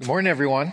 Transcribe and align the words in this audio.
Good 0.00 0.06
morning, 0.06 0.30
everyone. 0.30 0.72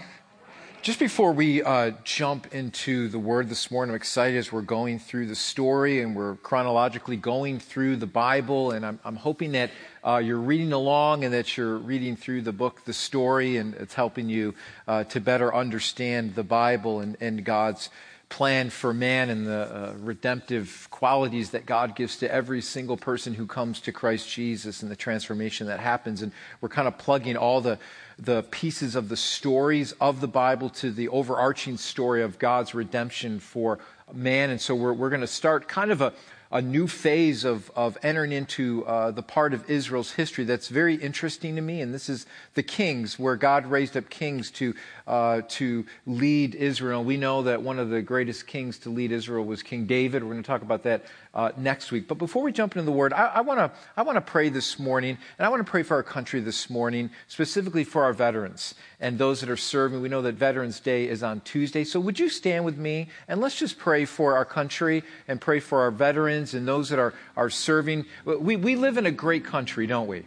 Just 0.82 1.00
before 1.00 1.34
we 1.34 1.62
uh, 1.62 1.92
jump 2.06 2.56
into 2.56 3.10
the 3.10 3.20
word 3.20 3.50
this 3.50 3.70
morning, 3.70 3.92
I'm 3.92 3.98
excited 3.98 4.38
as 4.38 4.54
we're 4.54 4.62
going 4.62 5.00
through 5.00 5.26
the 5.26 5.36
story 5.36 6.00
and 6.02 6.16
we're 6.16 6.38
chronologically 6.38 7.18
going 7.18 7.60
through 7.60 7.98
the 7.98 8.08
Bible. 8.08 8.72
And 8.72 8.86
I'm, 8.86 9.02
I'm 9.04 9.18
hoping 9.18 9.52
that 9.52 9.72
uh, 10.02 10.22
you're 10.24 10.40
reading 10.40 10.72
along 10.72 11.26
and 11.26 11.34
that 11.34 11.58
you're 11.58 11.76
reading 11.78 12.16
through 12.16 12.44
the 12.44 12.54
book, 12.54 12.86
the 12.86 12.94
story, 12.94 13.58
and 13.58 13.74
it's 13.74 13.96
helping 13.96 14.30
you 14.30 14.56
uh, 14.88 15.04
to 15.04 15.20
better 15.20 15.54
understand 15.54 16.36
the 16.36 16.44
Bible 16.44 17.02
and, 17.02 17.18
and 17.20 17.44
God's 17.44 17.90
plan 18.30 18.70
for 18.70 18.94
man 18.94 19.30
and 19.30 19.48
the 19.48 19.52
uh, 19.52 19.94
redemptive 20.00 20.88
qualities 20.92 21.52
that 21.52 21.66
God 21.66 21.96
gives 21.96 22.18
to 22.18 22.32
every 22.32 22.62
single 22.62 22.98
person 22.98 23.34
who 23.34 23.48
comes 23.48 23.80
to 23.82 23.92
Christ 23.92 24.30
Jesus 24.30 24.82
and 24.82 24.92
the 24.92 24.96
transformation 24.96 25.68
that 25.68 25.80
happens. 25.80 26.22
And 26.22 26.32
we're 26.60 26.70
kind 26.70 26.88
of 26.88 26.98
plugging 26.98 27.38
all 27.38 27.62
the, 27.62 27.80
the 28.20 28.44
pieces 28.44 28.96
of 28.96 29.10
the 29.10 29.18
stories 29.18 29.94
of 29.94 30.20
the 30.20 30.28
Bible 30.28 30.70
to 30.72 30.92
the 30.92 31.08
overarching 31.10 31.78
story 31.78 32.22
of 32.22 32.38
God's 32.38 32.76
redemption 32.76 33.40
for 33.40 33.80
man. 34.14 34.50
And 34.50 34.60
so 34.60 34.76
we're, 34.76 34.94
we're 34.94 35.10
going 35.10 35.22
to 35.22 35.28
start 35.28 35.68
kind 35.68 35.92
of 35.92 36.02
a, 36.02 36.14
a 36.52 36.62
new 36.62 36.88
phase 36.88 37.44
of, 37.44 37.70
of 37.76 37.98
entering 38.04 38.32
into 38.32 38.86
uh, 38.86 39.12
the 39.12 39.24
part 39.24 39.54
of 39.54 39.70
Israel's 39.70 40.12
history 40.12 40.44
that's 40.44 40.70
very 40.70 40.96
interesting 40.96 41.56
to 41.56 41.62
me. 41.62 41.82
And 41.82 41.94
this 41.94 42.10
is 42.10 42.26
the 42.54 42.64
kings, 42.64 43.20
where 43.20 43.36
God 43.36 43.66
raised 43.66 43.98
up 43.98 44.10
kings 44.10 44.50
to, 44.52 44.74
uh, 45.06 45.42
to 45.50 45.86
lead 46.06 46.56
Israel. 46.56 47.04
We 47.04 47.18
know 47.18 47.44
that 47.44 47.62
one 47.62 47.80
of 47.80 47.90
the 47.90 48.02
greatest 48.02 48.48
kings 48.48 48.80
to 48.80 48.90
lead 48.90 49.12
Israel 49.12 49.46
was 49.46 49.62
King 49.62 49.86
David. 49.86 50.24
We're 50.24 50.32
going 50.32 50.44
to 50.44 50.48
talk 50.48 50.62
about 50.62 50.84
that 50.84 51.06
uh, 51.34 51.52
next 51.58 51.92
week. 51.92 52.08
But 52.08 52.18
before 52.18 52.44
we 52.44 52.52
jump 52.52 52.76
into 52.76 52.86
the 52.86 52.92
word, 52.92 53.14
I, 53.14 53.42
want 53.42 53.60
to 53.60 53.72
I 53.96 54.02
wanna 54.02 54.22
pray 54.22 54.50
this 54.50 54.80
morning, 54.80 55.18
and 55.38 55.46
I 55.46 55.50
want 55.50 55.66
to 55.66 55.70
pray 55.70 55.84
for 55.84 55.96
our 55.96 56.04
country 56.04 56.40
this 56.40 56.70
morning, 56.70 57.12
specifically 57.28 57.84
for 57.84 58.04
our 58.04 58.14
veterans 58.14 58.74
and 59.00 59.18
those 59.18 59.42
that 59.42 59.50
are 59.50 59.58
serving. 59.58 60.02
We 60.02 60.10
know 60.10 60.24
that 60.24 60.36
Veterans 60.36 60.80
Day 60.80 61.08
is 61.08 61.22
on 61.22 61.42
Tuesday. 61.42 61.84
So 61.84 62.00
would 62.00 62.20
you 62.20 62.30
stand 62.30 62.66
with 62.66 62.78
me 62.78 63.10
and 63.28 63.40
let's 63.40 63.58
just 63.58 63.78
pray 63.78 64.06
for 64.06 64.36
our 64.36 64.46
country 64.46 65.04
and 65.28 65.40
pray 65.40 65.60
for 65.60 65.82
our 65.82 65.92
veterans 65.92 66.54
and 66.54 66.68
those 66.68 66.90
that 66.90 67.00
are, 67.00 67.14
are 67.36 67.50
serving. 67.50 68.06
We, 68.26 68.56
we 68.56 68.76
live 68.76 68.98
in 68.98 69.06
a 69.06 69.12
great 69.12 69.46
country, 69.46 69.86
don't 69.86 70.08
we? 70.08 70.24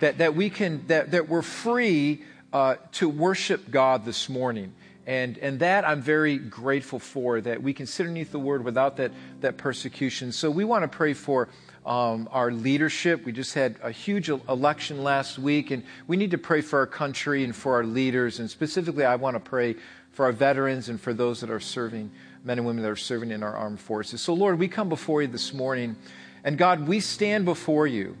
That, 0.00 0.18
that 0.18 0.34
we 0.34 0.50
can, 0.50 0.86
that, 0.88 1.12
that 1.12 1.28
we're 1.28 1.42
free 1.42 2.22
uh, 2.52 2.76
to 2.92 3.08
worship 3.08 3.70
God 3.70 4.04
this 4.04 4.28
morning. 4.28 4.74
And, 5.06 5.36
and 5.38 5.58
that 5.58 5.84
I'm 5.84 6.00
very 6.00 6.38
grateful 6.38 7.00
for, 7.00 7.40
that 7.40 7.60
we 7.60 7.74
can 7.74 7.86
sit 7.86 8.04
underneath 8.04 8.30
the 8.30 8.38
word 8.38 8.64
without 8.64 8.96
that, 8.98 9.10
that 9.40 9.56
persecution. 9.56 10.30
So 10.30 10.48
we 10.48 10.64
want 10.64 10.82
to 10.84 10.88
pray 10.88 11.12
for 11.12 11.48
um, 11.84 12.28
our 12.30 12.52
leadership. 12.52 13.24
We 13.24 13.32
just 13.32 13.54
had 13.54 13.76
a 13.82 13.90
huge 13.90 14.28
election 14.28 15.02
last 15.02 15.38
week, 15.38 15.72
and 15.72 15.82
we 16.06 16.16
need 16.16 16.30
to 16.30 16.38
pray 16.38 16.60
for 16.60 16.78
our 16.78 16.86
country 16.86 17.42
and 17.42 17.54
for 17.54 17.74
our 17.74 17.84
leaders. 17.84 18.38
And 18.38 18.48
specifically, 18.48 19.04
I 19.04 19.16
want 19.16 19.34
to 19.34 19.40
pray 19.40 19.74
for 20.12 20.26
our 20.26 20.32
veterans 20.32 20.88
and 20.88 21.00
for 21.00 21.12
those 21.12 21.40
that 21.40 21.50
are 21.50 21.58
serving, 21.58 22.10
men 22.44 22.58
and 22.58 22.66
women 22.66 22.82
that 22.84 22.90
are 22.90 22.96
serving 22.96 23.32
in 23.32 23.42
our 23.42 23.56
armed 23.56 23.80
forces. 23.80 24.20
So, 24.20 24.34
Lord, 24.34 24.58
we 24.58 24.68
come 24.68 24.88
before 24.88 25.22
you 25.22 25.28
this 25.28 25.52
morning, 25.52 25.96
and 26.44 26.56
God, 26.56 26.86
we 26.86 27.00
stand 27.00 27.44
before 27.44 27.88
you 27.88 28.16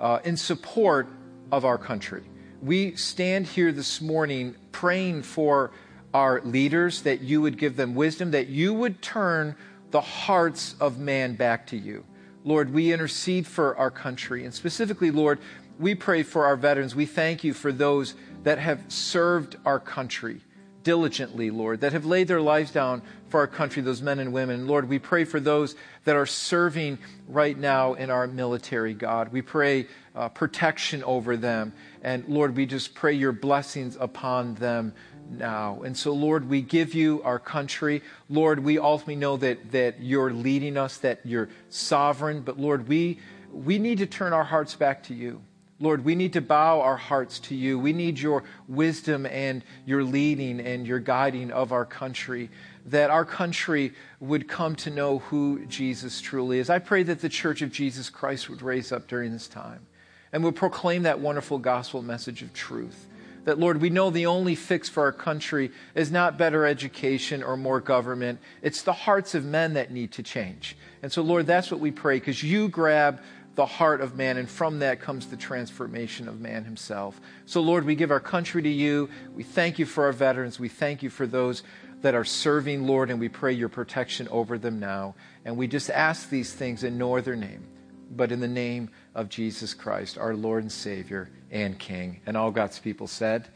uh, 0.00 0.18
in 0.24 0.36
support 0.36 1.08
of 1.52 1.64
our 1.64 1.78
country. 1.78 2.24
We 2.60 2.96
stand 2.96 3.46
here 3.46 3.70
this 3.70 4.00
morning 4.00 4.56
praying 4.72 5.22
for 5.22 5.70
our 6.14 6.40
leaders, 6.42 7.02
that 7.02 7.20
you 7.20 7.42
would 7.42 7.58
give 7.58 7.76
them 7.76 7.94
wisdom, 7.94 8.30
that 8.30 8.48
you 8.48 8.72
would 8.74 9.02
turn 9.02 9.54
the 9.90 10.00
hearts 10.00 10.74
of 10.80 10.98
man 10.98 11.34
back 11.34 11.66
to 11.68 11.76
you. 11.76 12.04
Lord, 12.44 12.72
we 12.72 12.92
intercede 12.92 13.46
for 13.46 13.76
our 13.76 13.90
country. 13.90 14.44
And 14.44 14.54
specifically, 14.54 15.10
Lord, 15.10 15.38
we 15.78 15.94
pray 15.94 16.22
for 16.22 16.46
our 16.46 16.56
veterans. 16.56 16.94
We 16.94 17.06
thank 17.06 17.44
you 17.44 17.54
for 17.54 17.72
those 17.72 18.14
that 18.42 18.58
have 18.58 18.84
served 18.88 19.56
our 19.64 19.78
country 19.78 20.40
diligently, 20.82 21.50
Lord, 21.50 21.82
that 21.82 21.92
have 21.92 22.06
laid 22.06 22.28
their 22.28 22.40
lives 22.40 22.70
down 22.70 23.02
for 23.28 23.40
our 23.40 23.46
country, 23.46 23.82
those 23.82 24.00
men 24.00 24.18
and 24.18 24.32
women. 24.32 24.66
Lord, 24.66 24.88
we 24.88 24.98
pray 24.98 25.24
for 25.24 25.38
those 25.38 25.74
that 26.04 26.16
are 26.16 26.24
serving 26.24 26.98
right 27.28 27.58
now 27.58 27.94
in 27.94 28.10
our 28.10 28.26
military, 28.26 28.94
God. 28.94 29.30
We 29.30 29.42
pray 29.42 29.86
uh, 30.14 30.30
protection 30.30 31.04
over 31.04 31.36
them. 31.36 31.74
And 32.02 32.26
Lord, 32.28 32.56
we 32.56 32.64
just 32.64 32.94
pray 32.94 33.12
your 33.12 33.32
blessings 33.32 33.96
upon 34.00 34.54
them 34.54 34.94
now. 35.30 35.82
And 35.82 35.96
so, 35.96 36.12
Lord, 36.12 36.48
we 36.48 36.62
give 36.62 36.94
you 36.94 37.22
our 37.22 37.38
country. 37.38 38.02
Lord, 38.28 38.60
we 38.60 38.78
ultimately 38.78 39.16
know 39.16 39.36
that, 39.38 39.72
that 39.72 40.00
you're 40.00 40.32
leading 40.32 40.76
us, 40.76 40.98
that 40.98 41.20
you're 41.24 41.48
sovereign. 41.68 42.40
But, 42.40 42.58
Lord, 42.58 42.88
we, 42.88 43.18
we 43.52 43.78
need 43.78 43.98
to 43.98 44.06
turn 44.06 44.32
our 44.32 44.44
hearts 44.44 44.74
back 44.74 45.02
to 45.04 45.14
you. 45.14 45.42
Lord, 45.80 46.04
we 46.04 46.16
need 46.16 46.32
to 46.32 46.40
bow 46.40 46.80
our 46.80 46.96
hearts 46.96 47.38
to 47.40 47.54
you. 47.54 47.78
We 47.78 47.92
need 47.92 48.18
your 48.18 48.42
wisdom 48.66 49.26
and 49.26 49.62
your 49.86 50.02
leading 50.02 50.58
and 50.60 50.86
your 50.86 50.98
guiding 50.98 51.52
of 51.52 51.70
our 51.70 51.84
country, 51.84 52.50
that 52.86 53.10
our 53.10 53.24
country 53.24 53.92
would 54.18 54.48
come 54.48 54.74
to 54.76 54.90
know 54.90 55.20
who 55.20 55.64
Jesus 55.66 56.20
truly 56.20 56.58
is. 56.58 56.68
I 56.68 56.80
pray 56.80 57.04
that 57.04 57.20
the 57.20 57.28
Church 57.28 57.62
of 57.62 57.70
Jesus 57.70 58.10
Christ 58.10 58.50
would 58.50 58.60
raise 58.60 58.90
up 58.90 59.06
during 59.06 59.32
this 59.32 59.46
time 59.46 59.86
and 60.32 60.42
would 60.42 60.56
proclaim 60.56 61.04
that 61.04 61.20
wonderful 61.20 61.58
gospel 61.58 62.02
message 62.02 62.42
of 62.42 62.52
truth 62.52 63.06
that, 63.48 63.58
Lord, 63.58 63.80
we 63.80 63.88
know 63.88 64.10
the 64.10 64.26
only 64.26 64.54
fix 64.54 64.90
for 64.90 65.04
our 65.04 65.12
country 65.12 65.70
is 65.94 66.10
not 66.10 66.36
better 66.36 66.66
education 66.66 67.42
or 67.42 67.56
more 67.56 67.80
government. 67.80 68.40
It's 68.60 68.82
the 68.82 68.92
hearts 68.92 69.34
of 69.34 69.42
men 69.42 69.72
that 69.72 69.90
need 69.90 70.12
to 70.12 70.22
change. 70.22 70.76
And 71.02 71.10
so, 71.10 71.22
Lord, 71.22 71.46
that's 71.46 71.70
what 71.70 71.80
we 71.80 71.90
pray 71.90 72.18
because 72.18 72.42
you 72.42 72.68
grab 72.68 73.22
the 73.54 73.64
heart 73.64 74.02
of 74.02 74.14
man, 74.18 74.36
and 74.36 74.50
from 74.50 74.80
that 74.80 75.00
comes 75.00 75.28
the 75.28 75.36
transformation 75.38 76.28
of 76.28 76.42
man 76.42 76.66
himself. 76.66 77.22
So, 77.46 77.62
Lord, 77.62 77.86
we 77.86 77.94
give 77.94 78.10
our 78.10 78.20
country 78.20 78.60
to 78.60 78.68
you. 78.68 79.08
We 79.34 79.44
thank 79.44 79.78
you 79.78 79.86
for 79.86 80.04
our 80.04 80.12
veterans. 80.12 80.60
We 80.60 80.68
thank 80.68 81.02
you 81.02 81.08
for 81.08 81.26
those 81.26 81.62
that 82.02 82.14
are 82.14 82.26
serving, 82.26 82.86
Lord, 82.86 83.08
and 83.08 83.18
we 83.18 83.30
pray 83.30 83.54
your 83.54 83.70
protection 83.70 84.28
over 84.28 84.58
them 84.58 84.78
now. 84.78 85.14
And 85.46 85.56
we 85.56 85.68
just 85.68 85.88
ask 85.88 86.28
these 86.28 86.52
things 86.52 86.84
in 86.84 86.98
no 86.98 87.16
other 87.16 87.34
name, 87.34 87.66
but 88.10 88.30
in 88.30 88.40
the 88.40 88.46
name 88.46 88.90
of 89.18 89.28
Jesus 89.28 89.74
Christ, 89.74 90.16
our 90.16 90.34
Lord 90.34 90.62
and 90.62 90.70
Savior 90.70 91.28
and 91.50 91.76
King. 91.76 92.20
And 92.24 92.36
all 92.36 92.52
God's 92.52 92.78
people 92.78 93.08
said. 93.08 93.48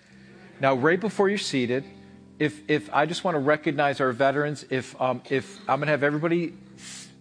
Now, 0.60 0.74
right 0.74 1.00
before 1.00 1.28
you're 1.28 1.38
seated, 1.38 1.84
if, 2.40 2.68
if 2.68 2.92
I 2.92 3.06
just 3.06 3.22
want 3.22 3.36
to 3.36 3.38
recognize 3.38 4.00
our 4.00 4.10
veterans, 4.10 4.66
if, 4.70 5.00
um, 5.00 5.22
if 5.30 5.60
I'm 5.68 5.78
going 5.78 5.86
to 5.86 5.92
have 5.92 6.02
everybody, 6.02 6.54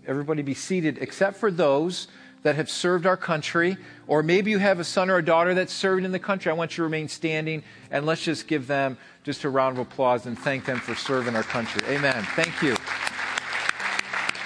everybody 0.08 0.42
be 0.42 0.56
seated 0.56 0.98
except 1.00 1.38
for 1.38 1.52
those 1.52 2.08
that 2.42 2.56
have 2.56 2.68
served 2.68 3.06
our 3.06 3.16
country, 3.16 3.78
or 4.08 4.24
maybe 4.24 4.50
you 4.50 4.58
have 4.58 4.80
a 4.80 4.84
son 4.84 5.12
or 5.12 5.18
a 5.18 5.24
daughter 5.24 5.54
that 5.54 5.70
served 5.70 6.04
in 6.04 6.12
the 6.12 6.18
country, 6.18 6.52
I 6.52 6.56
want 6.56 6.72
you 6.72 6.78
to 6.78 6.84
remain 6.84 7.08
standing 7.08 7.64
and 7.92 8.08
let's 8.08 8.24
just 8.24 8.48
give 8.48 8.66
them 8.66 8.98
just 9.24 9.44
a 9.44 9.50
round 9.50 9.78
of 9.78 9.88
applause 9.88 10.26
and 10.26 10.38
thank 10.40 10.66
them 10.66 10.80
for 10.80 10.96
serving 10.96 11.36
our 11.36 11.44
country. 11.44 11.84
Amen. 11.88 12.24
Thank 12.36 12.64
you. 12.64 12.76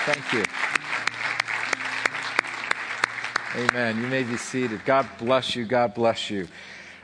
Thank 0.06 0.34
you. 0.34 0.65
Amen. 3.58 4.02
You 4.02 4.08
may 4.08 4.24
be 4.24 4.36
seated. 4.36 4.84
God 4.84 5.08
bless 5.18 5.56
you. 5.56 5.64
God 5.64 5.94
bless 5.94 6.30
you. 6.30 6.50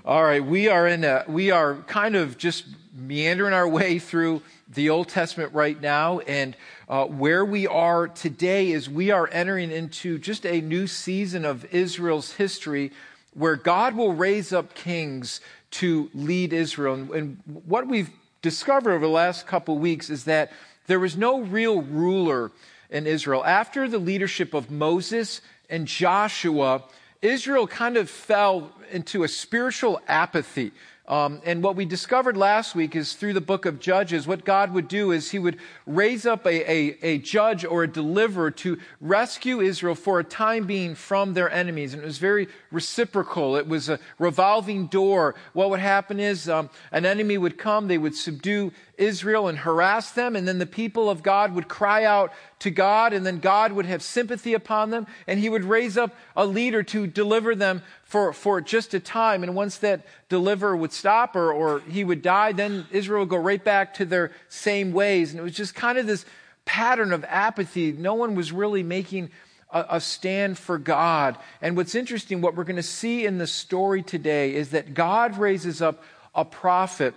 All 0.03 0.22
right, 0.22 0.44
we 0.44 0.67
are 0.67 0.85
in 0.85 1.06
a, 1.06 1.23
we 1.25 1.50
are 1.50 1.75
kind 1.88 2.17
of 2.17 2.38
just 2.38 2.66
meandering 2.94 3.53
our 3.53 3.69
way 3.69 4.00
through 4.00 4.41
the 4.67 4.90
Old 4.90 5.07
Testament 5.07 5.53
right 5.53 5.79
now, 5.79 6.19
and 6.19 6.57
uh, 6.90 7.06
where 7.06 7.45
we 7.45 7.67
are 7.67 8.09
today 8.09 8.72
is 8.72 8.90
we 8.90 9.11
are 9.11 9.29
entering 9.31 9.72
into 9.72 10.17
just 10.17 10.45
a 10.45 10.59
new 10.59 10.88
season 10.88 11.45
of 11.45 11.63
Israel's 11.73 12.34
history, 12.34 12.91
where 13.34 13.56
God 13.56 13.95
will 13.95 14.11
raise 14.11 14.51
up 14.51 14.73
kings 14.73 15.40
to 15.72 16.09
lead 16.13 16.51
Israel. 16.51 16.95
And, 16.95 17.11
and 17.11 17.38
what 17.63 17.88
we've 17.88 18.09
discovered 18.41 18.91
over 18.91 19.06
the 19.06 19.11
last 19.11 19.47
couple 19.47 19.78
weeks 19.78 20.09
is 20.09 20.25
that 20.25 20.51
there 20.88 21.00
was 21.00 21.16
no 21.16 21.40
real 21.40 21.81
ruler 21.81 22.51
in 22.90 23.07
Israel 23.07 23.45
after 23.45 23.88
the 23.88 24.00
leadership 24.00 24.53
of 24.53 24.69
Moses 24.69 25.40
and 25.72 25.88
Joshua, 25.88 26.84
Israel 27.22 27.66
kind 27.66 27.98
of 27.98 28.09
fell 28.09 28.72
into 28.92 29.24
a 29.24 29.28
spiritual 29.28 30.02
apathy. 30.08 30.72
Um, 31.08 31.42
and 31.46 31.64
what 31.64 31.76
we 31.76 31.86
discovered 31.86 32.38
last 32.38 32.74
week 32.76 32.96
is 32.96 33.14
through 33.14 33.34
the 33.34 33.41
book 33.41 33.66
of 33.66 33.79
Judges, 33.79 34.28
what 34.28 34.46
God 34.46 34.73
would 34.73 34.88
do 34.88 35.12
is 35.12 35.32
He 35.32 35.40
would 35.40 35.58
raise 35.85 36.26
up 36.26 36.46
a, 36.46 36.72
a, 36.72 36.97
a, 37.02 37.18
judge 37.18 37.66
or 37.66 37.84
a 37.84 37.88
deliverer 37.88 38.52
to 38.52 38.78
rescue 39.02 39.59
Israel 39.59 39.96
for 39.96 40.20
a 40.20 40.23
time 40.23 40.66
being 40.66 40.96
from 40.96 41.34
their 41.34 41.50
enemies. 41.50 41.94
And 41.94 42.03
it 42.03 42.06
was 42.06 42.17
very 42.17 42.47
reciprocal. 42.72 43.58
It 43.58 43.67
was 43.67 43.90
a 43.90 44.00
revolving 44.20 44.88
door. 44.88 45.35
What 45.53 45.70
would 45.70 45.79
happen 45.79 46.20
is 46.20 46.47
um, 46.47 46.70
an 46.91 47.06
enemy 47.06 47.38
would 47.38 47.58
come, 47.58 47.88
they 47.88 47.97
would 47.97 48.16
subdue 48.16 48.72
Israel 49.02 49.48
and 49.48 49.58
harass 49.58 50.12
them, 50.12 50.36
and 50.36 50.48
then 50.48 50.59
the 50.59 50.66
people 50.66 51.09
of 51.09 51.24
God 51.24 51.56
would 51.56 51.68
cry 51.68 52.06
out 52.06 52.32
to 52.59 52.70
God, 52.70 53.12
and 53.14 53.26
then 53.26 53.40
God 53.40 53.72
would 53.72 53.86
have 53.88 54.03
sympathy 54.03 54.53
upon 54.53 54.92
them, 54.92 55.08
and 55.28 55.40
He 55.40 55.50
would 55.50 55.64
raise 55.64 55.98
up 55.98 56.16
a 56.36 56.46
leader 56.46 56.84
to 56.84 57.08
deliver 57.08 57.56
them 57.56 57.82
for, 58.03 58.34
for 58.34 58.62
just 58.62 58.94
a 58.94 59.00
time. 59.00 59.42
And 59.42 59.56
once 59.56 59.78
that 59.78 60.06
deliverer 60.30 60.76
would 60.76 60.92
stop 60.92 61.36
or, 61.36 61.52
or 61.52 61.80
he 61.80 62.03
would 62.03 62.22
die, 62.22 62.52
then 62.52 62.86
Israel 62.92 63.22
would 63.22 63.30
go 63.30 63.38
right 63.38 63.64
back 63.64 63.94
to 63.96 64.06
their 64.06 64.32
same 64.50 64.92
ways. 64.92 65.32
And 65.32 65.40
it 65.40 65.44
was 65.44 65.56
just 65.56 65.76
kind 65.76 65.98
of 65.98 66.06
this 66.06 66.26
pattern 66.66 67.14
of 67.14 67.24
apathy. 67.28 67.94
No 67.94 68.14
one 68.14 68.36
was 68.36 68.52
really 68.52 68.84
making 68.84 69.32
a, 69.72 69.86
a 69.92 70.02
stand 70.02 70.58
for 70.58 70.78
God. 70.78 71.38
And 71.62 71.78
what's 71.78 71.96
interesting, 71.96 72.42
what 72.42 72.56
we're 72.56 72.66
going 72.66 72.76
to 72.76 72.84
see 72.84 73.26
in 73.26 73.38
the 73.38 73.48
story 73.48 74.03
today 74.03 74.53
is 74.53 74.72
that 74.72 74.94
God 74.94 75.38
raises 75.38 75.82
up 75.82 76.03
a 76.36 76.46
prophet 76.46 77.14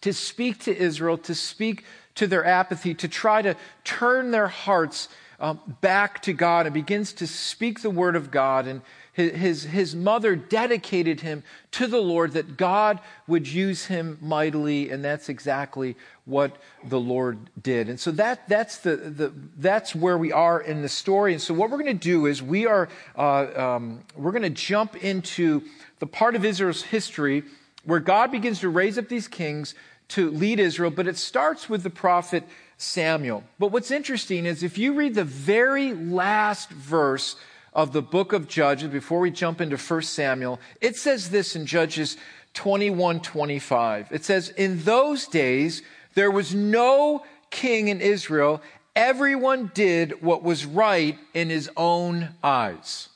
to 0.00 0.12
speak 0.12 0.58
to 0.60 0.76
Israel, 0.76 1.18
to 1.18 1.34
speak 1.34 1.84
to 2.16 2.26
their 2.26 2.44
apathy, 2.44 2.94
to 2.94 3.08
try 3.08 3.42
to 3.42 3.56
turn 3.84 4.30
their 4.30 4.48
hearts 4.48 5.08
um, 5.40 5.60
back 5.80 6.20
to 6.22 6.32
God 6.32 6.66
and 6.66 6.74
begins 6.74 7.14
to 7.14 7.26
speak 7.26 7.80
the 7.80 7.90
word 7.90 8.14
of 8.14 8.30
God. 8.30 8.66
And 8.66 8.82
his, 9.12 9.64
his 9.64 9.96
mother 9.96 10.36
dedicated 10.36 11.20
him 11.20 11.42
to 11.72 11.86
the 11.86 12.00
Lord 12.00 12.32
that 12.32 12.56
God 12.56 13.00
would 13.26 13.48
use 13.48 13.86
him 13.86 14.18
mightily, 14.20 14.90
and 14.90 15.04
that's 15.04 15.28
exactly 15.28 15.96
what 16.24 16.56
the 16.84 17.00
Lord 17.00 17.50
did. 17.60 17.88
And 17.88 17.98
so 17.98 18.10
that, 18.12 18.48
that's, 18.48 18.78
the, 18.78 18.96
the, 18.96 19.32
that's 19.56 19.94
where 19.94 20.16
we 20.16 20.32
are 20.32 20.60
in 20.60 20.82
the 20.82 20.88
story. 20.88 21.32
And 21.32 21.42
so 21.42 21.54
what 21.54 21.70
we're 21.70 21.78
going 21.78 21.98
to 21.98 22.04
do 22.04 22.26
is 22.26 22.42
we 22.42 22.66
are, 22.66 22.88
uh, 23.16 23.76
um, 23.76 24.04
we're 24.16 24.32
going 24.32 24.42
to 24.42 24.50
jump 24.50 24.96
into 24.96 25.62
the 25.98 26.06
part 26.06 26.36
of 26.36 26.44
Israel's 26.44 26.82
history 26.82 27.44
where 27.84 28.00
God 28.00 28.30
begins 28.30 28.60
to 28.60 28.68
raise 28.68 28.98
up 28.98 29.08
these 29.08 29.28
kings 29.28 29.74
to 30.08 30.30
lead 30.30 30.60
Israel, 30.60 30.90
but 30.90 31.06
it 31.06 31.16
starts 31.16 31.68
with 31.68 31.82
the 31.82 31.90
prophet 31.90 32.44
Samuel. 32.76 33.44
But 33.58 33.72
what's 33.72 33.90
interesting 33.90 34.46
is 34.46 34.62
if 34.62 34.78
you 34.78 34.94
read 34.94 35.14
the 35.14 35.24
very 35.24 35.94
last 35.94 36.70
verse 36.70 37.36
of 37.72 37.92
the 37.92 38.02
book 38.02 38.32
of 38.32 38.48
Judges, 38.48 38.88
before 38.88 39.20
we 39.20 39.30
jump 39.30 39.60
into 39.60 39.76
1 39.76 40.02
Samuel, 40.02 40.58
it 40.80 40.96
says 40.96 41.30
this 41.30 41.54
in 41.54 41.66
Judges 41.66 42.16
21 42.54 43.20
25. 43.20 44.08
It 44.10 44.24
says, 44.24 44.48
In 44.50 44.82
those 44.82 45.26
days, 45.26 45.82
there 46.14 46.30
was 46.30 46.54
no 46.54 47.24
king 47.50 47.88
in 47.88 48.00
Israel. 48.00 48.60
Everyone 48.96 49.70
did 49.72 50.20
what 50.22 50.42
was 50.42 50.66
right 50.66 51.16
in 51.32 51.48
his 51.48 51.70
own 51.76 52.30
eyes. 52.42 53.08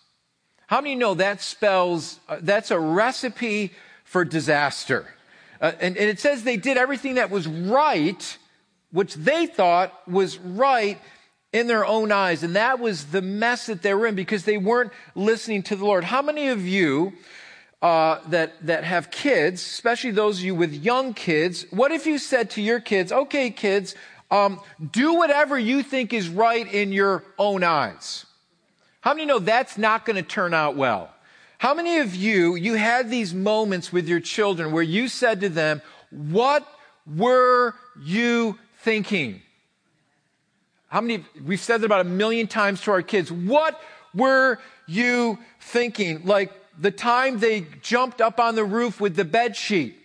How 0.66 0.81
many 0.81 0.94
know 0.94 1.14
that 1.14 1.43
spells, 1.43 2.20
uh, 2.28 2.38
that's 2.40 2.70
a 2.70 2.78
recipe 2.78 3.72
for 4.14 4.25
disaster? 4.25 5.05
Uh, 5.61 5.72
and, 5.81 5.96
and 5.96 6.08
it 6.08 6.20
says 6.20 6.44
they 6.44 6.56
did 6.56 6.76
everything 6.76 7.16
that 7.16 7.31
was 7.31 7.49
right 7.49 8.38
which 8.94 9.14
they 9.14 9.44
thought 9.44 10.08
was 10.08 10.38
right 10.38 11.00
in 11.52 11.66
their 11.66 11.84
own 11.84 12.12
eyes. 12.12 12.44
And 12.44 12.55
that 12.55 12.78
was 12.78 13.06
the 13.06 13.20
mess 13.20 13.66
that 13.66 13.82
they 13.82 13.93
were 13.93 14.06
in 14.06 14.14
because 14.14 14.44
they 14.44 14.56
weren't 14.56 14.93
listening 15.16 15.64
to 15.64 15.75
the 15.75 15.84
Lord. 15.84 16.05
How 16.05 16.22
many 16.22 16.46
of 16.46 16.64
you 16.64 17.12
uh, 17.82 18.20
that, 18.28 18.52
that 18.64 18.84
have 18.84 19.11
kids, 19.11 19.61
especially 19.61 20.12
those 20.12 20.38
of 20.38 20.44
you 20.44 20.55
with 20.55 20.72
young 20.72 21.12
kids, 21.12 21.66
what 21.70 21.90
if 21.90 22.06
you 22.06 22.19
said 22.19 22.50
to 22.50 22.62
your 22.62 22.78
kids, 22.78 23.11
okay, 23.11 23.50
kids, 23.50 23.96
um, 24.31 24.61
do 24.93 25.14
whatever 25.14 25.58
you 25.58 25.82
think 25.82 26.12
is 26.12 26.28
right 26.28 26.72
in 26.72 26.93
your 26.93 27.25
own 27.37 27.64
eyes? 27.64 28.26
How 29.00 29.12
many 29.12 29.26
know 29.26 29.40
that's 29.40 29.76
not 29.76 30.06
going 30.06 30.16
to 30.16 30.22
turn 30.22 30.55
out 30.55 30.76
well? 30.76 31.13
How 31.64 31.72
many 31.72 31.96
of 32.00 32.14
you, 32.14 32.56
you 32.56 32.75
had 32.75 33.08
these 33.08 33.32
moments 33.32 33.90
with 33.90 34.06
your 34.06 34.20
children 34.20 34.70
where 34.70 34.82
you 34.82 35.08
said 35.08 35.40
to 35.40 35.49
them, 35.49 35.81
what 36.11 36.69
were 37.06 37.72
you 38.02 38.58
thinking? 38.81 39.40
How 40.88 41.00
many, 41.00 41.25
we've 41.43 41.58
said 41.58 41.81
it 41.81 41.87
about 41.87 42.02
a 42.02 42.05
million 42.05 42.49
times 42.49 42.82
to 42.82 42.90
our 42.90 43.00
kids. 43.00 43.32
What 43.32 43.81
were 44.14 44.58
you 44.87 45.38
thinking? 45.58 46.26
Like 46.26 46.52
the 46.78 46.90
time 46.90 47.38
they 47.38 47.66
jumped 47.81 48.20
up 48.20 48.38
on 48.38 48.56
the 48.56 48.64
roof 48.64 49.00
with 49.00 49.16
the 49.16 49.25
bed 49.25 49.56
sheet, 49.56 49.96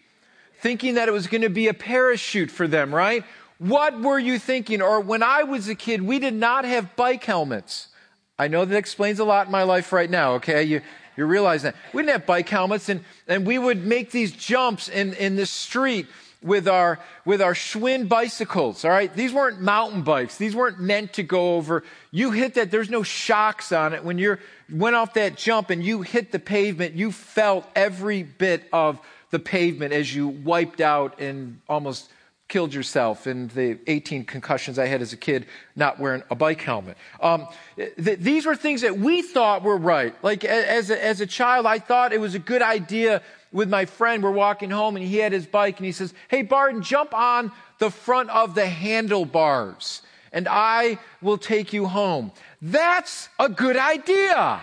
thinking 0.61 0.94
that 0.94 1.09
it 1.09 1.11
was 1.11 1.27
going 1.27 1.41
to 1.41 1.50
be 1.50 1.67
a 1.67 1.73
parachute 1.73 2.51
for 2.51 2.69
them, 2.69 2.95
right? 2.95 3.25
What 3.57 4.00
were 4.00 4.17
you 4.17 4.39
thinking? 4.39 4.81
Or 4.81 5.01
when 5.01 5.21
I 5.21 5.44
was 5.44 5.67
a 5.67 5.75
kid, 5.75 6.03
we 6.03 6.19
did 6.19 6.35
not 6.35 6.63
have 6.63 6.95
bike 6.95 7.25
helmets. 7.25 7.89
I 8.38 8.47
know 8.47 8.63
that 8.63 8.77
explains 8.77 9.19
a 9.19 9.25
lot 9.25 9.47
in 9.47 9.51
my 9.51 9.63
life 9.63 9.91
right 9.91 10.09
now, 10.09 10.35
okay? 10.35 10.63
You, 10.63 10.81
you 11.19 11.25
realize 11.25 11.63
that. 11.63 11.75
We 11.94 12.01
didn't 12.01 12.13
have 12.13 12.25
bike 12.25 12.50
helmets, 12.50 12.89
and, 12.89 13.04
and 13.27 13.45
we 13.45 13.60
would 13.60 13.86
make 13.86 14.12
these 14.12 14.31
jumps 14.31 14.88
in, 14.88 15.13
in 15.13 15.36
the 15.36 15.45
street 15.45 16.07
with 16.42 16.68
our, 16.68 17.00
with 17.25 17.42
our 17.42 17.54
Schwinn 17.54 18.07
bicycles, 18.07 18.86
all 18.86 18.92
right? 18.92 19.13
These 19.13 19.33
weren't 19.33 19.60
mountain 19.60 20.04
bikes. 20.04 20.38
These 20.38 20.56
weren't 20.56 20.80
meant 20.80 21.13
to 21.13 21.24
go 21.24 21.56
over. 21.56 21.83
You 22.12 22.31
hit 22.31 22.54
that, 22.54 22.71
there's 22.71 22.89
no 22.89 23.04
shocks 23.04 23.74
on 23.74 23.94
it. 23.94 24.06
When 24.06 24.18
you 24.18 24.38
went 24.71 24.95
off 24.95 25.16
that 25.16 25.36
jump 25.36 25.69
and 25.69 25.83
you 25.83 26.01
hit 26.01 26.31
the 26.31 26.39
pavement, 26.39 26.95
you 26.95 27.12
felt 27.12 27.66
every 27.75 28.24
bit 28.24 28.63
of 28.71 29.01
the 29.31 29.39
pavement 29.39 29.94
as 29.94 30.16
you 30.16 30.30
wiped 30.30 30.80
out 30.80 31.19
and 31.19 31.60
almost 31.68 32.10
killed 32.50 32.74
yourself 32.74 33.28
in 33.28 33.48
the 33.50 33.78
18 33.88 34.25
concussions 34.25 34.78
I 34.78 34.88
had 34.88 35.01
as 35.01 35.13
a 35.13 35.18
kid 35.18 35.46
not 35.75 36.00
wearing 36.00 36.24
a 36.30 36.36
bike 36.36 36.62
helmet. 36.62 36.98
Um, 37.22 37.48
th- 37.78 38.19
these 38.19 38.46
were 38.46 38.56
things 38.56 38.81
that 38.81 38.98
we 38.98 39.22
thought 39.22 39.63
were 39.63 39.78
right. 39.78 40.13
Like 40.24 40.44
as 40.44 40.90
a, 40.90 41.04
as 41.04 41.22
a 41.22 41.28
child, 41.28 41.66
I 41.66 41.80
thought 41.80 42.12
it 42.12 42.19
was 42.19 42.36
a 42.36 42.40
good 42.40 42.63
idea 42.63 43.22
with 43.54 43.69
my 43.69 43.86
friend. 43.86 44.24
We're 44.24 44.31
walking 44.31 44.72
home 44.72 44.96
and 44.96 45.06
he 45.06 45.18
had 45.18 45.31
his 45.31 45.46
bike 45.46 45.78
and 45.78 45.86
he 45.86 45.92
says, 45.92 46.13
Hey, 46.28 46.42
Barton, 46.42 46.81
jump 46.81 47.13
on 47.13 47.51
the 47.78 47.92
front 47.92 48.30
of 48.31 48.56
the 48.56 48.66
handlebars 48.66 50.02
and 50.34 50.48
I 50.50 50.98
will 51.22 51.38
take 51.38 51.72
you 51.72 51.86
home. 51.86 52.31
That's 52.62 53.30
a 53.40 53.48
good 53.48 53.78
idea, 53.78 54.62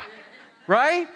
right? 0.67 1.09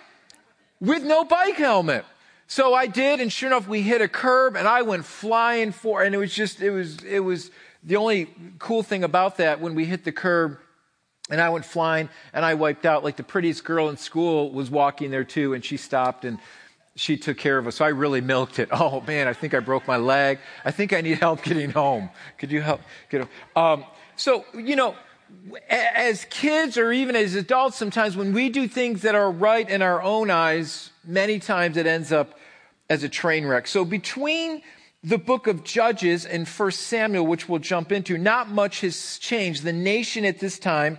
With 0.81 1.03
no 1.03 1.25
bike 1.25 1.57
helmet. 1.57 2.05
So 2.51 2.75
I 2.75 2.89
did, 2.89 3.21
and 3.21 3.33
sure 3.33 3.49
enough, 3.49 3.69
we 3.69 3.81
hit 3.81 4.03
a 4.03 4.09
curb 4.09 4.57
and 4.57 4.67
I 4.67 4.83
went 4.83 5.05
flying 5.05 5.71
for, 5.71 6.03
and 6.03 6.13
it 6.13 6.19
was 6.19 6.35
just, 6.35 6.61
it 6.61 6.73
was, 6.73 7.01
it 7.05 7.21
was 7.21 7.53
the 7.85 7.95
only 7.95 8.27
cool 8.59 8.83
thing 8.83 9.05
about 9.05 9.37
that 9.37 9.61
when 9.61 9.77
we 9.77 9.85
hit 9.85 10.03
the 10.03 10.11
curb 10.11 10.59
and 11.31 11.41
I 11.41 11.49
went 11.51 11.65
flying 11.65 12.09
and 12.33 12.45
I 12.45 12.55
wiped 12.55 12.87
out. 12.87 13.05
Like 13.05 13.15
the 13.15 13.23
prettiest 13.23 13.63
girl 13.63 13.89
in 13.89 13.97
school 13.97 14.51
was 14.51 14.69
walking 14.69 15.13
there 15.13 15.23
too, 15.23 15.55
and 15.55 15.65
she 15.65 15.77
stopped 15.77 16.25
and 16.25 16.41
she 16.97 17.17
took 17.17 17.39
care 17.39 17.57
of 17.57 17.69
us. 17.69 17.77
So 17.77 17.85
I 17.85 17.91
really 17.91 18.21
milked 18.21 18.59
it. 18.59 18.69
Oh 18.73 19.01
man, 19.07 19.29
I 19.29 19.33
think 19.33 19.55
I 19.55 19.61
broke 19.61 19.87
my 19.87 19.99
leg. 19.99 20.41
I 20.65 20.73
think 20.73 20.93
I 20.93 21.03
need 21.03 21.19
help 21.19 21.45
getting 21.45 21.71
home. 21.71 22.11
Could 22.37 22.51
you 22.51 22.63
help 22.63 22.81
get 23.11 23.21
home? 23.21 23.31
Um, 23.55 23.85
so, 24.17 24.45
you 24.55 24.75
know, 24.75 24.97
as 25.69 26.25
kids 26.25 26.77
or 26.77 26.91
even 26.91 27.15
as 27.15 27.37
adults, 27.37 27.77
sometimes 27.77 28.17
when 28.17 28.33
we 28.33 28.49
do 28.49 28.67
things 28.67 29.03
that 29.03 29.15
are 29.15 29.31
right 29.31 29.71
in 29.71 29.83
our 29.83 30.03
own 30.03 30.33
eyes, 30.33 30.91
many 31.05 31.39
times 31.39 31.77
it 31.77 31.87
ends 31.87 32.11
up 32.11 32.35
as 32.91 33.05
a 33.05 33.09
train 33.09 33.47
wreck. 33.47 33.67
So 33.67 33.87
between 33.87 34.61
the 35.03 35.17
book 35.17 35.47
of 35.47 35.65
Judges 35.65 36.27
and 36.27 36.47
First 36.47 36.81
Samuel, 36.83 37.27
which 37.27 37.49
we'll 37.49 37.61
jump 37.61 37.91
into, 37.91 38.19
not 38.19 38.51
much 38.51 38.83
has 38.83 39.17
changed. 39.17 39.63
The 39.63 39.73
nation 39.73 40.27
at 40.27 40.41
this 40.41 40.59
time 40.59 40.99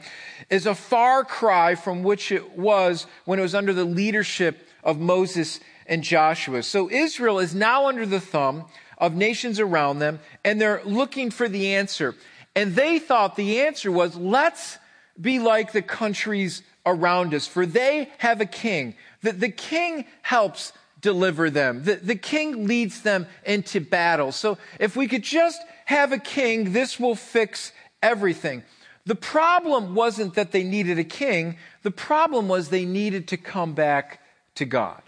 is 0.49 0.65
a 0.65 0.73
far 0.73 1.23
cry 1.23 1.75
from 1.75 2.01
which 2.01 2.31
it 2.31 2.57
was 2.57 3.05
when 3.25 3.37
it 3.37 3.43
was 3.43 3.53
under 3.53 3.73
the 3.73 3.85
leadership 3.85 4.67
of 4.83 4.99
Moses 4.99 5.59
and 5.85 6.01
Joshua. 6.01 6.63
So 6.63 6.89
Israel 6.89 7.37
is 7.37 7.53
now 7.53 7.87
under 7.87 8.07
the 8.07 8.19
thumb 8.19 8.65
of 8.97 9.15
nations 9.15 9.59
around 9.59 9.99
them, 9.99 10.19
and 10.43 10.59
they're 10.59 10.81
looking 10.83 11.29
for 11.29 11.47
the 11.47 11.75
answer. 11.75 12.15
And 12.55 12.73
they 12.73 12.97
thought 12.97 13.35
the 13.35 13.61
answer 13.61 13.91
was, 13.91 14.15
let's 14.15 14.79
be 15.19 15.37
like 15.39 15.73
the 15.73 15.81
countries 15.81 16.63
around 16.85 17.33
us, 17.35 17.45
for 17.45 17.65
they 17.67 18.09
have 18.17 18.41
a 18.41 18.45
king. 18.45 18.95
The, 19.21 19.33
the 19.33 19.49
king 19.49 20.05
helps 20.23 20.73
deliver 21.01 21.49
them. 21.49 21.83
The, 21.83 21.95
the 21.95 22.15
king 22.15 22.67
leads 22.67 23.01
them 23.01 23.27
into 23.45 23.81
battle. 23.81 24.31
So 24.31 24.57
if 24.79 24.95
we 24.95 25.07
could 25.07 25.23
just 25.23 25.61
have 25.85 26.11
a 26.11 26.17
king, 26.17 26.73
this 26.73 26.99
will 26.99 27.15
fix 27.15 27.73
everything. 28.01 28.63
The 29.05 29.15
problem 29.15 29.95
wasn't 29.95 30.35
that 30.35 30.51
they 30.51 30.63
needed 30.63 30.99
a 30.99 31.03
king. 31.03 31.57
The 31.81 31.91
problem 31.91 32.47
was 32.47 32.69
they 32.69 32.85
needed 32.85 33.27
to 33.29 33.37
come 33.37 33.73
back 33.73 34.21
to 34.55 34.65
God. 34.65 35.01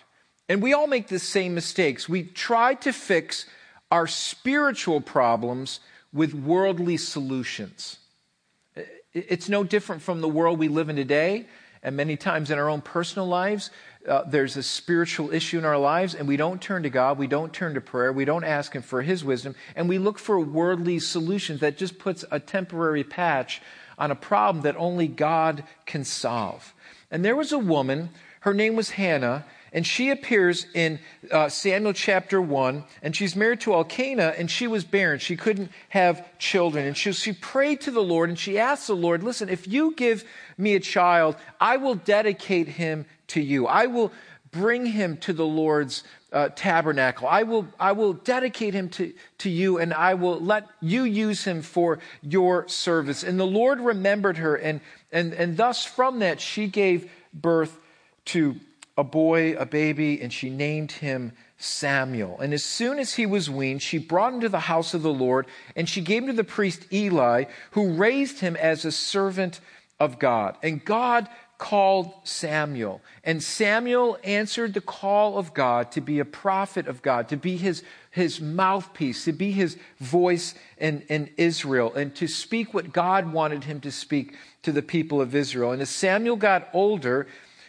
And 0.49 0.61
we 0.61 0.73
all 0.73 0.87
make 0.87 1.07
the 1.07 1.19
same 1.19 1.53
mistakes. 1.53 2.09
We 2.09 2.23
try 2.23 2.73
to 2.75 2.91
fix 2.91 3.45
our 3.91 4.07
spiritual 4.07 4.99
problems 4.99 5.79
with 6.11 6.33
worldly 6.33 6.97
solutions. 6.97 7.97
It's 9.13 9.47
no 9.47 9.63
different 9.63 10.01
from 10.01 10.21
the 10.21 10.27
world 10.27 10.57
we 10.57 10.67
live 10.67 10.89
in 10.89 10.95
today. 10.95 11.47
And 11.83 11.97
many 11.97 12.15
times 12.15 12.49
in 12.49 12.57
our 12.57 12.69
own 12.69 12.81
personal 12.81 13.27
lives, 13.27 13.69
uh, 14.07 14.23
there's 14.27 14.57
a 14.57 14.63
spiritual 14.63 15.33
issue 15.33 15.57
in 15.57 15.65
our 15.65 15.77
lives, 15.77 16.15
and 16.15 16.27
we 16.27 16.37
don't 16.37 16.61
turn 16.61 16.83
to 16.83 16.89
God, 16.89 17.17
we 17.17 17.27
don't 17.27 17.53
turn 17.53 17.73
to 17.75 17.81
prayer, 17.81 18.11
we 18.11 18.25
don't 18.25 18.43
ask 18.43 18.73
Him 18.73 18.81
for 18.81 19.01
His 19.01 19.23
wisdom, 19.23 19.55
and 19.75 19.87
we 19.87 19.97
look 19.97 20.19
for 20.19 20.39
worldly 20.39 20.99
solutions 20.99 21.61
that 21.61 21.77
just 21.77 21.99
puts 21.99 22.25
a 22.31 22.39
temporary 22.39 23.03
patch 23.03 23.61
on 23.97 24.11
a 24.11 24.15
problem 24.15 24.63
that 24.63 24.75
only 24.77 25.07
God 25.07 25.63
can 25.85 26.03
solve. 26.03 26.73
And 27.11 27.23
there 27.23 27.35
was 27.35 27.51
a 27.51 27.59
woman, 27.59 28.09
her 28.41 28.53
name 28.53 28.75
was 28.75 28.91
Hannah, 28.91 29.45
and 29.73 29.87
she 29.87 30.11
appears 30.11 30.67
in 30.75 30.99
uh, 31.31 31.49
Samuel 31.49 31.93
chapter 31.93 32.39
1, 32.39 32.83
and 33.01 33.15
she's 33.15 33.35
married 33.35 33.61
to 33.61 33.73
Elkanah, 33.73 34.35
and 34.37 34.49
she 34.49 34.67
was 34.67 34.83
barren. 34.83 35.17
She 35.17 35.35
couldn't 35.35 35.71
have 35.89 36.37
children. 36.37 36.85
And 36.85 36.95
she, 36.95 37.11
she 37.11 37.33
prayed 37.33 37.81
to 37.81 37.91
the 37.91 38.03
Lord, 38.03 38.29
and 38.29 38.37
she 38.37 38.59
asked 38.59 38.85
the 38.85 38.95
Lord, 38.95 39.23
Listen, 39.23 39.49
if 39.49 39.67
you 39.67 39.95
give 39.95 40.25
me 40.59 40.75
a 40.75 40.79
child, 40.79 41.35
I 41.59 41.77
will 41.77 41.95
dedicate 41.95 42.67
him 42.67 43.07
to 43.33 43.41
you. 43.41 43.67
I 43.67 43.85
will 43.85 44.11
bring 44.51 44.85
him 44.85 45.17
to 45.17 45.33
the 45.33 45.45
Lord's 45.45 46.03
uh, 46.31 46.49
tabernacle. 46.55 47.27
I 47.27 47.43
will, 47.43 47.67
I 47.79 47.91
will 47.91 48.13
dedicate 48.13 48.73
him 48.73 48.89
to, 48.89 49.13
to 49.39 49.49
you 49.49 49.77
and 49.79 49.93
I 49.93 50.13
will 50.13 50.39
let 50.39 50.67
you 50.81 51.03
use 51.03 51.43
him 51.43 51.61
for 51.61 51.99
your 52.21 52.67
service. 52.67 53.23
And 53.23 53.39
the 53.39 53.45
Lord 53.45 53.79
remembered 53.79 54.37
her 54.37 54.55
and, 54.55 54.81
and, 55.11 55.33
and 55.33 55.57
thus 55.57 55.85
from 55.85 56.19
that 56.19 56.39
she 56.39 56.67
gave 56.67 57.11
birth 57.33 57.77
to 58.25 58.55
a 58.97 59.03
boy, 59.03 59.55
a 59.55 59.65
baby, 59.65 60.21
and 60.21 60.31
she 60.31 60.49
named 60.49 60.91
him 60.91 61.33
Samuel. 61.57 62.39
And 62.39 62.53
as 62.53 62.63
soon 62.63 62.99
as 62.99 63.15
he 63.15 63.25
was 63.25 63.49
weaned, 63.49 63.81
she 63.81 63.97
brought 63.97 64.33
him 64.33 64.41
to 64.41 64.49
the 64.49 64.59
house 64.59 64.93
of 64.93 65.01
the 65.01 65.13
Lord, 65.13 65.47
and 65.75 65.89
she 65.89 66.01
gave 66.01 66.23
him 66.23 66.27
to 66.27 66.33
the 66.33 66.43
priest 66.43 66.85
Eli, 66.93 67.45
who 67.71 67.93
raised 67.93 68.39
him 68.39 68.55
as 68.55 68.85
a 68.85 68.91
servant 68.91 69.59
of 69.99 70.19
God. 70.19 70.57
And 70.61 70.83
God 70.83 71.27
called 71.57 72.11
Samuel. 72.23 73.01
And 73.23 73.41
Samuel 73.41 74.17
answered 74.23 74.73
the 74.73 74.81
call 74.81 75.37
of 75.37 75.53
God 75.53 75.91
to 75.93 76.01
be 76.01 76.19
a 76.19 76.25
prophet 76.25 76.87
of 76.87 77.01
God, 77.01 77.29
to 77.29 77.37
be 77.37 77.57
his, 77.57 77.83
his 78.11 78.41
mouthpiece, 78.41 79.25
to 79.25 79.31
be 79.31 79.51
his 79.51 79.77
voice 79.99 80.55
in, 80.77 81.03
in 81.09 81.29
Israel, 81.37 81.93
and 81.93 82.13
to 82.15 82.27
speak 82.27 82.73
what 82.73 82.91
God 82.91 83.31
wanted 83.31 83.63
him 83.63 83.79
to 83.81 83.91
speak 83.91 84.35
to 84.63 84.71
the 84.71 84.81
people 84.81 85.21
of 85.21 85.35
Israel. 85.35 85.71
And 85.71 85.81
as 85.81 85.89
Samuel 85.89 86.35
got 86.35 86.69
older, 86.73 87.27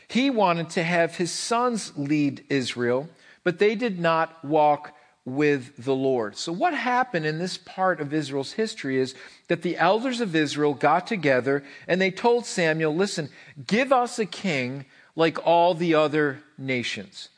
he 0.08 0.30
wanted 0.30 0.70
to 0.70 0.82
have 0.82 1.16
his 1.16 1.30
sons 1.30 1.92
lead 1.96 2.44
Israel, 2.48 3.08
but 3.42 3.58
they 3.58 3.74
did 3.74 3.98
not 3.98 4.44
walk 4.44 4.94
with 5.24 5.84
the 5.84 5.94
Lord. 5.94 6.36
So, 6.36 6.52
what 6.52 6.74
happened 6.74 7.24
in 7.24 7.38
this 7.38 7.56
part 7.56 8.00
of 8.00 8.12
Israel's 8.12 8.52
history 8.52 8.98
is 8.98 9.14
that 9.48 9.62
the 9.62 9.76
elders 9.76 10.20
of 10.20 10.36
Israel 10.36 10.74
got 10.74 11.06
together 11.06 11.64
and 11.88 12.00
they 12.00 12.10
told 12.10 12.44
Samuel, 12.44 12.94
Listen, 12.94 13.30
give 13.66 13.92
us 13.92 14.18
a 14.18 14.26
king 14.26 14.84
like 15.16 15.44
all 15.46 15.74
the 15.74 15.94
other 15.94 16.40
nations. 16.58 17.30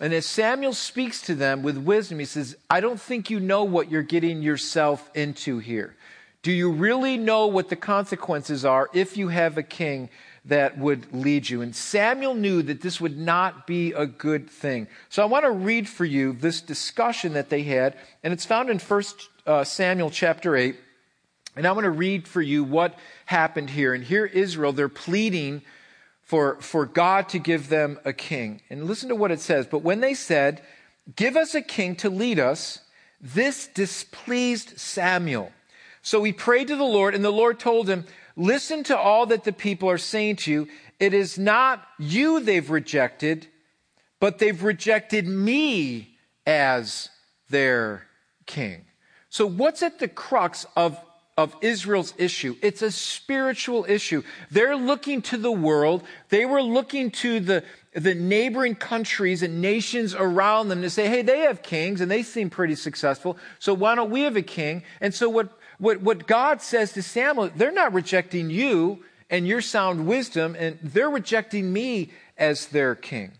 And 0.00 0.14
as 0.14 0.26
Samuel 0.26 0.72
speaks 0.72 1.20
to 1.22 1.34
them 1.34 1.62
with 1.62 1.76
wisdom, 1.76 2.18
he 2.18 2.24
says, 2.24 2.56
I 2.70 2.80
don't 2.80 3.00
think 3.00 3.28
you 3.28 3.38
know 3.38 3.64
what 3.64 3.90
you're 3.90 4.02
getting 4.02 4.42
yourself 4.42 5.10
into 5.14 5.58
here. 5.58 5.94
Do 6.42 6.52
you 6.52 6.70
really 6.70 7.18
know 7.18 7.46
what 7.46 7.68
the 7.68 7.76
consequences 7.76 8.64
are 8.64 8.88
if 8.94 9.18
you 9.18 9.28
have 9.28 9.58
a 9.58 9.62
king 9.62 10.08
that 10.44 10.78
would 10.78 11.12
lead 11.12 11.48
you. 11.48 11.62
And 11.62 11.74
Samuel 11.74 12.34
knew 12.34 12.62
that 12.62 12.80
this 12.80 13.00
would 13.00 13.18
not 13.18 13.66
be 13.66 13.92
a 13.92 14.06
good 14.06 14.48
thing. 14.48 14.88
So 15.08 15.22
I 15.22 15.26
want 15.26 15.44
to 15.44 15.50
read 15.50 15.88
for 15.88 16.04
you 16.04 16.32
this 16.32 16.60
discussion 16.60 17.34
that 17.34 17.50
they 17.50 17.62
had, 17.62 17.96
and 18.22 18.32
it's 18.32 18.46
found 18.46 18.70
in 18.70 18.78
1 18.78 19.02
uh, 19.46 19.64
Samuel 19.64 20.10
chapter 20.10 20.56
8. 20.56 20.76
And 21.56 21.66
I 21.66 21.72
want 21.72 21.84
to 21.84 21.90
read 21.90 22.26
for 22.28 22.40
you 22.40 22.64
what 22.64 22.98
happened 23.26 23.70
here. 23.70 23.92
And 23.92 24.04
here, 24.04 24.24
Israel, 24.24 24.72
they're 24.72 24.88
pleading 24.88 25.62
for, 26.22 26.60
for 26.60 26.86
God 26.86 27.28
to 27.30 27.38
give 27.38 27.68
them 27.68 27.98
a 28.04 28.12
king. 28.12 28.62
And 28.70 28.84
listen 28.84 29.08
to 29.08 29.16
what 29.16 29.32
it 29.32 29.40
says. 29.40 29.66
But 29.66 29.82
when 29.82 30.00
they 30.00 30.14
said, 30.14 30.62
Give 31.16 31.36
us 31.36 31.54
a 31.54 31.62
king 31.62 31.96
to 31.96 32.10
lead 32.10 32.38
us, 32.38 32.80
this 33.20 33.66
displeased 33.66 34.78
Samuel. 34.78 35.52
So 36.02 36.22
he 36.22 36.32
prayed 36.32 36.68
to 36.68 36.76
the 36.76 36.84
Lord, 36.84 37.14
and 37.14 37.24
the 37.24 37.30
Lord 37.30 37.58
told 37.58 37.88
him, 37.88 38.04
Listen 38.36 38.82
to 38.84 38.96
all 38.96 39.26
that 39.26 39.44
the 39.44 39.52
people 39.52 39.90
are 39.90 39.98
saying 39.98 40.36
to 40.36 40.50
you. 40.50 40.68
It 40.98 41.12
is 41.12 41.38
not 41.38 41.86
you 41.98 42.40
they've 42.40 42.70
rejected, 42.70 43.48
but 44.18 44.38
they've 44.38 44.62
rejected 44.62 45.26
me 45.26 46.16
as 46.46 47.08
their 47.48 48.06
king. 48.46 48.84
So, 49.28 49.46
what's 49.46 49.82
at 49.82 49.98
the 49.98 50.08
crux 50.08 50.66
of, 50.76 50.98
of 51.36 51.54
Israel's 51.60 52.14
issue? 52.18 52.56
It's 52.62 52.82
a 52.82 52.90
spiritual 52.90 53.84
issue. 53.88 54.22
They're 54.50 54.76
looking 54.76 55.22
to 55.22 55.36
the 55.36 55.52
world, 55.52 56.02
they 56.28 56.46
were 56.46 56.62
looking 56.62 57.10
to 57.12 57.40
the, 57.40 57.64
the 57.94 58.14
neighboring 58.14 58.74
countries 58.74 59.42
and 59.42 59.60
nations 59.60 60.14
around 60.14 60.68
them 60.68 60.82
to 60.82 60.90
say, 60.90 61.08
hey, 61.08 61.22
they 61.22 61.40
have 61.40 61.62
kings 61.62 62.00
and 62.00 62.10
they 62.10 62.22
seem 62.22 62.50
pretty 62.50 62.74
successful, 62.74 63.36
so 63.58 63.74
why 63.74 63.94
don't 63.94 64.10
we 64.10 64.22
have 64.22 64.36
a 64.36 64.42
king? 64.42 64.82
And 65.00 65.14
so, 65.14 65.28
what 65.28 65.59
what, 65.80 66.00
what 66.02 66.26
God 66.26 66.62
says 66.62 66.92
to 66.92 67.02
Samuel, 67.02 67.50
they're 67.56 67.72
not 67.72 67.92
rejecting 67.92 68.50
you 68.50 69.02
and 69.30 69.46
your 69.46 69.60
sound 69.60 70.06
wisdom, 70.06 70.56
and 70.58 70.78
they're 70.82 71.10
rejecting 71.10 71.72
me 71.72 72.10
as 72.36 72.66
their 72.66 72.94
king. 72.94 73.32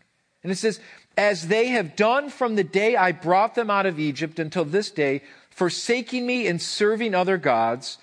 And 0.42 0.50
it 0.50 0.56
says, 0.56 0.80
as 1.18 1.48
they 1.48 1.68
have 1.68 1.96
done 1.96 2.30
from 2.30 2.54
the 2.54 2.64
day 2.64 2.96
I 2.96 3.12
brought 3.12 3.54
them 3.54 3.70
out 3.70 3.86
of 3.86 3.98
Egypt 3.98 4.38
until 4.38 4.64
this 4.64 4.90
day, 4.90 5.22
forsaking 5.50 6.26
me 6.26 6.46
and 6.46 6.62
serving 6.62 7.14
other 7.14 7.36
gods, 7.36 7.98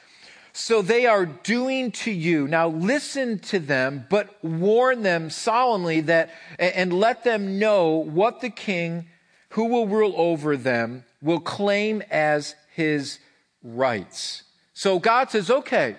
so 0.53 0.81
they 0.81 1.05
are 1.05 1.25
doing 1.25 1.91
to 1.91 2.11
you. 2.11 2.47
Now 2.47 2.67
listen 2.67 3.39
to 3.39 3.59
them, 3.59 4.05
but 4.09 4.43
warn 4.43 5.03
them 5.03 5.29
solemnly 5.29 6.01
that, 6.01 6.31
and 6.59 6.91
let 6.91 7.23
them 7.23 7.57
know 7.59 7.91
what 7.91 8.41
the 8.41 8.49
king 8.49 9.07
who 9.49 9.65
will 9.65 9.87
rule 9.87 10.13
over 10.17 10.57
them 10.57 11.05
will 11.21 11.39
claim 11.39 12.03
as 12.11 12.55
his 12.75 13.19
rights. 13.63 14.43
So 14.73 14.99
God 14.99 15.31
says, 15.31 15.49
okay, 15.49 15.95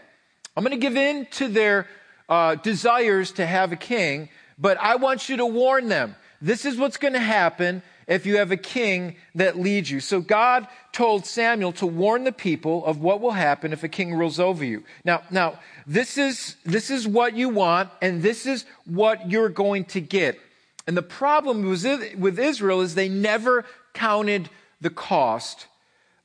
I'm 0.56 0.64
going 0.64 0.78
to 0.78 0.80
give 0.80 0.96
in 0.96 1.26
to 1.32 1.48
their 1.48 1.88
uh, 2.28 2.56
desires 2.56 3.32
to 3.32 3.46
have 3.46 3.72
a 3.72 3.76
king, 3.76 4.28
but 4.58 4.78
I 4.78 4.96
want 4.96 5.28
you 5.28 5.38
to 5.38 5.46
warn 5.46 5.88
them. 5.88 6.16
This 6.40 6.64
is 6.64 6.76
what's 6.76 6.96
going 6.96 7.14
to 7.14 7.20
happen 7.20 7.82
if 8.06 8.24
you 8.24 8.38
have 8.38 8.50
a 8.50 8.56
king 8.56 9.16
that 9.34 9.58
leads 9.58 9.90
you. 9.90 10.00
So 10.00 10.20
God 10.20 10.66
told 10.92 11.26
Samuel 11.26 11.72
to 11.72 11.86
warn 11.86 12.24
the 12.24 12.32
people 12.32 12.84
of 12.86 13.00
what 13.00 13.20
will 13.20 13.32
happen 13.32 13.72
if 13.72 13.84
a 13.84 13.88
king 13.88 14.14
rules 14.14 14.40
over 14.40 14.64
you. 14.64 14.82
Now, 15.04 15.22
now, 15.30 15.58
this 15.86 16.16
is, 16.16 16.56
this 16.64 16.90
is 16.90 17.06
what 17.06 17.36
you 17.36 17.50
want 17.50 17.90
and 18.00 18.22
this 18.22 18.46
is 18.46 18.64
what 18.86 19.30
you're 19.30 19.48
going 19.48 19.84
to 19.86 20.00
get. 20.00 20.38
And 20.86 20.96
the 20.96 21.02
problem 21.02 21.62
with 21.68 22.38
Israel 22.38 22.80
is 22.80 22.94
they 22.94 23.10
never 23.10 23.66
counted 23.92 24.48
the 24.80 24.90
cost 24.90 25.66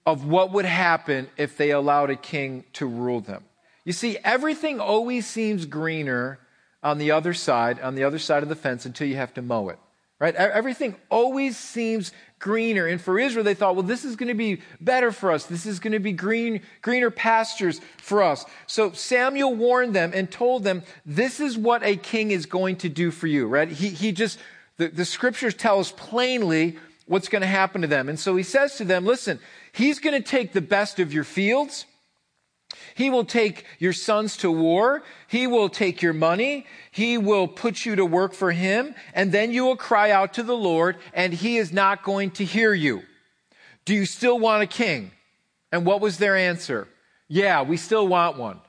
of 0.06 0.26
what 0.26 0.52
would 0.52 0.66
happen 0.66 1.30
if 1.38 1.58
they 1.58 1.72
allowed 1.72 2.10
a 2.10 2.16
king 2.16 2.64
to 2.74 2.86
rule 2.86 3.22
them. 3.22 3.44
You 3.86 3.94
see, 3.94 4.18
everything 4.24 4.80
always 4.80 5.26
seems 5.28 5.66
greener 5.66 6.40
on 6.82 6.98
the 6.98 7.12
other 7.12 7.34
side, 7.34 7.80
on 7.80 7.96
the 7.96 8.04
other 8.04 8.20
side 8.20 8.44
of 8.44 8.50
the 8.50 8.56
fence 8.56 8.86
until 8.86 9.08
you 9.08 9.16
have 9.16 9.34
to 9.36 9.42
mow 9.42 9.70
it. 9.70 9.80
Right? 10.20 10.36
Everything 10.36 10.96
always 11.10 11.58
seems 11.58 12.14
greener. 12.40 12.88
And 12.88 13.02
for 13.02 13.20
Israel, 13.20 13.44
they 13.44 13.56
thought, 13.56 13.76
well, 13.76 13.84
this 13.84 14.06
is 14.06 14.16
going 14.16 14.30
to 14.30 14.34
be 14.34 14.62
better 14.80 15.12
for 15.12 15.32
us. 15.32 15.46
This 15.46 15.66
is 15.66 15.80
going 15.80 15.92
to 15.92 16.00
be 16.00 16.14
green, 16.14 16.62
greener 16.82 17.12
pastures 17.12 17.82
for 17.98 18.24
us. 18.24 18.46
So 18.66 18.94
Samuel 18.94 19.54
warned 19.54 19.94
them 19.94 20.12
and 20.14 20.32
told 20.32 20.64
them, 20.64 20.84
this 21.06 21.42
is 21.42 21.58
what 21.58 21.84
a 21.84 21.98
king 21.98 22.32
is 22.32 22.46
going 22.46 22.78
to 22.78 22.90
do 22.90 23.12
for 23.12 23.28
you, 23.28 23.48
right? 23.48 23.68
He, 23.68 23.90
he 23.90 24.14
just, 24.14 24.40
the, 24.78 24.88
the 24.88 25.04
scriptures 25.04 25.56
tell 25.56 25.80
us 25.80 25.92
plainly 25.92 26.78
what's 27.06 27.28
going 27.28 27.42
to 27.42 27.48
happen 27.48 27.82
to 27.82 27.88
them. 27.88 28.08
And 28.08 28.18
so 28.18 28.34
he 28.38 28.44
says 28.44 28.78
to 28.78 28.86
them, 28.86 29.06
listen, 29.06 29.40
He's 29.74 30.00
going 30.00 30.16
to 30.16 30.28
take 30.28 30.54
the 30.54 30.62
best 30.62 31.00
of 31.00 31.14
your 31.14 31.24
fields. 31.24 31.86
He 32.96 33.10
will 33.10 33.26
take 33.26 33.66
your 33.80 33.94
sons 33.94 34.38
to 34.38 34.52
war. 34.52 35.04
He 35.28 35.48
will 35.48 35.68
take 35.68 36.02
your 36.02 36.14
money. 36.14 36.66
He 36.92 37.18
will 37.18 37.48
put 37.48 37.86
you 37.86 37.96
to 37.96 38.06
work 38.06 38.34
for 38.34 38.52
him. 38.52 38.94
And 39.14 39.32
then 39.32 39.52
you 39.52 39.66
will 39.66 39.76
cry 39.76 40.12
out 40.12 40.34
to 40.36 40.44
the 40.44 40.56
Lord 40.56 40.98
and 41.14 41.34
he 41.34 41.58
is 41.58 41.74
not 41.74 42.04
going 42.04 42.32
to 42.32 42.46
hear 42.46 42.74
you. 42.74 43.02
Do 43.86 43.94
you 43.94 44.06
still 44.06 44.40
want 44.40 44.64
a 44.64 44.68
king? 44.68 45.12
And 45.72 45.86
what 45.86 46.02
was 46.02 46.20
their 46.20 46.38
answer? 46.38 46.88
Yeah, 47.28 47.64
we 47.64 47.78
still 47.78 48.08
want 48.08 48.38
one. 48.38 48.60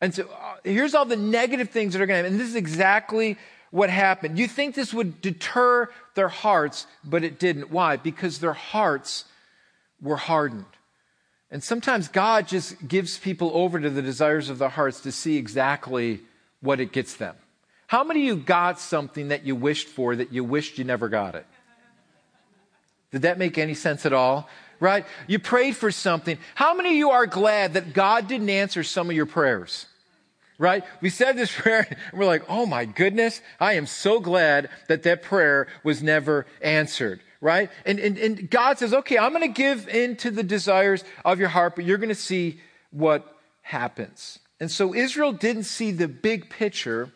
And 0.00 0.14
so 0.14 0.24
uh, 0.24 0.56
here's 0.64 0.94
all 0.94 1.04
the 1.04 1.16
negative 1.16 1.70
things 1.70 1.92
that 1.92 2.02
are 2.02 2.06
going 2.06 2.18
to 2.18 2.22
happen. 2.24 2.32
And 2.32 2.40
this 2.40 2.48
is 2.48 2.56
exactly 2.56 3.36
what 3.70 3.90
happened. 3.90 4.38
You 4.38 4.48
think 4.48 4.74
this 4.74 4.94
would 4.94 5.20
deter 5.20 5.90
their 6.14 6.28
hearts, 6.28 6.86
but 7.04 7.22
it 7.22 7.38
didn't. 7.38 7.70
Why? 7.70 7.96
Because 7.96 8.38
their 8.38 8.54
hearts 8.54 9.26
were 10.00 10.16
hardened. 10.16 10.64
And 11.50 11.62
sometimes 11.62 12.08
God 12.08 12.48
just 12.48 12.86
gives 12.86 13.18
people 13.18 13.50
over 13.54 13.78
to 13.78 13.88
the 13.88 14.02
desires 14.02 14.50
of 14.50 14.58
their 14.58 14.68
hearts 14.68 15.00
to 15.02 15.12
see 15.12 15.36
exactly 15.36 16.20
what 16.60 16.80
it 16.80 16.92
gets 16.92 17.14
them. 17.14 17.36
How 17.86 18.02
many 18.02 18.28
of 18.28 18.38
you 18.38 18.42
got 18.42 18.80
something 18.80 19.28
that 19.28 19.46
you 19.46 19.54
wished 19.54 19.86
for 19.86 20.16
that 20.16 20.32
you 20.32 20.42
wished 20.42 20.78
you 20.78 20.84
never 20.84 21.08
got 21.08 21.36
it? 21.36 21.46
Did 23.12 23.22
that 23.22 23.38
make 23.38 23.58
any 23.58 23.74
sense 23.74 24.04
at 24.04 24.12
all? 24.12 24.48
Right? 24.80 25.06
You 25.26 25.38
prayed 25.38 25.76
for 25.76 25.90
something. 25.90 26.36
How 26.54 26.74
many 26.74 26.90
of 26.90 26.96
you 26.96 27.10
are 27.10 27.26
glad 27.26 27.74
that 27.74 27.94
God 27.94 28.26
didn't 28.26 28.50
answer 28.50 28.82
some 28.82 29.08
of 29.08 29.16
your 29.16 29.24
prayers? 29.24 29.86
Right? 30.58 30.84
We 31.00 31.10
said 31.10 31.36
this 31.36 31.52
prayer 31.56 31.86
and 31.88 32.18
we're 32.18 32.26
like, 32.26 32.44
oh 32.48 32.66
my 32.66 32.84
goodness, 32.84 33.40
I 33.60 33.74
am 33.74 33.86
so 33.86 34.18
glad 34.18 34.68
that 34.88 35.04
that 35.04 35.22
prayer 35.22 35.68
was 35.84 36.02
never 36.02 36.44
answered 36.60 37.20
right? 37.46 37.70
And, 37.84 38.00
and, 38.00 38.18
and 38.18 38.50
God 38.50 38.76
says, 38.76 38.92
okay, 38.92 39.16
I'm 39.16 39.30
going 39.30 39.42
to 39.42 39.48
give 39.48 39.88
in 39.88 40.16
to 40.16 40.32
the 40.32 40.42
desires 40.42 41.04
of 41.24 41.38
your 41.38 41.48
heart, 41.48 41.76
but 41.76 41.84
you're 41.84 41.96
going 41.96 42.08
to 42.08 42.14
see 42.16 42.60
what 42.90 43.36
happens. 43.62 44.40
And 44.58 44.68
so 44.68 44.92
Israel 44.92 45.32
didn't 45.32 45.62
see 45.62 45.92
the 45.92 46.08
big 46.08 46.50
picture 46.50 47.12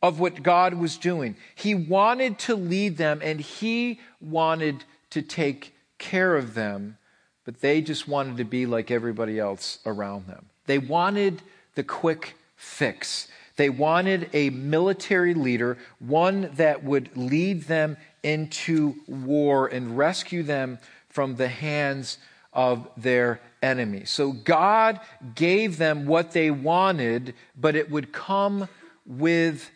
of 0.00 0.20
what 0.20 0.44
God 0.44 0.74
was 0.74 0.96
doing. 0.96 1.34
He 1.56 1.74
wanted 1.74 2.38
to 2.40 2.54
lead 2.54 2.98
them 2.98 3.20
and 3.20 3.40
he 3.40 3.98
wanted 4.20 4.84
to 5.10 5.22
take 5.22 5.74
care 5.98 6.36
of 6.36 6.54
them, 6.54 6.96
but 7.44 7.60
they 7.60 7.80
just 7.80 8.06
wanted 8.06 8.36
to 8.36 8.44
be 8.44 8.66
like 8.66 8.92
everybody 8.92 9.40
else 9.40 9.80
around 9.84 10.28
them. 10.28 10.50
They 10.66 10.78
wanted 10.78 11.42
the 11.74 11.82
quick 11.82 12.36
fix. 12.54 13.26
They 13.56 13.70
wanted 13.70 14.30
a 14.32 14.50
military 14.50 15.34
leader, 15.34 15.78
one 15.98 16.50
that 16.54 16.82
would 16.82 17.16
lead 17.16 17.64
them 17.64 17.96
into 18.22 18.96
war 19.06 19.68
and 19.68 19.96
rescue 19.96 20.42
them 20.42 20.78
from 21.08 21.36
the 21.36 21.48
hands 21.48 22.18
of 22.52 22.88
their 22.96 23.40
enemy. 23.62 24.04
So 24.04 24.32
God 24.32 25.00
gave 25.34 25.76
them 25.76 26.06
what 26.06 26.32
they 26.32 26.50
wanted, 26.50 27.34
but 27.56 27.76
it 27.76 27.90
would 27.90 28.12
come 28.12 28.68
with 29.06 29.70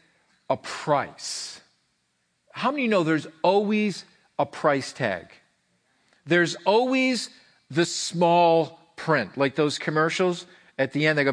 a 0.51 0.57
price. 0.57 1.61
How 2.53 2.71
many 2.71 2.89
know 2.89 3.05
there's 3.05 3.27
always 3.43 4.05
a 4.39 4.47
price 4.47 4.93
tag. 4.93 5.27
There's 6.27 6.55
always 6.65 7.31
the 7.71 7.85
small 7.85 8.79
print, 8.97 9.37
like 9.37 9.55
those 9.55 9.79
commercials 9.79 10.47
at 10.79 10.93
the 10.93 11.07
end. 11.07 11.19
They 11.19 11.25
go, 11.25 11.33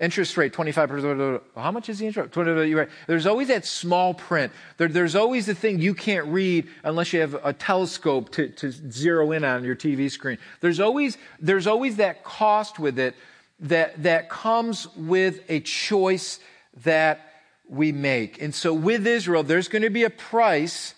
interest 0.00 0.36
rate 0.36 0.52
25%. 0.52 1.40
How 1.54 1.70
much 1.70 1.88
is 1.88 1.98
the 1.98 2.06
interest? 2.06 2.36
rate? 2.36 2.88
There's 3.06 3.26
always 3.26 3.48
that 3.48 3.64
small 3.64 4.14
print. 4.14 4.52
There, 4.76 4.88
there's 4.88 5.14
always 5.14 5.46
the 5.46 5.54
thing 5.54 5.80
you 5.80 5.94
can't 5.94 6.26
read 6.26 6.68
unless 6.82 7.12
you 7.12 7.20
have 7.20 7.34
a 7.44 7.52
telescope 7.52 8.30
to, 8.32 8.48
to 8.48 8.70
zero 8.70 9.32
in 9.32 9.44
on 9.44 9.64
your 9.64 9.76
TV 9.76 10.10
screen. 10.10 10.38
There's 10.60 10.80
always, 10.80 11.16
there's 11.40 11.66
always 11.66 11.96
that 11.96 12.24
cost 12.24 12.78
with 12.78 12.98
it 12.98 13.14
that, 13.60 14.02
that 14.02 14.28
comes 14.28 14.88
with 14.96 15.40
a 15.48 15.60
choice 15.60 16.40
that 16.84 17.30
we 17.68 17.92
make. 17.92 18.42
And 18.42 18.54
so 18.54 18.74
with 18.74 19.06
Israel, 19.06 19.42
there's 19.42 19.68
going 19.68 19.82
to 19.82 19.90
be 19.90 20.04
a 20.04 20.10
price 20.10 20.94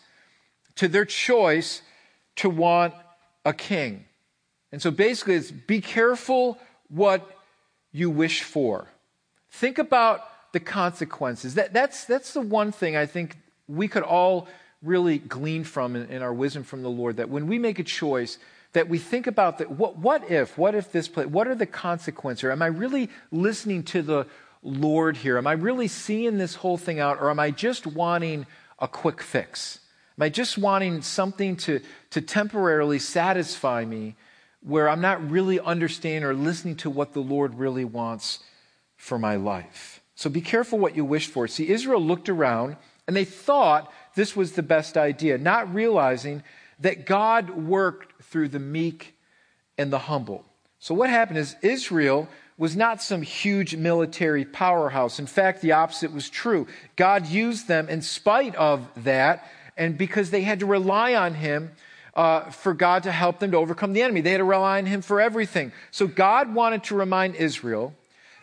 to 0.76 0.88
their 0.88 1.04
choice 1.04 1.82
to 2.36 2.50
want 2.50 2.94
a 3.44 3.52
king. 3.52 4.05
And 4.76 4.82
so 4.82 4.90
basically, 4.90 5.36
it's 5.36 5.50
be 5.50 5.80
careful 5.80 6.58
what 6.90 7.26
you 7.92 8.10
wish 8.10 8.42
for. 8.42 8.86
Think 9.50 9.78
about 9.78 10.20
the 10.52 10.60
consequences. 10.60 11.54
That, 11.54 11.72
that's, 11.72 12.04
that's 12.04 12.34
the 12.34 12.42
one 12.42 12.72
thing 12.72 12.94
I 12.94 13.06
think 13.06 13.38
we 13.66 13.88
could 13.88 14.02
all 14.02 14.48
really 14.82 15.16
glean 15.16 15.64
from 15.64 15.96
in, 15.96 16.10
in 16.10 16.20
our 16.20 16.34
wisdom 16.34 16.62
from 16.62 16.82
the 16.82 16.90
Lord 16.90 17.16
that 17.16 17.30
when 17.30 17.46
we 17.46 17.58
make 17.58 17.78
a 17.78 17.84
choice, 17.84 18.36
that 18.74 18.86
we 18.86 18.98
think 18.98 19.26
about 19.26 19.56
that 19.56 19.70
what, 19.70 19.96
what 19.96 20.30
if 20.30 20.58
what 20.58 20.74
if 20.74 20.92
this 20.92 21.08
play 21.08 21.24
what 21.24 21.48
are 21.48 21.54
the 21.54 21.64
consequences? 21.64 22.44
Am 22.44 22.60
i 22.60 22.66
really 22.66 23.08
listening 23.32 23.82
to 23.84 24.02
the 24.02 24.26
lord 24.62 25.16
here? 25.16 25.38
Am 25.38 25.46
i 25.46 25.52
really 25.52 25.88
seeing 25.88 26.36
this 26.36 26.56
whole 26.56 26.76
thing 26.76 27.00
out? 27.00 27.16
Or 27.22 27.30
am 27.30 27.40
i 27.40 27.50
just 27.50 27.86
wanting 27.86 28.44
a 28.78 28.86
quick 28.86 29.22
fix? 29.22 29.78
Am 30.18 30.24
i 30.24 30.28
just 30.28 30.58
wanting 30.58 31.00
something 31.00 31.56
to, 31.56 31.80
to 32.10 32.20
temporarily 32.20 32.98
satisfy 32.98 33.82
me 33.86 34.16
where 34.66 34.88
i'm 34.88 35.00
not 35.00 35.30
really 35.30 35.58
understanding 35.60 36.24
or 36.24 36.34
listening 36.34 36.76
to 36.76 36.90
what 36.90 37.12
the 37.12 37.20
lord 37.20 37.54
really 37.54 37.84
wants 37.84 38.40
for 38.96 39.18
my 39.18 39.36
life 39.36 40.00
so 40.14 40.28
be 40.28 40.40
careful 40.40 40.78
what 40.78 40.96
you 40.96 41.04
wish 41.04 41.26
for 41.26 41.48
see 41.48 41.68
israel 41.68 42.00
looked 42.00 42.28
around 42.28 42.76
and 43.06 43.16
they 43.16 43.24
thought 43.24 43.90
this 44.14 44.36
was 44.36 44.52
the 44.52 44.62
best 44.62 44.96
idea 44.96 45.38
not 45.38 45.72
realizing 45.72 46.42
that 46.80 47.06
God 47.06 47.50
worked 47.50 48.22
through 48.24 48.48
the 48.48 48.58
meek 48.58 49.16
and 49.78 49.92
the 49.92 49.98
humble. 49.98 50.44
So, 50.78 50.94
what 50.94 51.10
happened 51.10 51.38
is 51.38 51.56
Israel 51.62 52.28
was 52.58 52.76
not 52.76 53.02
some 53.02 53.22
huge 53.22 53.76
military 53.76 54.44
powerhouse. 54.44 55.18
In 55.18 55.26
fact, 55.26 55.60
the 55.60 55.72
opposite 55.72 56.12
was 56.12 56.30
true. 56.30 56.66
God 56.96 57.26
used 57.26 57.68
them 57.68 57.88
in 57.88 58.00
spite 58.00 58.54
of 58.56 58.88
that, 59.04 59.46
and 59.76 59.98
because 59.98 60.30
they 60.30 60.42
had 60.42 60.60
to 60.60 60.66
rely 60.66 61.14
on 61.14 61.34
Him 61.34 61.72
uh, 62.16 62.50
for 62.50 62.74
God 62.74 63.04
to 63.04 63.12
help 63.12 63.38
them 63.38 63.52
to 63.52 63.56
overcome 63.58 63.92
the 63.92 64.02
enemy. 64.02 64.22
They 64.22 64.32
had 64.32 64.38
to 64.38 64.44
rely 64.44 64.78
on 64.78 64.86
Him 64.86 65.02
for 65.02 65.20
everything. 65.20 65.70
So, 65.92 66.08
God 66.08 66.52
wanted 66.52 66.82
to 66.84 66.96
remind 66.96 67.36
Israel 67.36 67.94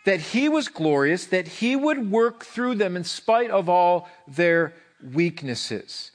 that 0.05 0.21
He 0.21 0.47
was 0.47 0.69
glorious, 0.69 1.25
that 1.27 1.47
He 1.47 1.75
would 1.75 2.09
work 2.09 2.45
through 2.45 2.75
them 2.75 2.95
in 2.95 3.03
spite 3.03 3.51
of 3.51 3.67
all 3.67 4.07
their 4.27 4.73
weaknesses. 5.11 6.11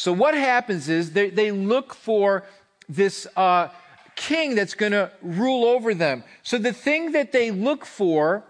So 0.00 0.14
what 0.14 0.32
happens 0.32 0.88
is 0.88 1.12
they, 1.12 1.28
they 1.28 1.50
look 1.50 1.92
for 1.92 2.44
this 2.88 3.26
uh, 3.36 3.68
king 4.16 4.54
that's 4.54 4.72
going 4.72 4.92
to 4.92 5.10
rule 5.20 5.66
over 5.66 5.92
them. 5.92 6.24
So 6.42 6.56
the 6.56 6.72
thing 6.72 7.12
that 7.12 7.32
they 7.32 7.50
look 7.50 7.84
for 7.84 8.42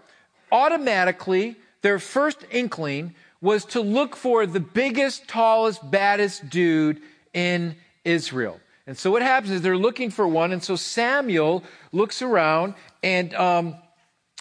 automatically, 0.49 1.57
their 1.81 1.99
first 1.99 2.45
inkling 2.51 3.15
was 3.41 3.65
to 3.65 3.81
look 3.81 4.15
for 4.15 4.45
the 4.45 4.61
biggest, 4.61 5.27
tallest, 5.27 5.91
baddest 5.91 6.49
dude 6.49 7.01
in 7.33 7.75
Israel. 8.03 8.59
And 8.87 8.97
so 8.97 9.11
what 9.11 9.21
happens 9.21 9.51
is 9.51 9.61
they're 9.61 9.77
looking 9.77 10.09
for 10.09 10.27
one. 10.27 10.51
And 10.51 10.63
so 10.63 10.75
Samuel 10.75 11.63
looks 11.91 12.21
around 12.21 12.73
and 13.03 13.33
um, 13.35 13.75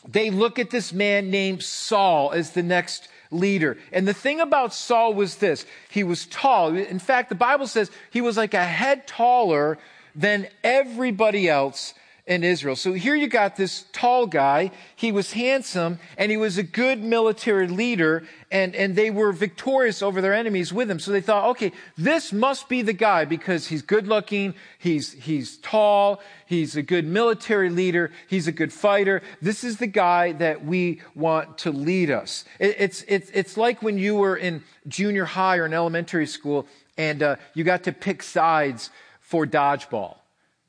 they 0.09 0.31
look 0.31 0.59
at 0.59 0.71
this 0.71 0.93
man 0.93 1.31
named 1.31 1.63
Saul 1.63 2.33
as 2.33 2.51
the 2.53 2.63
next 2.63 3.09
leader. 3.31 3.77
And 3.93 4.09
the 4.09 4.15
thing 4.15 4.41
about 4.41 4.75
Saul 4.75 5.15
was 5.15 5.37
this 5.37 5.67
he 5.91 6.03
was 6.05 6.27
tall. 6.27 6.75
In 6.75 6.99
fact, 6.99 7.29
the 7.29 7.35
Bible 7.35 7.67
says 7.67 7.91
he 8.11 8.21
was 8.21 8.37
like 8.37 8.55
a 8.55 8.65
head 8.65 9.07
taller 9.07 9.79
than 10.15 10.49
everybody 10.65 11.49
else 11.49 11.95
in 12.31 12.45
Israel. 12.45 12.77
So 12.77 12.93
here 12.93 13.17
you 13.17 13.27
got 13.27 13.57
this 13.57 13.87
tall 13.93 14.25
guy. 14.29 14.71
He 14.95 15.11
was 15.11 15.33
handsome 15.33 15.99
and 16.17 16.31
he 16.31 16.37
was 16.37 16.59
a 16.59 16.63
good 16.63 17.03
military 17.03 17.67
leader 17.67 18.23
and, 18.53 18.73
and 18.77 18.95
they 18.95 19.11
were 19.11 19.33
victorious 19.33 20.01
over 20.01 20.21
their 20.21 20.33
enemies 20.33 20.73
with 20.73 20.89
him. 20.89 21.01
So 21.01 21.11
they 21.11 21.23
thought, 21.23 21.51
okay, 21.51 21.73
this 21.99 22.33
must 22.33 22.69
be 22.69 22.83
the 22.83 22.93
guy 22.93 23.25
because 23.25 23.67
he's 23.67 23.83
good 23.83 24.07
looking. 24.07 24.55
He's, 24.79 25.13
he's 25.13 25.57
tall. 25.57 26.23
He's 26.47 26.77
a 26.77 26.83
good 26.83 27.05
military 27.05 27.69
leader. 27.69 28.13
He's 28.29 28.47
a 28.47 28.53
good 28.53 28.73
fighter. 28.73 29.23
This 29.43 29.65
is 29.65 29.79
the 29.79 29.89
guy 29.89 30.31
that 30.35 30.65
we 30.65 31.03
want 31.17 31.59
to 31.59 31.73
lead 31.73 32.13
us. 32.13 32.45
It, 32.61 32.77
it's, 32.79 33.05
it's, 33.09 33.29
it's 33.35 33.57
like 33.57 33.83
when 33.83 33.99
you 33.99 34.15
were 34.15 34.37
in 34.37 34.63
junior 34.87 35.25
high 35.25 35.57
or 35.57 35.67
in 35.67 35.75
elementary 35.75 36.29
school 36.29 36.69
and 36.97 37.25
uh, 37.25 37.37
you 37.55 37.65
got 37.65 37.83
to 37.85 37.93
pick 37.93 38.23
sides 38.23 38.91
for 39.19 39.47
dodgeball 39.47 40.20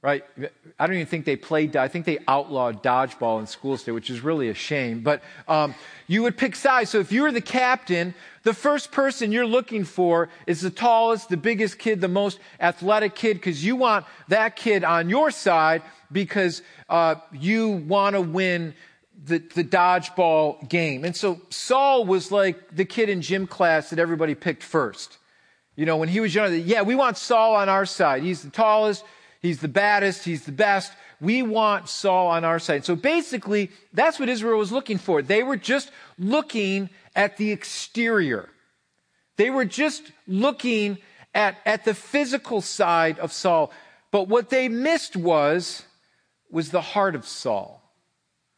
right? 0.02 0.24
I 0.80 0.88
don't 0.88 0.96
even 0.96 1.06
think 1.06 1.26
they 1.26 1.36
played, 1.36 1.76
I 1.76 1.88
think 1.88 2.06
they 2.06 2.20
outlawed 2.28 2.82
dodgeball 2.82 3.40
in 3.40 3.46
schools 3.46 3.82
today, 3.82 3.92
which 3.92 4.10
is 4.10 4.22
really 4.22 4.50
a 4.50 4.54
shame. 4.54 5.02
But 5.02 5.22
um, 5.48 5.76
you 6.08 6.24
would 6.24 6.38
pick 6.38 6.56
sides. 6.56 6.90
So 6.90 7.00
if 7.00 7.12
you 7.12 7.22
were 7.22 7.32
the 7.32 7.42
captain, 7.42 8.16
the 8.44 8.54
first 8.54 8.92
person 8.92 9.32
you're 9.32 9.46
looking 9.46 9.84
for 9.84 10.30
is 10.48 10.62
the 10.62 10.72
tallest, 10.72 11.30
the 11.30 11.38
biggest 11.38 11.78
kid, 11.78 12.02
the 12.02 12.08
most 12.08 12.40
athletic 12.60 13.14
kid, 13.14 13.36
because 13.36 13.64
you 13.64 13.76
want 13.76 14.06
that 14.28 14.56
kid 14.56 14.84
on 14.84 15.08
your 15.08 15.30
side 15.30 15.84
because 16.12 16.64
uh, 16.90 17.16
you 17.32 17.70
want 17.70 18.16
to 18.16 18.22
win 18.22 18.74
the, 19.24 19.38
the 19.38 19.64
dodgeball 19.64 20.68
game. 20.68 21.06
And 21.06 21.16
so 21.16 21.42
Saul 21.50 22.06
was 22.06 22.32
like 22.32 22.76
the 22.76 22.86
kid 22.86 23.10
in 23.10 23.22
gym 23.22 23.46
class 23.46 23.92
that 23.92 24.00
everybody 24.00 24.34
picked 24.34 24.64
first. 24.64 25.20
You 25.76 25.86
know, 25.86 25.98
when 25.98 26.10
he 26.10 26.20
was 26.20 26.34
young, 26.34 26.54
yeah, 26.66 26.82
we 26.82 26.96
want 26.96 27.18
Saul 27.18 27.56
on 27.56 27.70
our 27.70 27.86
side. 27.86 28.24
He's 28.24 28.42
the 28.42 28.50
tallest, 28.50 29.06
He's 29.41 29.60
the 29.60 29.67
baddest. 29.67 30.23
He's 30.23 30.45
the 30.45 30.51
best. 30.51 30.93
We 31.19 31.41
want 31.41 31.89
Saul 31.89 32.27
on 32.27 32.43
our 32.43 32.60
side. 32.60 32.86
So 32.86 32.95
basically, 32.95 33.71
that's 33.93 34.19
what 34.19 34.30
Israel 34.30 34.60
was 34.60 34.71
looking 34.71 34.97
for. 34.97 35.21
They 35.21 35.43
were 35.43 35.58
just 35.58 35.91
looking 36.19 36.89
at 37.15 37.38
the 37.38 37.51
exterior. 37.51 38.49
They 39.38 39.49
were 39.49 39.65
just 39.65 40.04
looking 40.27 40.99
at, 41.34 41.58
at 41.65 41.86
the 41.86 41.93
physical 41.93 42.62
side 42.62 43.17
of 43.19 43.32
Saul. 43.32 43.71
But 44.12 44.27
what 44.27 44.49
they 44.49 44.69
missed 44.69 45.15
was, 45.15 45.84
was 46.51 46.69
the 46.69 46.82
heart 46.82 47.15
of 47.15 47.25
Saul. 47.27 47.82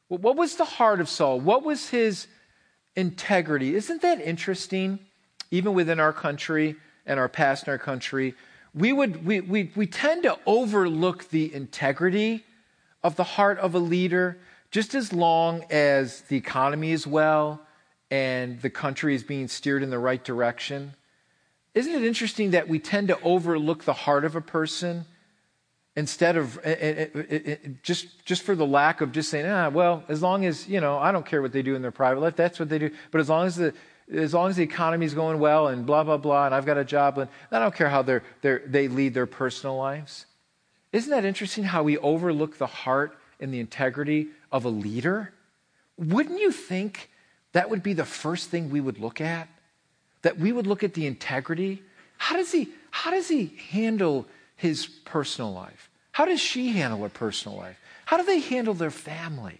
What 0.09 0.35
was 0.35 0.55
the 0.55 0.65
heart 0.65 0.99
of 0.99 1.09
Saul? 1.09 1.39
What 1.39 1.63
was 1.63 1.89
his 1.89 2.27
integrity? 2.95 3.75
Isn't 3.75 4.01
that 4.01 4.19
interesting? 4.21 4.99
Even 5.49 5.73
within 5.73 5.99
our 5.99 6.13
country 6.13 6.75
and 7.05 7.19
our 7.19 7.29
past 7.29 7.67
in 7.67 7.71
our 7.71 7.77
country, 7.77 8.35
we, 8.75 8.91
would, 8.91 9.25
we, 9.25 9.41
we, 9.41 9.71
we 9.75 9.85
tend 9.85 10.23
to 10.23 10.37
overlook 10.45 11.29
the 11.29 11.53
integrity 11.53 12.43
of 13.03 13.15
the 13.15 13.23
heart 13.23 13.59
of 13.59 13.75
a 13.75 13.79
leader 13.79 14.39
just 14.71 14.95
as 14.95 15.13
long 15.13 15.63
as 15.69 16.21
the 16.21 16.37
economy 16.37 16.91
is 16.91 17.05
well 17.05 17.61
and 18.09 18.61
the 18.61 18.69
country 18.69 19.13
is 19.13 19.23
being 19.23 19.47
steered 19.47 19.83
in 19.83 19.89
the 19.89 19.99
right 19.99 20.23
direction. 20.23 20.95
Isn't 21.75 21.93
it 21.93 22.03
interesting 22.03 22.51
that 22.51 22.67
we 22.67 22.79
tend 22.79 23.07
to 23.09 23.19
overlook 23.21 23.83
the 23.83 23.93
heart 23.93 24.25
of 24.25 24.35
a 24.35 24.41
person 24.41 25.05
instead 25.95 26.37
of 26.37 26.57
eh, 26.63 26.75
eh, 26.79 27.07
eh, 27.29 27.55
just, 27.83 28.25
just 28.25 28.41
for 28.41 28.55
the 28.55 28.65
lack 28.65 29.01
of 29.01 29.11
just 29.11 29.29
saying, 29.29 29.45
ah, 29.45 29.69
well, 29.69 30.03
as 30.07 30.23
long 30.23 30.45
as, 30.45 30.67
you 30.67 30.81
know, 30.81 30.97
I 30.97 31.11
don't 31.11 31.25
care 31.25 31.41
what 31.41 31.51
they 31.51 31.61
do 31.61 31.75
in 31.75 31.83
their 31.83 31.91
private 31.91 32.19
life, 32.19 32.35
that's 32.35 32.59
what 32.59 32.69
they 32.69 32.79
do. 32.79 32.89
But 33.11 33.21
as 33.21 33.29
long 33.29 33.45
as 33.45 33.55
the, 33.55 33.73
as 34.11 34.33
long 34.33 34.49
as 34.49 34.55
the 34.55 34.63
economy 34.63 35.05
is 35.05 35.13
going 35.13 35.39
well 35.39 35.67
and 35.67 35.85
blah, 35.85 36.03
blah, 36.03 36.17
blah, 36.17 36.45
and 36.45 36.55
I've 36.55 36.65
got 36.65 36.77
a 36.77 36.83
job, 36.83 37.17
and 37.17 37.29
I 37.51 37.59
don't 37.59 37.75
care 37.75 37.89
how 37.89 38.01
they're, 38.01 38.23
they're, 38.41 38.61
they 38.65 38.87
lead 38.87 39.13
their 39.13 39.25
personal 39.25 39.77
lives. 39.77 40.25
Isn't 40.91 41.09
that 41.11 41.25
interesting 41.25 41.63
how 41.63 41.83
we 41.83 41.97
overlook 41.97 42.57
the 42.57 42.67
heart 42.67 43.17
and 43.39 43.53
the 43.53 43.59
integrity 43.59 44.27
of 44.51 44.65
a 44.65 44.69
leader? 44.69 45.33
Wouldn't 45.97 46.39
you 46.39 46.51
think 46.51 47.09
that 47.53 47.69
would 47.69 47.83
be 47.83 47.93
the 47.93 48.05
first 48.05 48.49
thing 48.49 48.69
we 48.69 48.81
would 48.81 48.99
look 48.99 49.21
at? 49.21 49.47
That 50.21 50.37
we 50.37 50.51
would 50.51 50.67
look 50.67 50.83
at 50.83 50.93
the 50.93 51.07
integrity? 51.07 51.81
How 52.17 52.35
does 52.35 52.51
he, 52.51 52.69
how 52.91 53.11
does 53.11 53.27
he 53.27 53.57
handle 53.71 54.27
his 54.55 54.85
personal 54.85 55.51
life? 55.51 55.89
How 56.11 56.25
does 56.25 56.39
she 56.39 56.69
handle 56.69 57.01
her 57.01 57.09
personal 57.09 57.57
life? 57.57 57.79
How 58.05 58.17
do 58.17 58.23
they 58.23 58.39
handle 58.39 58.73
their 58.73 58.91
family? 58.91 59.59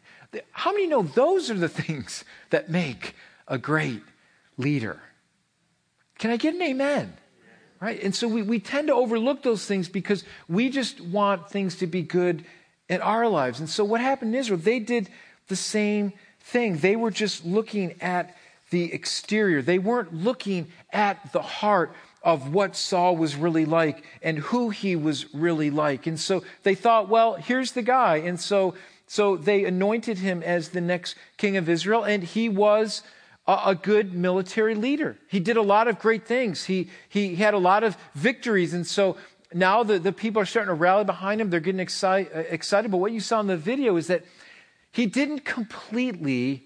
How 0.52 0.72
many 0.72 0.88
know 0.88 1.04
those 1.04 1.50
are 1.50 1.56
the 1.56 1.70
things 1.84 2.24
that 2.52 2.70
make 2.70 3.16
a 3.48 3.58
great 3.58 4.02
leader. 4.58 5.00
Can 6.20 6.32
I 6.32 6.38
get 6.38 6.56
an 6.56 6.62
amen? 6.62 7.14
Right? 7.82 8.02
And 8.02 8.16
so 8.16 8.28
we, 8.28 8.42
we 8.42 8.60
tend 8.60 8.88
to 8.88 8.94
overlook 8.94 9.44
those 9.44 9.66
things 9.66 9.90
because 9.90 10.24
we 10.48 10.70
just 10.70 11.02
want 11.02 11.50
things 11.50 11.76
to 11.78 11.88
be 11.88 12.02
good 12.02 12.46
in 12.88 13.02
our 13.02 13.28
lives. 13.28 13.60
And 13.60 13.70
so 13.70 13.84
what 13.84 14.00
happened 14.00 14.34
in 14.34 14.40
Israel? 14.40 14.60
They 14.60 14.80
did 14.80 15.10
the 15.48 15.56
same 15.56 16.14
thing. 16.40 16.78
They 16.78 16.96
were 16.96 17.12
just 17.12 17.46
looking 17.46 18.02
at 18.02 18.36
the 18.70 18.92
exterior, 18.92 19.62
they 19.62 19.78
weren't 19.78 20.16
looking 20.16 20.68
at 20.92 21.32
the 21.32 21.44
heart 21.44 21.94
of 22.24 22.54
what 22.54 22.76
Saul 22.76 23.16
was 23.16 23.36
really 23.36 23.66
like 23.66 24.04
and 24.24 24.40
who 24.40 24.70
he 24.70 24.96
was 24.96 25.32
really 25.34 25.70
like. 25.70 26.08
And 26.08 26.20
so 26.20 26.44
they 26.64 26.74
thought, 26.74 27.08
well, 27.08 27.36
here's 27.36 27.74
the 27.74 27.84
guy. 27.84 28.16
And 28.16 28.40
so, 28.40 28.74
so 29.06 29.36
they 29.36 29.66
anointed 29.66 30.18
him 30.18 30.42
as 30.42 30.70
the 30.70 30.82
next 30.82 31.16
king 31.38 31.56
of 31.58 31.70
Israel, 31.70 32.04
and 32.04 32.24
he 32.24 32.50
was 32.50 33.04
a 33.46 33.76
good 33.76 34.14
military 34.14 34.76
leader. 34.76 35.18
He 35.28 35.40
did 35.40 35.58
a 35.58 35.62
lot 35.62 35.88
of 35.88 36.00
great 36.00 36.26
things. 36.26 36.64
He, 36.66 36.90
he 37.10 37.36
had 37.36 37.54
a 37.54 37.58
lot 37.58 37.84
of 37.84 37.98
victories. 38.16 38.74
And 38.74 38.88
so 38.88 39.18
now 39.54 39.84
the, 39.84 40.00
the 40.00 40.14
people 40.14 40.42
are 40.42 40.46
starting 40.46 40.70
to 40.70 40.74
rally 40.74 41.04
behind 41.04 41.42
him. 41.42 41.50
They're 41.50 41.60
getting 41.60 41.82
excited, 41.82 42.32
uh, 42.34 42.40
excited. 42.50 42.90
But 42.90 42.98
what 42.98 43.12
you 43.12 43.20
saw 43.20 43.42
in 43.42 43.48
the 43.48 43.58
video 43.58 43.98
is 43.98 44.08
that 44.08 44.24
he 44.92 45.06
didn't 45.06 45.44
completely 45.44 46.64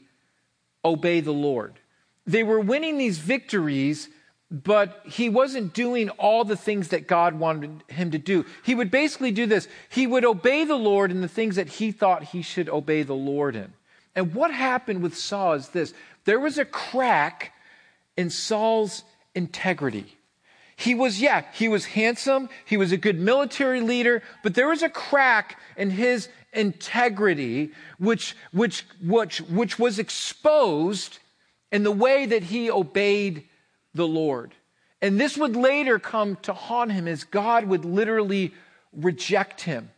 obey 0.86 1.20
the 1.20 1.34
Lord. 1.34 1.80
They 2.28 2.44
were 2.44 2.60
winning 2.60 2.98
these 2.98 3.18
victories, 3.18 4.10
but 4.52 5.02
he 5.06 5.30
wasn't 5.30 5.74
doing 5.74 6.10
all 6.12 6.44
the 6.44 6.58
things 6.58 6.90
that 6.90 7.08
God 7.08 7.40
wanted 7.40 7.84
him 7.88 8.12
to 8.12 8.18
do. 8.18 8.46
He 8.64 8.76
would 8.76 8.92
basically 8.92 9.32
do 9.32 9.46
this 9.46 9.68
he 9.90 10.06
would 10.06 10.26
obey 10.26 10.64
the 10.64 10.76
Lord 10.76 11.10
in 11.10 11.22
the 11.22 11.28
things 11.28 11.56
that 11.56 11.68
he 11.68 11.92
thought 11.92 12.24
he 12.24 12.42
should 12.42 12.70
obey 12.70 13.04
the 13.04 13.16
Lord 13.16 13.56
in. 13.56 13.74
And 14.16 14.34
what 14.34 14.52
happened 14.52 15.04
with 15.04 15.16
Saul 15.16 15.54
is 15.54 15.70
this 15.70 15.94
there 16.28 16.42
was 16.42 16.58
a 16.58 16.66
crack 16.66 17.54
in 18.18 18.30
Saul's 18.30 19.04
integrity. 19.34 20.18
He 20.76 20.94
was, 20.94 21.22
yeah, 21.22 21.46
he 21.54 21.70
was 21.70 21.86
handsome. 21.86 22.50
He 22.66 22.76
was 22.76 22.92
a 22.92 22.98
good 22.98 23.18
military 23.18 23.80
leader, 23.80 24.22
but 24.44 24.54
there 24.54 24.68
was 24.68 24.84
a 24.84 24.90
crack 24.90 25.58
in 25.78 25.90
his 25.90 26.28
integrity, 26.52 27.72
which, 27.98 28.36
which, 28.52 28.86
which, 29.02 29.40
which 29.40 29.80
was 29.80 30.00
exposed 30.00 31.20
in 31.72 31.84
the 31.84 31.94
way 31.94 32.26
that 32.26 32.44
he 32.44 32.70
obeyed 32.70 33.46
the 33.94 34.08
Lord. 34.08 34.54
And 35.02 35.18
this 35.18 35.38
would 35.38 35.56
later 35.56 35.98
come 35.98 36.36
to 36.42 36.54
haunt 36.54 36.92
him 36.92 37.08
as 37.08 37.24
God 37.24 37.64
would 37.64 37.86
literally 37.86 38.54
reject 38.92 39.62
him. 39.62 39.92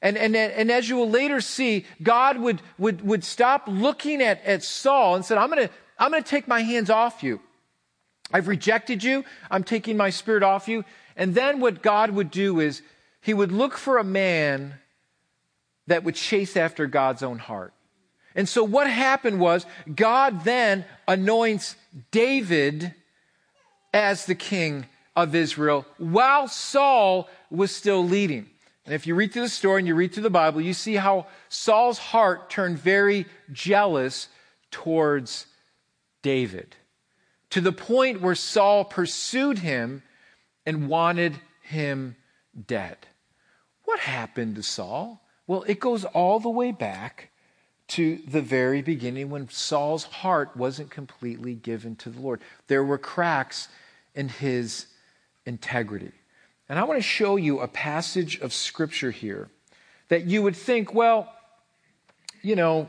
And, 0.00 0.16
and, 0.16 0.36
and 0.36 0.70
as 0.70 0.88
you 0.88 0.96
will 0.96 1.10
later 1.10 1.40
see, 1.40 1.84
God 2.02 2.38
would, 2.38 2.62
would, 2.78 3.04
would 3.04 3.24
stop 3.24 3.64
looking 3.66 4.22
at, 4.22 4.44
at 4.44 4.62
Saul 4.62 5.16
and 5.16 5.24
said, 5.24 5.38
I'm 5.38 5.50
going 5.50 5.66
to 5.66 5.74
I'm 5.98 6.12
going 6.12 6.22
to 6.22 6.28
take 6.28 6.48
my 6.48 6.60
hands 6.60 6.90
off 6.90 7.22
you. 7.22 7.40
I've 8.32 8.48
rejected 8.48 9.02
you. 9.02 9.24
I'm 9.50 9.64
taking 9.64 9.96
my 9.96 10.10
spirit 10.10 10.42
off 10.42 10.68
you. 10.68 10.84
And 11.16 11.34
then 11.34 11.60
what 11.60 11.82
God 11.82 12.10
would 12.10 12.30
do 12.30 12.60
is 12.60 12.82
he 13.20 13.34
would 13.34 13.50
look 13.50 13.76
for 13.76 13.98
a 13.98 14.04
man 14.04 14.74
that 15.86 16.04
would 16.04 16.14
chase 16.14 16.56
after 16.56 16.86
God's 16.86 17.22
own 17.22 17.38
heart. 17.38 17.72
And 18.34 18.48
so 18.48 18.62
what 18.62 18.88
happened 18.88 19.40
was 19.40 19.66
God 19.92 20.44
then 20.44 20.84
anoints 21.08 21.74
David 22.10 22.94
as 23.92 24.26
the 24.26 24.34
king 24.34 24.86
of 25.16 25.34
Israel 25.34 25.86
while 25.96 26.46
Saul 26.46 27.28
was 27.50 27.74
still 27.74 28.04
leading. 28.04 28.48
And 28.88 28.94
if 28.94 29.06
you 29.06 29.14
read 29.14 29.34
through 29.34 29.42
the 29.42 29.50
story 29.50 29.82
and 29.82 29.86
you 29.86 29.94
read 29.94 30.14
through 30.14 30.22
the 30.22 30.30
Bible, 30.30 30.62
you 30.62 30.72
see 30.72 30.94
how 30.94 31.26
Saul's 31.50 31.98
heart 31.98 32.48
turned 32.48 32.78
very 32.78 33.26
jealous 33.52 34.28
towards 34.70 35.44
David 36.22 36.74
to 37.50 37.60
the 37.60 37.70
point 37.70 38.22
where 38.22 38.34
Saul 38.34 38.86
pursued 38.86 39.58
him 39.58 40.02
and 40.64 40.88
wanted 40.88 41.38
him 41.60 42.16
dead. 42.66 42.96
What 43.84 44.00
happened 44.00 44.56
to 44.56 44.62
Saul? 44.62 45.20
Well, 45.46 45.64
it 45.66 45.80
goes 45.80 46.06
all 46.06 46.40
the 46.40 46.48
way 46.48 46.72
back 46.72 47.28
to 47.88 48.16
the 48.26 48.40
very 48.40 48.80
beginning 48.80 49.28
when 49.28 49.50
Saul's 49.50 50.04
heart 50.04 50.56
wasn't 50.56 50.90
completely 50.90 51.54
given 51.54 51.94
to 51.96 52.08
the 52.08 52.22
Lord. 52.22 52.40
There 52.68 52.84
were 52.84 52.96
cracks 52.96 53.68
in 54.14 54.30
his 54.30 54.86
integrity. 55.44 56.12
And 56.68 56.78
I 56.78 56.84
want 56.84 56.98
to 56.98 57.02
show 57.02 57.36
you 57.36 57.60
a 57.60 57.68
passage 57.68 58.38
of 58.40 58.52
scripture 58.52 59.10
here 59.10 59.48
that 60.08 60.26
you 60.26 60.42
would 60.42 60.56
think, 60.56 60.94
well, 60.94 61.32
you 62.42 62.56
know, 62.56 62.88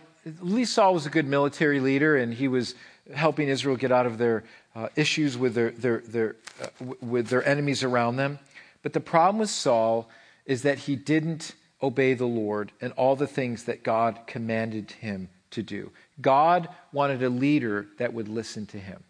Saul 0.66 0.94
was 0.94 1.06
a 1.06 1.10
good 1.10 1.28
military 1.28 1.80
leader 1.80 2.18
and 2.18 2.34
he 2.34 2.48
was 2.48 2.76
helping 3.14 3.48
Israel 3.48 3.76
get 3.76 3.92
out 3.92 4.06
of 4.06 4.18
their 4.18 4.44
uh, 4.76 4.90
issues 4.96 5.38
with 5.38 5.56
their, 5.56 5.72
their, 5.72 6.00
their, 6.00 6.36
uh, 6.62 6.86
with 7.02 7.28
their 7.28 7.46
enemies 7.48 7.84
around 7.84 8.18
them. 8.18 8.40
But 8.84 8.94
the 8.94 9.00
problem 9.00 9.40
with 9.40 9.50
Saul 9.50 10.10
is 10.46 10.62
that 10.64 10.80
he 10.80 10.96
didn't 10.96 11.56
obey 11.82 12.14
the 12.14 12.26
Lord 12.26 12.72
and 12.82 12.92
all 12.94 13.16
the 13.16 13.28
things 13.28 13.64
that 13.64 13.84
God 13.84 14.20
commanded 14.28 14.92
him 14.92 15.30
to 15.52 15.64
do. 15.64 15.92
God 16.22 16.70
wanted 16.92 17.24
a 17.24 17.30
leader 17.30 17.88
that 17.98 18.14
would 18.14 18.28
listen 18.28 18.66
to 18.68 18.78
him, 18.78 19.04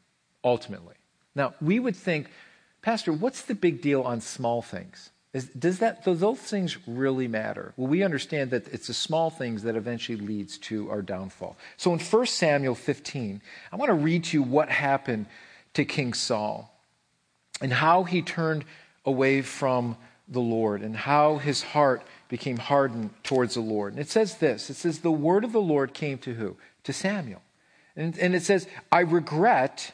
ultimately. 0.44 0.96
Now, 1.36 1.54
we 1.62 1.80
would 1.80 1.96
think, 1.96 2.30
Pastor, 2.82 3.12
what's 3.12 3.42
the 3.42 3.56
big 3.56 3.82
deal 3.82 4.02
on 4.02 4.22
small 4.22 4.62
things? 4.62 5.10
Is, 5.32 5.46
does 5.50 5.80
that, 5.80 6.04
do 6.04 6.16
those 6.16 6.40
things 6.40 6.78
really 6.88 7.28
matter? 7.28 7.74
Well, 7.78 7.88
we 7.88 8.04
understand 8.04 8.50
that 8.52 8.68
it's 8.70 8.88
the 8.88 8.96
small 8.96 9.30
things 9.30 9.62
that 9.64 9.76
eventually 9.76 10.18
leads 10.18 10.58
to 10.60 10.90
our 10.90 11.04
downfall. 11.04 11.56
So 11.78 11.94
in 11.94 12.00
1 12.00 12.26
Samuel 12.26 12.74
15, 12.74 13.42
I 13.72 13.76
want 13.76 13.90
to 13.90 13.94
read 13.94 14.24
to 14.26 14.38
you 14.38 14.44
what 14.44 14.70
happened 14.70 15.28
to 15.76 15.86
King 15.86 16.14
Saul 16.14 16.74
and 17.62 17.72
how 17.72 18.04
he 18.04 18.24
turned 18.24 18.66
away 19.06 19.44
from 19.44 19.98
the 20.28 20.40
Lord 20.40 20.82
and 20.82 20.96
how 20.96 21.38
his 21.38 21.62
heart 21.62 22.02
became 22.28 22.58
hardened 22.58 23.12
towards 23.24 23.54
the 23.54 23.62
Lord. 23.62 23.94
And 23.94 24.02
it 24.02 24.10
says 24.10 24.36
this, 24.38 24.70
it 24.70 24.76
says, 24.76 25.00
the 25.00 25.12
word 25.12 25.44
of 25.44 25.52
the 25.52 25.62
Lord 25.62 25.94
came 25.94 26.18
to 26.20 26.34
who? 26.34 26.58
To 26.86 26.94
Samuel. 26.94 27.42
And, 27.96 28.18
and 28.18 28.34
it 28.34 28.44
says, 28.44 28.68
I 28.92 29.02
regret 29.02 29.94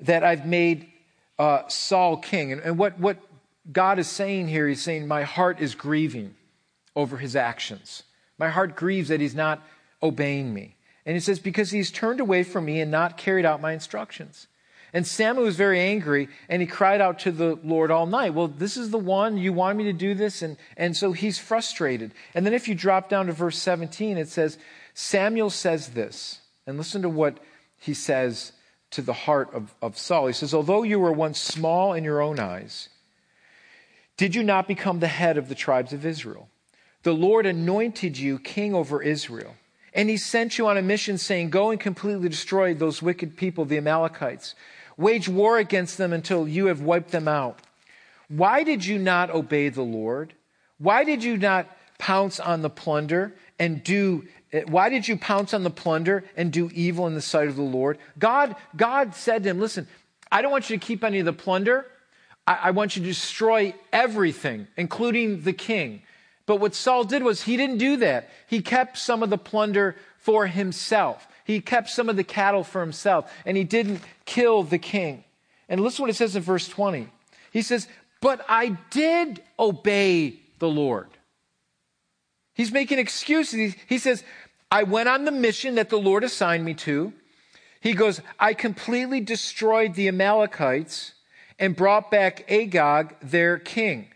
that 0.00 0.24
I've 0.24 0.46
made 0.46 0.91
uh, 1.42 1.66
Saul 1.66 2.18
king. 2.18 2.52
And, 2.52 2.60
and 2.60 2.78
what, 2.78 3.00
what 3.00 3.18
God 3.70 3.98
is 3.98 4.06
saying 4.06 4.46
here, 4.46 4.68
He's 4.68 4.80
saying, 4.80 5.08
My 5.08 5.24
heart 5.24 5.60
is 5.60 5.74
grieving 5.74 6.36
over 6.94 7.16
his 7.16 7.34
actions. 7.34 8.04
My 8.38 8.48
heart 8.48 8.76
grieves 8.76 9.08
that 9.08 9.20
he's 9.20 9.34
not 9.34 9.60
obeying 10.02 10.54
me. 10.54 10.76
And 11.04 11.14
he 11.16 11.20
says, 11.20 11.40
Because 11.40 11.72
he's 11.72 11.90
turned 11.90 12.20
away 12.20 12.44
from 12.44 12.64
me 12.64 12.80
and 12.80 12.92
not 12.92 13.16
carried 13.16 13.44
out 13.44 13.60
my 13.60 13.72
instructions. 13.72 14.46
And 14.92 15.04
Samuel 15.04 15.46
was 15.46 15.56
very 15.56 15.80
angry 15.80 16.28
and 16.48 16.62
he 16.62 16.68
cried 16.68 17.00
out 17.00 17.18
to 17.20 17.32
the 17.32 17.58
Lord 17.64 17.90
all 17.90 18.06
night. 18.06 18.34
Well, 18.34 18.46
this 18.46 18.76
is 18.76 18.90
the 18.90 18.98
one, 18.98 19.36
you 19.36 19.52
want 19.52 19.78
me 19.78 19.84
to 19.84 19.92
do 19.92 20.14
this? 20.14 20.42
And, 20.42 20.58
and 20.76 20.96
so 20.96 21.12
he's 21.12 21.38
frustrated. 21.38 22.12
And 22.34 22.46
then 22.46 22.52
if 22.54 22.68
you 22.68 22.74
drop 22.74 23.08
down 23.08 23.26
to 23.26 23.32
verse 23.32 23.58
17, 23.58 24.16
it 24.16 24.28
says, 24.28 24.58
Samuel 24.94 25.50
says 25.50 25.88
this. 25.88 26.40
And 26.66 26.76
listen 26.76 27.02
to 27.02 27.08
what 27.08 27.40
he 27.80 27.94
says 27.94 28.52
to 28.92 29.02
the 29.02 29.12
heart 29.12 29.52
of, 29.52 29.74
of 29.82 29.98
Saul. 29.98 30.28
He 30.28 30.32
says, 30.32 30.54
Although 30.54 30.82
you 30.82 30.98
were 30.98 31.12
once 31.12 31.40
small 31.40 31.92
in 31.92 32.04
your 32.04 32.22
own 32.22 32.38
eyes, 32.38 32.88
did 34.16 34.34
you 34.34 34.42
not 34.42 34.68
become 34.68 35.00
the 35.00 35.08
head 35.08 35.36
of 35.36 35.48
the 35.48 35.54
tribes 35.54 35.92
of 35.92 36.06
Israel? 36.06 36.48
The 37.02 37.12
Lord 37.12 37.46
anointed 37.46 38.16
you 38.16 38.38
king 38.38 38.74
over 38.74 39.02
Israel. 39.02 39.56
And 39.94 40.08
he 40.08 40.16
sent 40.16 40.56
you 40.56 40.68
on 40.68 40.78
a 40.78 40.82
mission 40.82 41.18
saying, 41.18 41.50
Go 41.50 41.70
and 41.70 41.80
completely 41.80 42.28
destroy 42.28 42.72
those 42.74 43.02
wicked 43.02 43.36
people, 43.36 43.64
the 43.64 43.78
Amalekites. 43.78 44.54
Wage 44.96 45.28
war 45.28 45.58
against 45.58 45.98
them 45.98 46.12
until 46.12 46.46
you 46.46 46.66
have 46.66 46.80
wiped 46.80 47.10
them 47.10 47.28
out. 47.28 47.60
Why 48.28 48.62
did 48.62 48.84
you 48.84 48.98
not 48.98 49.30
obey 49.30 49.68
the 49.68 49.82
Lord? 49.82 50.34
Why 50.78 51.04
did 51.04 51.24
you 51.24 51.36
not 51.36 51.66
pounce 51.98 52.40
on 52.40 52.62
the 52.62 52.70
plunder 52.70 53.34
and 53.58 53.82
do 53.84 54.26
Eh, 54.52 54.62
why 54.66 54.88
did 54.88 55.08
you 55.08 55.16
pounce 55.16 55.54
on 55.54 55.62
the 55.62 55.70
plunder 55.70 56.24
and 56.36 56.52
do 56.52 56.70
evil 56.74 57.06
in 57.06 57.14
the 57.14 57.20
sight 57.20 57.48
of 57.48 57.56
the 57.56 57.62
Lord? 57.62 57.98
God, 58.18 58.56
God 58.76 59.14
said 59.14 59.42
to 59.44 59.50
him, 59.50 59.60
Listen, 59.60 59.86
I 60.30 60.42
don't 60.42 60.52
want 60.52 60.70
you 60.70 60.78
to 60.78 60.84
keep 60.84 61.04
any 61.04 61.18
of 61.18 61.24
the 61.24 61.32
plunder. 61.32 61.86
I, 62.46 62.58
I 62.64 62.70
want 62.70 62.96
you 62.96 63.02
to 63.02 63.08
destroy 63.08 63.74
everything, 63.92 64.66
including 64.76 65.42
the 65.42 65.52
king. 65.52 66.02
But 66.46 66.56
what 66.56 66.74
Saul 66.74 67.04
did 67.04 67.22
was 67.22 67.42
he 67.42 67.56
didn't 67.56 67.78
do 67.78 67.98
that. 67.98 68.30
He 68.46 68.62
kept 68.62 68.98
some 68.98 69.22
of 69.22 69.30
the 69.30 69.38
plunder 69.38 69.96
for 70.18 70.46
himself. 70.46 71.28
He 71.44 71.60
kept 71.60 71.90
some 71.90 72.08
of 72.08 72.16
the 72.16 72.24
cattle 72.24 72.64
for 72.64 72.80
himself, 72.80 73.32
and 73.44 73.56
he 73.56 73.64
didn't 73.64 74.00
kill 74.24 74.62
the 74.62 74.78
king. 74.78 75.24
And 75.68 75.80
listen 75.80 76.02
what 76.02 76.10
it 76.10 76.14
says 76.14 76.36
in 76.36 76.42
verse 76.42 76.68
20. 76.68 77.08
He 77.52 77.62
says, 77.62 77.88
But 78.20 78.44
I 78.48 78.76
did 78.90 79.42
obey 79.58 80.40
the 80.58 80.68
Lord. 80.68 81.08
He's 82.54 82.72
making 82.72 82.98
excuses. 82.98 83.74
He 83.88 83.98
says, 83.98 84.24
I 84.70 84.82
went 84.84 85.08
on 85.08 85.24
the 85.24 85.32
mission 85.32 85.74
that 85.76 85.90
the 85.90 85.98
Lord 85.98 86.24
assigned 86.24 86.64
me 86.64 86.74
to. 86.74 87.12
He 87.80 87.94
goes, 87.94 88.20
I 88.38 88.54
completely 88.54 89.20
destroyed 89.20 89.94
the 89.94 90.08
Amalekites 90.08 91.14
and 91.58 91.76
brought 91.76 92.10
back 92.10 92.50
Agag, 92.50 93.16
their 93.20 93.58
king. 93.58 94.08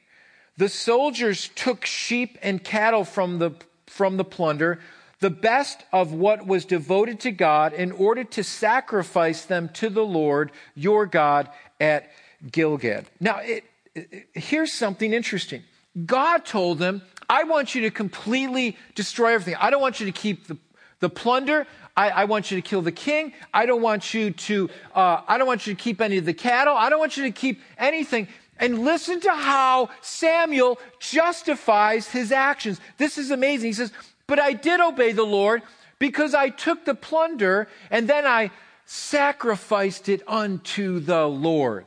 The 0.56 0.68
soldiers 0.68 1.50
took 1.54 1.84
sheep 1.84 2.38
and 2.42 2.62
cattle 2.62 3.04
from 3.04 3.38
the, 3.38 3.52
from 3.86 4.16
the 4.16 4.24
plunder, 4.24 4.80
the 5.20 5.30
best 5.30 5.84
of 5.92 6.12
what 6.12 6.46
was 6.46 6.64
devoted 6.64 7.20
to 7.20 7.30
God, 7.30 7.72
in 7.72 7.92
order 7.92 8.24
to 8.24 8.44
sacrifice 8.44 9.44
them 9.44 9.68
to 9.74 9.90
the 9.90 10.04
Lord 10.04 10.52
your 10.74 11.06
God 11.06 11.50
at 11.80 12.10
Gilgal. 12.50 13.02
Now, 13.20 13.38
it, 13.38 13.64
it, 13.94 14.28
here's 14.32 14.72
something 14.72 15.12
interesting. 15.12 15.62
God 16.04 16.44
told 16.44 16.78
them, 16.78 17.02
I 17.28 17.44
want 17.44 17.74
you 17.74 17.82
to 17.82 17.90
completely 17.90 18.76
destroy 18.94 19.34
everything. 19.34 19.56
I 19.60 19.70
don't 19.70 19.80
want 19.80 20.00
you 20.00 20.06
to 20.06 20.12
keep 20.12 20.46
the, 20.46 20.56
The 21.00 21.10
plunder, 21.10 21.66
I, 21.96 22.10
I, 22.10 22.24
want 22.24 22.50
you 22.50 22.56
to 22.56 22.62
kill 22.62 22.82
the 22.82 22.92
king. 22.92 23.32
I 23.52 23.66
don't 23.66 23.82
want 23.82 24.14
you 24.14 24.30
to, 24.30 24.70
uh, 24.94 25.20
I 25.28 25.36
don't 25.38 25.46
want 25.46 25.66
you 25.66 25.74
to 25.74 25.82
keep 25.82 26.00
any 26.00 26.18
of 26.18 26.24
the 26.24 26.34
cattle. 26.34 26.74
I 26.74 26.88
don't 26.88 26.98
want 26.98 27.16
you 27.16 27.24
to 27.24 27.30
keep 27.30 27.60
anything. 27.76 28.28
And 28.58 28.78
listen 28.78 29.20
to 29.20 29.30
how 29.30 29.90
Samuel 30.00 30.78
justifies 30.98 32.08
his 32.08 32.32
actions. 32.32 32.80
This 32.96 33.18
is 33.18 33.30
amazing. 33.30 33.68
He 33.68 33.72
says, 33.74 33.92
but 34.26 34.38
I 34.38 34.54
did 34.54 34.80
obey 34.80 35.12
the 35.12 35.24
Lord 35.24 35.62
because 35.98 36.34
I 36.34 36.48
took 36.48 36.84
the 36.84 36.94
plunder 36.94 37.68
and 37.90 38.08
then 38.08 38.26
I 38.26 38.50
sacrificed 38.86 40.08
it 40.08 40.22
unto 40.26 41.00
the 41.00 41.26
Lord 41.26 41.84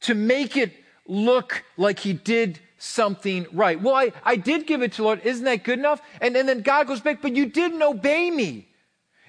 to 0.00 0.14
make 0.14 0.56
it 0.56 0.72
look 1.06 1.64
like 1.76 1.98
he 1.98 2.12
did 2.12 2.60
something 2.84 3.46
right. 3.52 3.80
Well, 3.80 3.94
I, 3.94 4.12
I 4.22 4.36
did 4.36 4.66
give 4.66 4.82
it 4.82 4.92
to 4.92 4.96
the 4.98 5.02
Lord. 5.04 5.20
Isn't 5.24 5.44
that 5.44 5.64
good 5.64 5.78
enough? 5.78 6.02
And, 6.20 6.36
and 6.36 6.48
then 6.48 6.60
God 6.60 6.86
goes 6.86 7.00
back, 7.00 7.22
but 7.22 7.34
you 7.34 7.46
didn't 7.46 7.82
obey 7.82 8.30
me. 8.30 8.68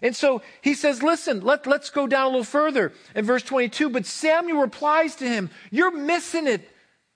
And 0.02 0.16
so 0.16 0.42
he 0.62 0.74
says, 0.74 1.02
listen, 1.02 1.42
let, 1.42 1.66
let's 1.66 1.90
go 1.90 2.06
down 2.06 2.26
a 2.26 2.30
little 2.30 2.44
further 2.44 2.92
in 3.16 3.26
verse 3.26 3.44
22. 3.44 3.90
But 3.90 4.06
Samuel 4.06 4.62
replies 4.62 5.16
to 5.16 5.28
him, 5.28 5.50
you're 5.72 5.96
missing 5.96 6.48
it, 6.48 6.70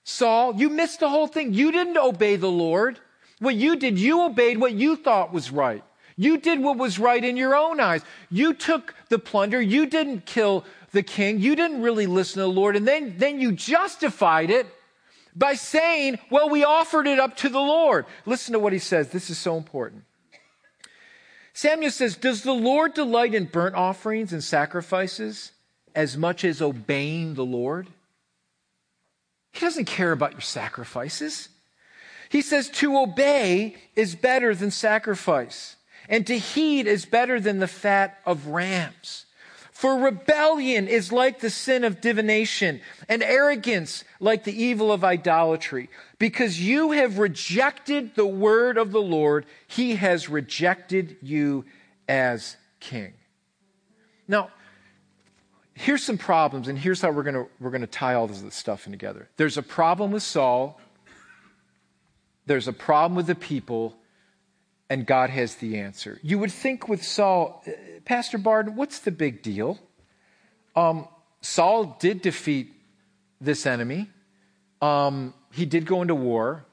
Saul. 0.06 0.56
You 0.56 0.69
missed 0.69 1.02
the 1.02 1.10
whole 1.10 1.28
thing. 1.28 1.54
You 1.54 1.71
didn't 1.71 1.97
obey 1.97 2.38
the 2.38 2.49
Lord. 2.49 2.99
What 3.39 3.56
you 3.56 3.75
did, 3.75 3.99
you 3.99 4.23
obeyed 4.23 4.60
what 4.60 4.73
you 4.73 4.95
thought 4.95 5.34
was 5.34 5.52
right. 5.52 5.84
You 6.15 6.38
did 6.38 6.62
what 6.62 6.78
was 6.78 6.99
right 6.99 7.23
in 7.23 7.38
your 7.38 7.56
own 7.56 7.80
eyes. 7.80 8.02
You 8.30 8.54
took 8.54 8.93
the 9.10 9.19
plunder. 9.19 9.62
You 9.62 9.86
didn't 9.86 10.25
kill 10.25 10.65
the 10.91 11.04
king. 11.04 11.39
You 11.39 11.56
didn't 11.56 11.82
really 11.82 12.08
listen 12.08 12.36
to 12.36 12.41
the 12.41 12.47
Lord. 12.47 12.75
And 12.75 12.88
then, 12.88 13.15
then 13.17 13.39
you 13.39 13.52
justified 13.52 14.49
it 14.49 14.67
by 15.36 15.54
saying, 15.54 16.20
well, 16.30 16.50
we 16.50 16.63
offered 16.63 17.08
it 17.08 17.20
up 17.20 17.38
to 17.38 17.50
the 17.50 17.60
Lord. 17.60 18.06
Listen 18.26 18.54
to 18.54 18.60
what 18.60 18.74
he 18.74 18.80
says. 18.80 19.10
This 19.10 19.30
is 19.30 19.38
so 19.38 19.58
important. 19.58 20.04
Samuel 21.54 21.92
says, 21.92 22.15
Does 22.15 22.44
the 22.44 22.54
Lord 22.54 22.94
delight 22.94 23.36
in 23.36 23.46
burnt 23.46 23.76
offerings 23.76 24.32
and 24.32 24.44
sacrifices 24.44 25.52
as 25.94 26.15
much 26.15 26.46
as 26.46 26.62
obeying 26.62 27.34
the 27.34 27.46
Lord? 27.46 27.88
He 29.52 29.60
doesn't 29.60 29.86
care 29.86 30.12
about 30.12 30.32
your 30.32 30.42
sacrifices. 30.42 31.50
He 32.30 32.42
says, 32.42 32.70
To 32.70 32.98
obey 32.98 33.76
is 33.96 34.15
better 34.15 34.56
than 34.56 34.72
sacrifice, 34.72 35.76
and 36.08 36.26
to 36.28 36.38
heed 36.38 36.88
is 36.88 37.06
better 37.06 37.39
than 37.39 37.60
the 37.60 37.68
fat 37.68 38.20
of 38.26 38.48
rams. 38.48 39.26
For 39.80 39.98
rebellion 39.98 40.89
is 40.89 41.13
like 41.13 41.39
the 41.39 41.50
sin 41.50 41.86
of 41.86 42.02
divination, 42.02 42.82
and 43.08 43.24
arrogance 43.24 44.04
like 44.20 44.44
the 44.44 44.52
evil 44.52 44.92
of 44.92 45.06
idolatry. 45.06 45.89
Because 46.18 46.60
you 46.60 46.92
have 46.92 47.18
rejected 47.18 48.13
the 48.15 48.26
word 48.26 48.78
of 48.78 48.92
the 48.92 49.02
Lord, 49.02 49.46
he 49.68 49.96
has 49.96 50.28
rejected 50.28 51.15
you 51.22 51.63
as 52.10 52.58
king. 52.82 53.13
Now, 54.28 54.50
here's 55.76 56.04
some 56.04 56.18
problems, 56.18 56.68
and 56.68 56.78
here's 56.78 57.00
how 57.00 57.12
we're 57.12 57.24
going 57.24 57.48
we're 57.62 57.72
going 57.72 57.80
to 57.80 57.88
tie 57.88 58.15
all 58.15 58.28
this 58.28 58.54
stuff 58.54 58.86
in 58.86 58.92
together. 58.92 59.30
There's 59.38 59.58
a 59.58 59.63
problem 59.63 60.12
with 60.12 60.24
Saul, 60.24 60.78
there's 62.48 62.68
a 62.68 62.74
problem 62.74 63.15
with 63.15 63.28
the 63.28 63.36
people, 63.36 63.96
and 64.89 65.06
God 65.06 65.30
has 65.30 65.56
the 65.56 65.78
answer. 65.78 66.19
You 66.23 66.39
would 66.39 66.52
think 66.52 66.88
with 66.88 67.04
Saul, 67.04 67.63
Pastor 68.06 68.38
Barden, 68.38 68.75
what's 68.75 68.99
the 68.99 69.12
big 69.12 69.41
deal? 69.41 69.80
Um, 70.75 71.08
Saul 71.41 71.97
did 71.99 72.21
defeat 72.21 72.73
this 73.39 73.65
enemy. 73.65 74.10
Um, 74.82 75.34
he 75.54 75.65
did 75.65 75.86
go 75.86 76.02
into 76.02 76.15
war. 76.15 76.65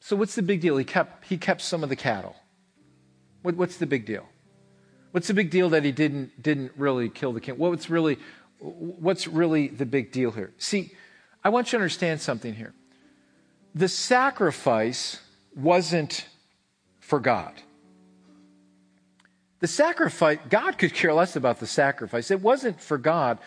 So 0.00 0.16
what's 0.16 0.34
the 0.34 0.42
big 0.42 0.60
deal? 0.60 0.76
He 0.76 0.84
kept, 0.84 1.24
he 1.24 1.36
kept 1.36 1.60
some 1.60 1.82
of 1.82 1.88
the 1.88 1.96
cattle. 1.96 2.36
What, 3.42 3.56
what's 3.56 3.76
the 3.76 3.86
big 3.86 4.06
deal? 4.06 4.26
What's 5.12 5.28
the 5.28 5.34
big 5.34 5.50
deal 5.50 5.70
that 5.70 5.84
he 5.84 5.92
didn't, 5.92 6.42
didn't 6.42 6.72
really 6.76 7.08
kill 7.08 7.32
the 7.32 7.40
king? 7.40 7.56
What's 7.56 7.88
really, 7.88 8.18
what's 8.58 9.26
really 9.26 9.68
the 9.68 9.86
big 9.86 10.12
deal 10.12 10.30
here? 10.30 10.52
See, 10.58 10.92
I 11.42 11.48
want 11.48 11.68
you 11.68 11.70
to 11.72 11.76
understand 11.82 12.20
something 12.20 12.54
here. 12.54 12.74
The 13.74 13.88
sacrifice 13.88 15.20
wasn't 15.54 16.26
for 17.06 17.20
God. 17.20 17.52
The 19.60 19.68
sacrifice, 19.68 20.38
God 20.50 20.76
could 20.76 20.92
care 20.92 21.14
less 21.14 21.36
about 21.36 21.60
the 21.60 21.66
sacrifice. 21.66 22.30
It 22.32 22.40
wasn't 22.40 22.80
for 22.80 22.98
God. 22.98 23.38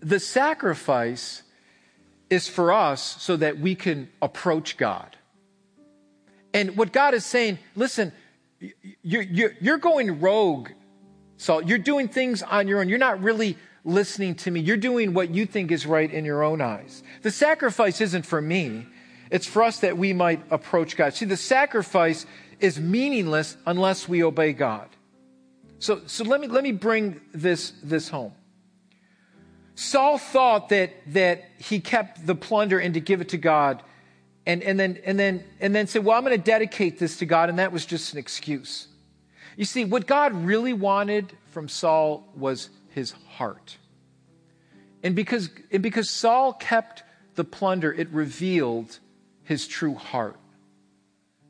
The 0.00 0.18
sacrifice 0.18 1.42
is 2.28 2.48
for 2.48 2.72
us 2.72 3.16
so 3.22 3.36
that 3.36 3.58
we 3.58 3.76
can 3.76 4.10
approach 4.20 4.76
God. 4.76 5.16
And 6.52 6.76
what 6.76 6.92
God 6.92 7.14
is 7.14 7.24
saying, 7.24 7.58
listen, 7.76 8.12
you're, 9.02 9.78
going 9.78 10.20
rogue, 10.20 10.70
Saul. 11.36 11.62
You're 11.62 11.78
doing 11.78 12.08
things 12.08 12.42
on 12.42 12.66
your 12.66 12.80
own. 12.80 12.88
You're 12.88 12.98
not 12.98 13.22
really 13.22 13.56
listening 13.84 14.34
to 14.36 14.50
me. 14.50 14.60
You're 14.60 14.76
doing 14.76 15.14
what 15.14 15.30
you 15.30 15.46
think 15.46 15.70
is 15.70 15.86
right 15.86 16.12
in 16.12 16.24
your 16.24 16.42
own 16.42 16.60
eyes. 16.60 17.04
The 17.22 17.30
sacrifice 17.30 18.00
isn't 18.00 18.26
for 18.26 18.40
me. 18.42 18.86
It's 19.30 19.46
for 19.46 19.62
us 19.62 19.80
that 19.80 19.96
we 19.96 20.12
might 20.12 20.42
approach 20.50 20.96
God. 20.96 21.14
See, 21.14 21.26
the 21.26 21.36
sacrifice 21.36 22.26
is 22.60 22.80
meaningless 22.80 23.56
unless 23.66 24.08
we 24.08 24.22
obey 24.22 24.52
God. 24.52 24.88
So, 25.78 26.02
so 26.06 26.24
let, 26.24 26.40
me, 26.40 26.48
let 26.48 26.64
me 26.64 26.72
bring 26.72 27.20
this, 27.32 27.72
this 27.82 28.08
home. 28.08 28.32
Saul 29.74 30.18
thought 30.18 30.70
that, 30.70 30.92
that 31.08 31.44
he 31.58 31.78
kept 31.78 32.26
the 32.26 32.34
plunder 32.34 32.80
and 32.80 32.94
to 32.94 33.00
give 33.00 33.20
it 33.20 33.28
to 33.28 33.36
God, 33.36 33.82
and, 34.44 34.62
and, 34.62 34.78
then, 34.78 34.98
and, 35.04 35.18
then, 35.18 35.44
and 35.60 35.74
then 35.74 35.86
said, 35.86 36.04
Well, 36.04 36.16
I'm 36.16 36.24
going 36.24 36.36
to 36.36 36.42
dedicate 36.42 36.98
this 36.98 37.18
to 37.18 37.26
God, 37.26 37.48
and 37.48 37.60
that 37.60 37.70
was 37.70 37.86
just 37.86 38.12
an 38.12 38.18
excuse. 38.18 38.88
You 39.56 39.64
see, 39.64 39.84
what 39.84 40.06
God 40.06 40.32
really 40.32 40.72
wanted 40.72 41.32
from 41.50 41.68
Saul 41.68 42.28
was 42.34 42.70
his 42.88 43.12
heart. 43.28 43.76
And 45.02 45.14
because, 45.14 45.48
and 45.70 45.82
because 45.82 46.10
Saul 46.10 46.52
kept 46.52 47.04
the 47.36 47.44
plunder, 47.44 47.92
it 47.92 48.08
revealed 48.10 48.98
his 49.44 49.68
true 49.68 49.94
heart. 49.94 50.37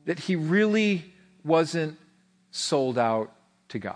That 0.09 0.17
he 0.17 0.35
really 0.35 1.05
wasn't 1.43 1.99
sold 2.49 2.97
out 2.97 3.31
to 3.67 3.77
God. 3.77 3.95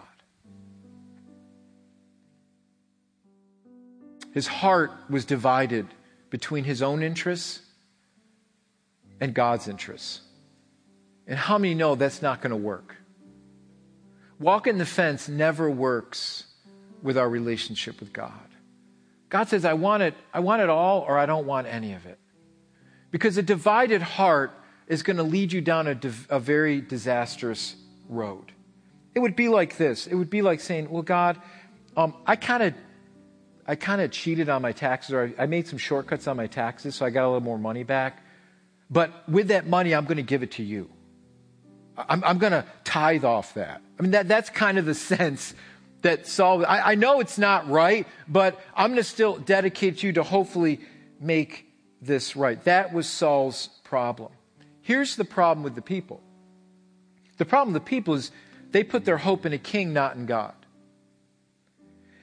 His 4.32 4.46
heart 4.46 4.92
was 5.10 5.26
divided 5.26 5.88
between 6.30 6.66
his 6.66 6.84
own 6.84 7.02
interests 7.02 7.62
and 9.20 9.34
God's 9.34 9.68
interests. 9.68 10.22
And 11.26 11.36
how 11.36 11.58
many 11.58 11.74
know 11.74 11.96
that's 11.96 12.22
not 12.22 12.42
going 12.42 12.52
to 12.52 12.58
work? 12.58 12.96
Walking 14.38 14.78
the 14.78 14.86
fence 14.86 15.28
never 15.28 15.68
works 15.68 16.46
with 17.02 17.18
our 17.18 17.28
relationship 17.28 18.00
with 18.00 18.14
God. 18.14 18.50
God 19.30 19.50
says, 19.50 19.66
I 19.66 19.74
want 19.74 20.04
it, 20.04 20.14
I 20.32 20.42
want 20.42 20.62
it 20.62 20.70
all 20.70 21.00
or 21.08 21.18
I 21.18 21.26
don't 21.26 21.48
want 21.48 21.66
any 21.66 21.94
of 21.94 22.06
it. 22.06 22.20
Because 23.10 23.36
a 23.40 23.42
divided 23.42 24.04
heart 24.04 24.52
is 24.88 25.04
going 25.04 25.18
to 25.18 25.24
lead 25.24 25.52
you 25.52 25.62
down 25.62 25.88
a, 25.88 26.00
a 26.30 26.40
very 26.40 26.82
disastrous 26.82 27.76
road. 28.10 28.52
It 29.16 29.20
would 29.20 29.36
be 29.36 29.50
like 29.50 29.78
this. 29.78 30.08
It 30.08 30.16
would 30.16 30.30
be 30.30 30.42
like 30.42 30.60
saying, 30.60 30.90
Well, 30.90 31.04
God, 31.04 31.40
um, 31.96 32.16
I 32.26 32.36
kind 32.36 32.64
of 32.64 32.74
I 33.66 33.76
kind 33.76 34.02
of 34.02 34.12
cheated 34.12 34.50
on 34.50 34.62
my 34.62 34.74
taxes, 34.74 35.14
or 35.14 35.34
I 35.38 35.46
made 35.46 35.68
some 35.68 35.78
shortcuts 35.78 36.28
on 36.28 36.36
my 36.36 36.48
taxes, 36.48 36.96
so 36.96 37.06
I 37.06 37.10
got 37.10 37.24
a 37.24 37.28
little 37.28 37.42
more 37.42 37.58
money 37.58 37.84
back. 37.84 38.24
But 38.90 39.28
with 39.30 39.48
that 39.48 39.68
money, 39.68 39.96
I'm 39.96 40.04
going 40.04 40.18
to 40.18 40.24
give 40.24 40.44
it 40.44 40.52
to 40.54 40.64
you. 40.64 40.90
I'm, 41.98 42.24
I'm 42.24 42.38
going 42.40 42.52
to 42.52 42.66
tithe 42.84 43.24
off 43.24 43.54
that. 43.54 43.82
I 43.98 44.02
mean, 44.02 44.12
that, 44.12 44.28
that's 44.28 44.50
kind 44.50 44.78
of 44.78 44.86
the 44.86 44.94
sense 44.96 45.54
that 46.02 46.28
Saul, 46.28 46.66
I, 46.66 46.92
I 46.92 46.96
know 46.96 47.22
it's 47.22 47.38
not 47.38 47.70
right, 47.70 48.06
but 48.28 48.60
I'm 48.76 48.92
going 48.92 48.98
to 48.98 49.04
still 49.04 49.38
dedicate 49.38 50.04
you 50.04 50.14
to 50.14 50.24
hopefully 50.24 50.82
make 51.20 51.66
this 52.02 52.36
right. 52.36 52.62
That 52.66 52.94
was 52.94 53.08
Saul's 53.08 53.68
problem. 53.86 54.32
Here's 54.84 55.16
the 55.16 55.26
problem 55.26 55.64
with 55.64 55.76
the 55.76 55.82
people 55.82 56.22
the 57.38 57.46
problem 57.46 57.74
with 57.74 57.84
the 57.84 57.90
people 57.90 58.14
is 58.14 58.32
they 58.72 58.84
put 58.84 59.06
their 59.06 59.18
hope 59.18 59.46
in 59.46 59.54
a 59.54 59.58
king, 59.58 59.92
not 59.92 60.16
in 60.16 60.28
God. 60.28 60.54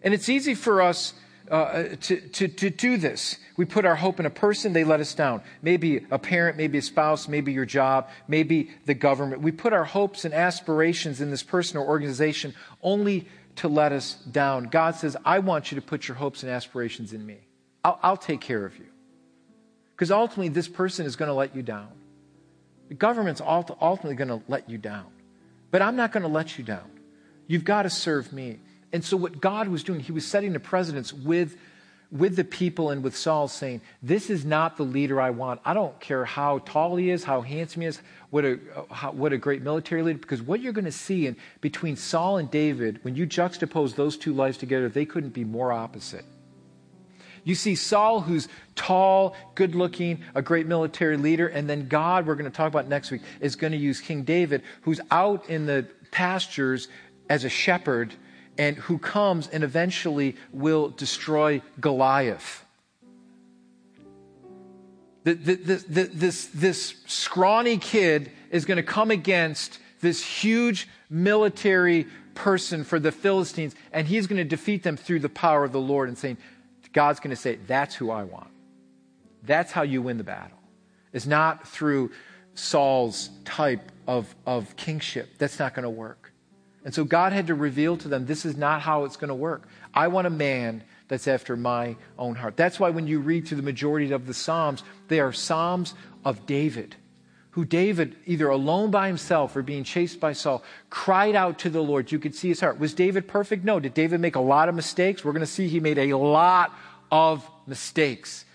And 0.03 0.15
it's 0.15 0.29
easy 0.29 0.55
for 0.55 0.81
us 0.81 1.15
uh, 1.51 1.97
to, 2.01 2.21
to, 2.21 2.49
to 2.49 2.71
do 2.71 2.97
this. 2.97 3.37
We 3.57 3.65
put 3.65 3.85
our 3.85 3.97
hope 3.97 4.21
in 4.21 4.27
a 4.27 4.31
person, 4.31 4.73
they 4.73 4.85
let 4.85 5.01
us 5.01 5.15
down. 5.15 5.43
Maybe 5.63 6.07
a 6.11 6.19
parent, 6.19 6.57
maybe 6.57 6.79
a 6.79 6.83
spouse, 6.83 7.27
maybe 7.27 7.53
your 7.53 7.67
job, 7.67 8.09
maybe 8.29 8.71
the 8.87 8.95
government. 8.95 9.43
We 9.43 9.53
put 9.53 9.73
our 9.73 9.85
hopes 9.85 10.25
and 10.25 10.33
aspirations 10.33 11.21
in 11.21 11.31
this 11.31 11.43
person 11.43 11.77
or 11.77 11.87
organization 11.87 12.55
only 12.83 13.29
to 13.57 13.69
let 13.69 13.93
us 13.93 14.15
down. 14.15 14.65
God 14.65 14.95
says, 14.95 15.17
I 15.25 15.41
want 15.41 15.73
you 15.73 15.77
to 15.77 15.83
put 15.83 16.07
your 16.07 16.17
hopes 16.17 16.45
and 16.45 16.53
aspirations 16.53 17.13
in 17.13 17.27
me. 17.27 17.39
I'll, 17.85 17.99
I'll 18.03 18.17
take 18.17 18.41
care 18.41 18.65
of 18.65 18.79
you. 18.79 18.87
Because 19.93 20.11
ultimately, 20.11 20.49
this 20.49 20.69
person 20.69 21.05
is 21.05 21.17
going 21.17 21.29
to 21.29 21.35
let 21.35 21.55
you 21.55 21.63
down. 21.63 21.89
The 22.91 22.97
government's 22.97 23.41
ultimately 23.41 24.17
going 24.17 24.29
to 24.29 24.43
let 24.49 24.69
you 24.69 24.77
down. 24.77 25.07
But 25.71 25.81
I'm 25.81 25.95
not 25.95 26.11
going 26.11 26.25
to 26.25 26.29
let 26.29 26.59
you 26.59 26.65
down. 26.65 26.91
You've 27.47 27.65
got 27.65 27.85
to 27.85 27.91
serve 27.91 28.33
me. 28.33 28.59
And 28.93 29.05
so, 29.05 29.17
what 29.17 29.41
God 29.41 29.69
was 29.69 29.85
doing, 29.85 30.01
He 30.01 30.11
was 30.11 30.27
setting 30.27 30.53
the 30.53 30.59
precedence 30.59 31.13
with, 31.13 31.57
with 32.11 32.35
the 32.35 32.43
people 32.43 32.91
and 32.91 33.05
with 33.05 33.17
Saul, 33.17 33.47
saying, 33.47 33.81
This 34.03 34.29
is 34.29 34.45
not 34.45 34.77
the 34.77 34.83
leader 34.83 35.21
I 35.21 35.31
want. 35.31 35.61
I 35.65 35.73
don't 35.73 35.99
care 36.01 36.25
how 36.25 36.59
tall 36.59 36.97
he 36.97 37.11
is, 37.11 37.23
how 37.23 37.43
handsome 37.43 37.83
he 37.83 37.87
is, 37.87 38.01
what 38.31 38.45
a, 38.45 38.59
how, 38.91 39.13
what 39.13 39.33
a 39.33 39.39
great 39.39 39.63
military 39.63 40.03
leader, 40.03 40.19
because 40.19 40.43
what 40.43 40.61
you're 40.61 40.73
going 40.73 40.85
to 40.85 40.91
see 40.91 41.29
in 41.29 41.37
between 41.61 41.95
Saul 41.95 42.39
and 42.39 42.51
David, 42.51 42.99
when 43.05 43.15
you 43.15 43.25
juxtapose 43.25 43.95
those 43.95 44.17
two 44.17 44.35
lives 44.35 44.59
together, 44.59 44.89
they 44.89 45.05
couldn't 45.05 45.31
be 45.31 45.45
more 45.45 45.71
opposite. 45.71 46.25
You 47.45 47.55
see 47.55 47.75
Saul, 47.75 48.21
who's 48.21 48.49
tall, 48.75 49.35
good 49.55 49.75
looking, 49.75 50.23
a 50.35 50.43
great 50.43 50.67
military 50.67 51.17
leader, 51.17 51.49
and 51.49 51.69
then 51.69 51.89
God, 51.89 52.27
we're 52.27 52.35
going 52.35 52.51
to 52.51 52.57
talk 52.57 52.69
about 52.69 52.89
next 52.89 53.11
week, 53.11 53.23
is 53.41 53.57
going 53.57 53.73
to 53.73 53.79
use 53.79 54.01
King 54.01 54.23
David, 54.23 54.63
who's 54.83 55.01
out 55.11 55.49
in 55.49 55.67
the 55.67 55.87
pastures 56.11 56.89
as 57.29 57.45
a 57.45 57.49
shepherd 57.49 58.15
and 58.59 58.77
who 58.77 58.99
comes 58.99 59.49
and 59.49 59.65
eventually 59.65 60.37
will 60.53 60.89
destroy 60.91 61.63
Goliath. 61.81 62.65
The, 65.25 65.35
the, 65.35 65.55
the, 65.55 66.05
this, 66.13 66.47
this 66.47 66.95
scrawny 67.07 67.79
kid 67.79 68.33
is 68.51 68.65
going 68.65 68.77
to 68.77 68.83
come 68.83 69.11
against 69.11 69.79
this 70.01 70.25
huge 70.25 70.89
military 71.11 72.07
person 72.35 72.85
for 72.85 72.99
the 72.99 73.13
Philistines, 73.13 73.75
and 73.93 74.07
he's 74.07 74.27
going 74.27 74.39
to 74.39 74.45
defeat 74.45 74.83
them 74.83 74.97
through 74.97 75.21
the 75.21 75.29
power 75.29 75.63
of 75.65 75.73
the 75.73 75.81
Lord 75.81 76.09
and 76.09 76.17
saying, 76.17 76.39
God's 76.93 77.21
going 77.21 77.31
to 77.31 77.37
say, 77.37 77.59
That's 77.67 77.95
who 77.95 78.11
I 78.11 78.25
want. 78.25 78.51
That's 79.43 79.73
how 79.73 79.83
you 79.83 80.03
win 80.03 80.19
the 80.19 80.25
battle. 80.25 80.59
It's 81.13 81.27
not 81.27 81.67
through 81.67 82.11
Saul's 82.55 83.31
type 83.45 83.91
of, 84.07 84.35
of 84.47 84.77
kingship. 84.77 85.39
That's 85.39 85.59
not 85.59 85.75
going 85.75 85.85
to 85.85 85.91
work. 85.91 86.33
And 86.85 86.95
so 86.95 87.05
God 87.05 87.33
had 87.33 87.49
to 87.49 87.55
reveal 87.55 87.97
to 87.99 88.09
them, 88.09 88.27
this 88.27 88.45
is 88.45 88.57
not 88.57 88.81
how 88.81 89.05
it's 89.05 89.17
going 89.17 89.29
to 89.29 89.35
work. 89.35 89.69
I 89.93 90.09
want 90.09 90.27
a 90.27 90.31
man 90.31 90.83
that's 91.09 91.29
after 91.29 91.57
my 91.57 91.97
own 92.19 92.35
heart. 92.35 92.57
That's 92.57 92.81
why 92.81 92.91
when 92.91 93.07
you 93.07 93.21
read 93.21 93.47
through 93.47 93.57
the 93.57 93.63
majority 93.63 94.13
of 94.13 94.27
the 94.27 94.35
Psalms, 94.35 94.83
they 95.09 95.21
are 95.21 95.33
Psalms 95.33 95.95
of 96.25 96.47
David, 96.47 96.97
who 97.61 97.67
David, 97.67 98.17
either 98.25 98.49
alone 98.49 98.91
by 98.91 99.07
himself 99.07 99.55
or 99.55 99.61
being 99.61 99.85
chased 99.85 100.19
by 100.19 100.33
Saul, 100.33 100.63
cried 100.89 101.37
out 101.37 101.59
to 101.59 101.69
the 101.69 101.83
Lord. 101.83 102.11
You 102.11 102.19
could 102.19 102.35
see 102.35 102.49
his 102.49 102.61
heart. 102.61 102.79
Was 102.79 102.95
David 102.95 103.29
perfect? 103.29 103.67
No. 103.67 103.79
Did 103.79 103.93
David 103.93 104.19
make 104.19 104.35
a 104.35 104.41
lot 104.41 104.71
of 104.71 104.75
mistakes? 104.75 105.23
We're 105.23 105.33
going 105.33 105.41
to 105.41 105.47
see 105.47 105.69
he 105.69 105.79
made 105.79 105.99
a 105.99 106.15
lot 106.15 106.75
of 107.13 107.47
mistakes. 107.67 108.47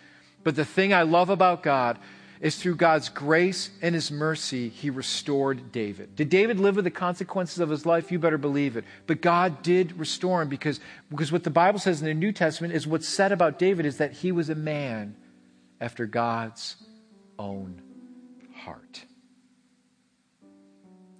But 0.43 0.55
the 0.55 0.65
thing 0.65 0.91
I 0.91 1.03
love 1.03 1.29
about 1.29 1.61
God 1.61 1.99
is 2.41 2.55
through 2.55 2.77
God's 2.77 3.09
grace 3.09 3.69
and 3.79 3.93
his 3.93 4.09
mercy, 4.09 4.69
he 4.69 4.89
restored 4.89 5.71
David. 5.71 6.15
Did 6.15 6.29
David 6.29 6.59
live 6.59 6.77
with 6.77 6.85
the 6.85 6.89
consequences 6.89 7.59
of 7.59 7.69
his 7.69 7.85
life? 7.85 8.11
You 8.11 8.17
better 8.17 8.39
believe 8.39 8.75
it. 8.75 8.85
But 9.05 9.21
God 9.21 9.61
did 9.61 9.99
restore 9.99 10.41
him 10.41 10.49
because, 10.49 10.79
because 11.11 11.31
what 11.31 11.43
the 11.43 11.51
Bible 11.51 11.77
says 11.77 12.01
in 12.01 12.07
the 12.07 12.13
New 12.15 12.31
Testament 12.31 12.73
is 12.73 12.87
what's 12.87 13.07
said 13.07 13.31
about 13.31 13.59
David 13.59 13.85
is 13.85 13.97
that 13.97 14.13
he 14.13 14.31
was 14.31 14.49
a 14.49 14.55
man 14.55 15.15
after 15.79 16.07
God's 16.07 16.77
own 17.37 17.83
heart. 18.65 19.05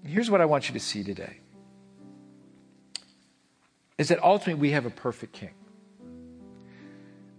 Here's 0.03 0.29
what 0.29 0.41
I 0.41 0.45
want 0.45 0.67
you 0.67 0.73
to 0.73 0.79
see 0.79 1.03
today 1.03 1.39
is 3.97 4.09
that 4.09 4.21
ultimately 4.21 4.61
we 4.61 4.71
have 4.71 4.85
a 4.85 4.89
perfect 4.89 5.33
king. 5.33 5.53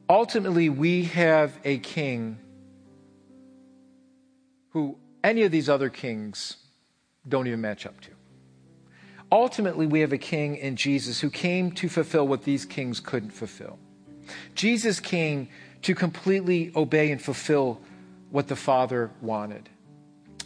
Ultimately, 0.09 0.69
we 0.69 1.05
have 1.05 1.59
a 1.65 1.79
king 1.79 2.39
who 4.71 4.97
any 5.25 5.43
of 5.43 5.51
these 5.51 5.69
other 5.69 5.91
kings 5.91 6.57
don't 7.29 7.49
even 7.49 7.61
match 7.61 7.87
up 7.87 8.01
to. 8.03 8.11
Ultimately, 9.33 9.87
we 9.87 10.01
have 10.01 10.13
a 10.13 10.19
king 10.19 10.57
in 10.57 10.77
Jesus 10.77 11.21
who 11.21 11.31
came 11.31 11.73
to 11.73 11.89
fulfill 11.89 12.29
what 12.29 12.45
these 12.45 12.65
kings 12.65 13.01
couldn't 13.01 13.31
fulfill. 13.31 13.79
Jesus 14.55 15.01
came 15.01 15.49
to 15.83 15.95
completely 15.95 16.71
obey 16.77 17.11
and 17.11 17.21
fulfill 17.21 17.81
what 18.31 18.47
the 18.47 18.57
Father 18.57 19.11
wanted. 19.21 19.69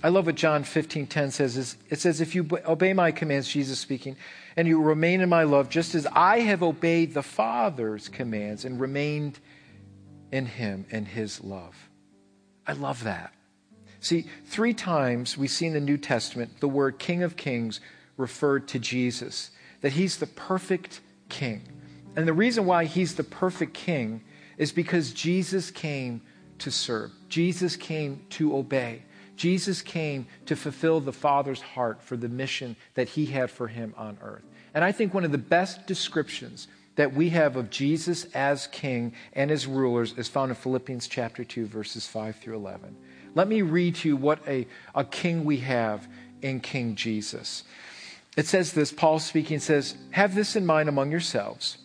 I 0.03 0.09
love 0.09 0.27
what 0.27 0.35
John 0.35 0.65
15:10 0.65 1.31
says. 1.31 1.77
It 1.91 2.01
says, 2.01 2.21
"If 2.21 2.35
you 2.35 2.49
obey 2.67 2.95
my 2.95 3.13
commands, 3.13 3.49
Jesus 3.49 3.79
speaking, 3.79 4.17
and 4.57 4.67
you 4.67 4.81
remain 4.81 5.21
in 5.21 5.29
my 5.29 5.43
love, 5.43 5.69
just 5.69 5.95
as 5.95 6.07
I 6.07 6.41
have 6.41 6.63
obeyed 6.63 7.13
the 7.13 7.23
Father's 7.23 8.09
commands 8.09 8.65
and 8.65 8.81
remained 8.81 9.41
in 10.33 10.47
him 10.47 10.87
and 10.91 11.09
his 11.09 11.45
love." 11.45 11.91
I 12.67 12.73
love 12.73 13.05
that. 13.05 13.35
See, 14.01 14.27
three 14.47 14.73
times 14.73 15.37
we 15.37 15.47
see 15.47 15.67
in 15.67 15.75
the 15.75 15.81
New 15.81 15.99
Testament 15.99 16.61
the 16.61 16.69
word 16.69 16.99
King 16.99 17.23
of 17.23 17.37
Kings 17.37 17.81
referred 18.17 18.67
to 18.69 18.79
Jesus, 18.79 19.51
that 19.83 19.93
he's 19.93 20.17
the 20.17 20.27
perfect 20.27 21.01
king. 21.29 21.63
And 22.17 22.27
the 22.27 22.33
reason 22.33 22.65
why 22.65 22.87
he's 22.87 23.17
the 23.17 23.25
perfect 23.25 23.75
king 23.75 24.23
is 24.57 24.73
because 24.73 25.13
Jesus 25.13 25.71
came 25.71 26.23
to 26.59 26.71
serve, 26.71 27.11
Jesus 27.29 27.77
came 27.77 28.25
to 28.31 28.57
obey. 28.57 29.03
Jesus 29.41 29.81
came 29.81 30.27
to 30.45 30.55
fulfill 30.55 31.01
the 31.01 31.15
Father's 31.15 31.63
heart 31.63 32.03
for 32.03 32.15
the 32.15 32.29
mission 32.29 32.77
that 32.93 33.09
he 33.09 33.25
had 33.25 33.51
for 33.51 33.69
him 33.69 33.95
on 33.97 34.19
earth. 34.21 34.45
And 34.75 34.85
I 34.85 34.93
think 34.93 35.15
one 35.15 35.25
of 35.25 35.33
the 35.33 35.39
best 35.39 35.87
descriptions 35.87 36.69
that 36.97 37.15
we 37.15 37.31
have 37.31 37.57
of 37.57 37.71
Jesus 37.71 38.27
as 38.35 38.67
king 38.67 39.15
and 39.33 39.51
as 39.51 39.67
rulers 39.67 40.13
is 40.19 40.29
found 40.29 40.51
in 40.51 40.57
Philippians 40.57 41.09
chapter 41.09 41.43
2, 41.43 41.65
verses 41.65 42.07
5 42.07 42.37
through 42.37 42.57
11. 42.57 42.95
Let 43.35 43.49
me 43.49 43.63
read 43.63 43.95
to 43.95 44.09
you 44.09 44.17
what 44.19 44.47
a, 44.47 44.67
a 44.95 45.07
king 45.07 45.47
we 45.47 45.57
have 45.61 46.07
in 46.43 46.61
King 46.61 46.95
Jesus. 46.95 47.65
It 48.37 48.47
says 48.47 48.75
this 48.75 48.93
Paul 48.93 49.21
speaking 49.21 49.59
says, 49.59 49.95
Have 50.11 50.35
this 50.35 50.55
in 50.55 50.67
mind 50.67 50.91
among 50.91 51.11
yourselves, 51.11 51.79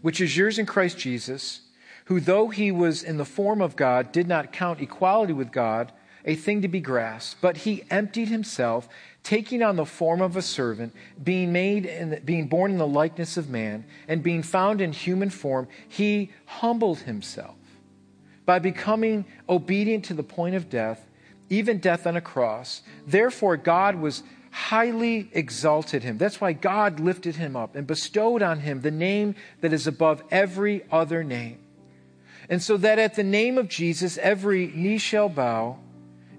which 0.00 0.18
is 0.18 0.34
yours 0.34 0.58
in 0.58 0.64
Christ 0.64 0.96
Jesus, 0.96 1.60
who, 2.06 2.20
though 2.20 2.48
he 2.48 2.72
was 2.72 3.02
in 3.02 3.18
the 3.18 3.26
form 3.26 3.60
of 3.60 3.76
God, 3.76 4.12
did 4.12 4.26
not 4.26 4.50
count 4.50 4.80
equality 4.80 5.34
with 5.34 5.52
God 5.52 5.92
a 6.24 6.34
thing 6.34 6.62
to 6.62 6.68
be 6.68 6.80
grasped, 6.80 7.40
but 7.40 7.58
he 7.58 7.84
emptied 7.90 8.28
himself, 8.28 8.88
taking 9.22 9.62
on 9.62 9.76
the 9.76 9.84
form 9.84 10.20
of 10.20 10.36
a 10.36 10.42
servant, 10.42 10.94
being 11.22 11.52
made 11.52 11.86
in, 11.86 12.20
being 12.24 12.46
born 12.46 12.70
in 12.70 12.78
the 12.78 12.86
likeness 12.86 13.36
of 13.36 13.48
man, 13.48 13.84
and 14.06 14.22
being 14.22 14.42
found 14.42 14.80
in 14.80 14.92
human 14.92 15.30
form, 15.30 15.68
he 15.88 16.30
humbled 16.46 17.00
himself 17.00 17.56
by 18.46 18.58
becoming 18.58 19.24
obedient 19.48 20.04
to 20.06 20.14
the 20.14 20.22
point 20.22 20.54
of 20.54 20.70
death, 20.70 21.06
even 21.50 21.78
death 21.78 22.06
on 22.06 22.16
a 22.16 22.20
cross. 22.20 22.82
Therefore, 23.06 23.56
God 23.56 23.96
was 23.96 24.22
highly 24.50 25.28
exalted 25.32 26.02
him. 26.02 26.18
That's 26.18 26.40
why 26.40 26.52
God 26.52 26.98
lifted 26.98 27.36
him 27.36 27.56
up 27.56 27.76
and 27.76 27.86
bestowed 27.86 28.42
on 28.42 28.60
him 28.60 28.80
the 28.80 28.90
name 28.90 29.34
that 29.60 29.72
is 29.72 29.86
above 29.86 30.22
every 30.30 30.82
other 30.90 31.22
name. 31.22 31.58
And 32.48 32.62
so 32.62 32.76
that 32.78 32.98
at 32.98 33.14
the 33.14 33.22
name 33.22 33.58
of 33.58 33.68
Jesus, 33.68 34.16
every 34.18 34.68
knee 34.68 34.98
shall 34.98 35.28
bow 35.28 35.78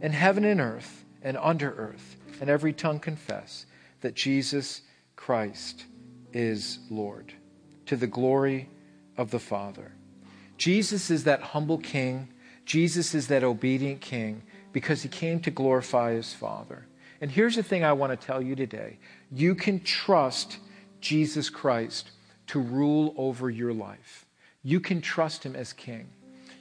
in 0.02 0.12
heaven 0.12 0.46
and 0.46 0.60
earth 0.60 1.06
and 1.22 1.38
under 1.38 1.72
earth, 1.72 2.18
and 2.40 2.50
every 2.50 2.74
tongue 2.74 3.00
confess 3.00 3.66
that 4.02 4.16
Jesus 4.16 4.82
Christ 5.16 5.86
is 6.32 6.80
Lord, 6.90 7.34
to 7.88 7.96
the 7.96 8.08
glory 8.08 8.70
of 9.18 9.32
the 9.32 9.40
Father. 9.40 9.92
Jesus 10.58 11.10
is 11.10 11.26
that 11.26 11.42
humble 11.42 11.78
king. 11.78 12.30
Jesus 12.66 13.14
is 13.14 13.28
that 13.28 13.44
obedient 13.44 14.02
king 14.02 14.44
because 14.72 15.02
he 15.02 15.10
came 15.10 15.40
to 15.42 15.52
glorify 15.52 16.14
his 16.14 16.34
Father. 16.34 16.86
And 17.22 17.32
here's 17.32 17.56
the 17.56 17.64
thing 17.64 17.84
I 17.84 17.94
want 17.94 18.18
to 18.18 18.28
tell 18.28 18.42
you 18.42 18.56
today 18.56 18.98
you 19.32 19.56
can 19.56 19.82
trust 19.82 20.60
Jesus 21.02 21.50
Christ 21.50 22.12
to 22.48 22.60
rule 22.60 23.14
over 23.18 23.50
your 23.50 23.74
life. 23.74 24.26
You 24.64 24.80
can 24.80 25.02
trust 25.02 25.46
him 25.46 25.56
as 25.56 25.74
king. 25.74 26.10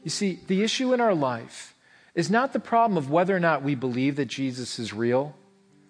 You 0.02 0.10
see, 0.10 0.40
the 0.46 0.62
issue 0.62 0.94
in 0.94 1.00
our 1.00 1.14
life 1.14 1.74
is 2.18 2.28
not 2.28 2.52
the 2.52 2.60
problem 2.60 2.98
of 2.98 3.10
whether 3.10 3.34
or 3.34 3.40
not 3.40 3.62
we 3.62 3.74
believe 3.74 4.16
that 4.16 4.26
Jesus 4.26 4.78
is 4.78 4.92
real 4.92 5.34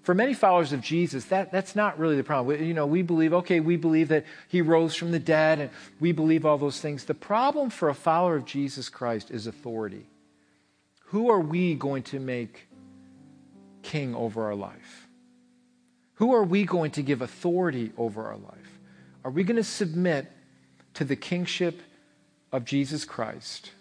for 0.09 0.15
many 0.15 0.33
followers 0.33 0.73
of 0.73 0.81
Jesus, 0.81 1.27
that, 1.27 1.53
that's 1.53 1.77
not 1.77 1.99
really 1.99 2.17
the 2.17 2.25
problem. 2.25 2.59
We, 2.59 2.67
you 2.67 2.73
know, 2.73 2.87
we 2.87 3.03
believe, 3.03 3.35
okay, 3.35 3.61
we 3.61 3.77
believe 3.77 4.09
that 4.09 4.25
he 4.49 4.63
rose 4.63 4.95
from 4.95 5.11
the 5.11 5.19
dead 5.19 5.61
and 5.61 5.69
we 6.01 6.13
believe 6.13 6.47
all 6.47 6.57
those 6.57 6.81
things. 6.81 7.05
The 7.05 7.13
problem 7.13 7.69
for 7.69 7.91
a 7.91 7.95
follower 7.95 8.35
of 8.35 8.47
Jesus 8.47 8.89
Christ 8.89 9.31
is 9.31 9.47
authority. 9.47 10.07
Who 11.09 11.29
are 11.31 11.41
we 11.41 11.75
going 11.75 12.05
to 12.05 12.19
make 12.19 12.69
king 13.83 14.15
over 14.15 14.45
our 14.45 14.55
life? 14.55 15.09
Who 16.15 16.33
are 16.33 16.43
we 16.43 16.65
going 16.65 16.93
to 16.93 17.03
give 17.03 17.21
authority 17.21 17.93
over 17.99 18.25
our 18.25 18.39
life? 18.39 18.79
Are 19.27 19.31
we 19.31 19.45
going 19.45 19.57
to 19.57 19.63
submit 19.63 20.33
to 20.95 21.05
the 21.05 21.17
kingship 21.17 21.83
of 22.51 22.65
Jesus 22.65 23.05
Christ? 23.05 23.73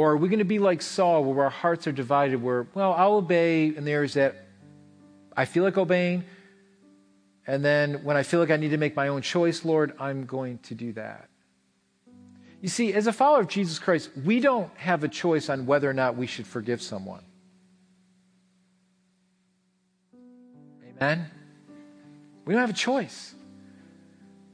Or 0.00 0.12
are 0.12 0.16
we 0.16 0.30
going 0.30 0.38
to 0.38 0.46
be 0.46 0.58
like 0.58 0.80
Saul, 0.80 1.24
where 1.24 1.44
our 1.44 1.50
hearts 1.50 1.86
are 1.86 1.92
divided, 1.92 2.42
where, 2.42 2.66
well, 2.72 2.94
I'll 2.94 3.16
obey, 3.16 3.66
and 3.76 3.86
there's 3.86 4.14
that 4.14 4.46
I 5.36 5.44
feel 5.44 5.62
like 5.62 5.76
obeying. 5.76 6.24
And 7.46 7.62
then 7.62 8.02
when 8.02 8.16
I 8.16 8.22
feel 8.22 8.40
like 8.40 8.50
I 8.50 8.56
need 8.56 8.70
to 8.70 8.78
make 8.78 8.96
my 8.96 9.08
own 9.08 9.20
choice, 9.20 9.62
Lord, 9.62 9.92
I'm 10.00 10.24
going 10.24 10.56
to 10.60 10.74
do 10.74 10.94
that. 10.94 11.28
You 12.62 12.70
see, 12.70 12.94
as 12.94 13.08
a 13.08 13.12
follower 13.12 13.40
of 13.40 13.48
Jesus 13.48 13.78
Christ, 13.78 14.08
we 14.24 14.40
don't 14.40 14.74
have 14.78 15.04
a 15.04 15.08
choice 15.08 15.50
on 15.50 15.66
whether 15.66 15.90
or 15.90 15.92
not 15.92 16.16
we 16.16 16.26
should 16.26 16.46
forgive 16.46 16.80
someone. 16.80 17.22
Amen? 20.96 21.26
We 22.46 22.54
don't 22.54 22.62
have 22.62 22.70
a 22.70 22.72
choice. 22.72 23.34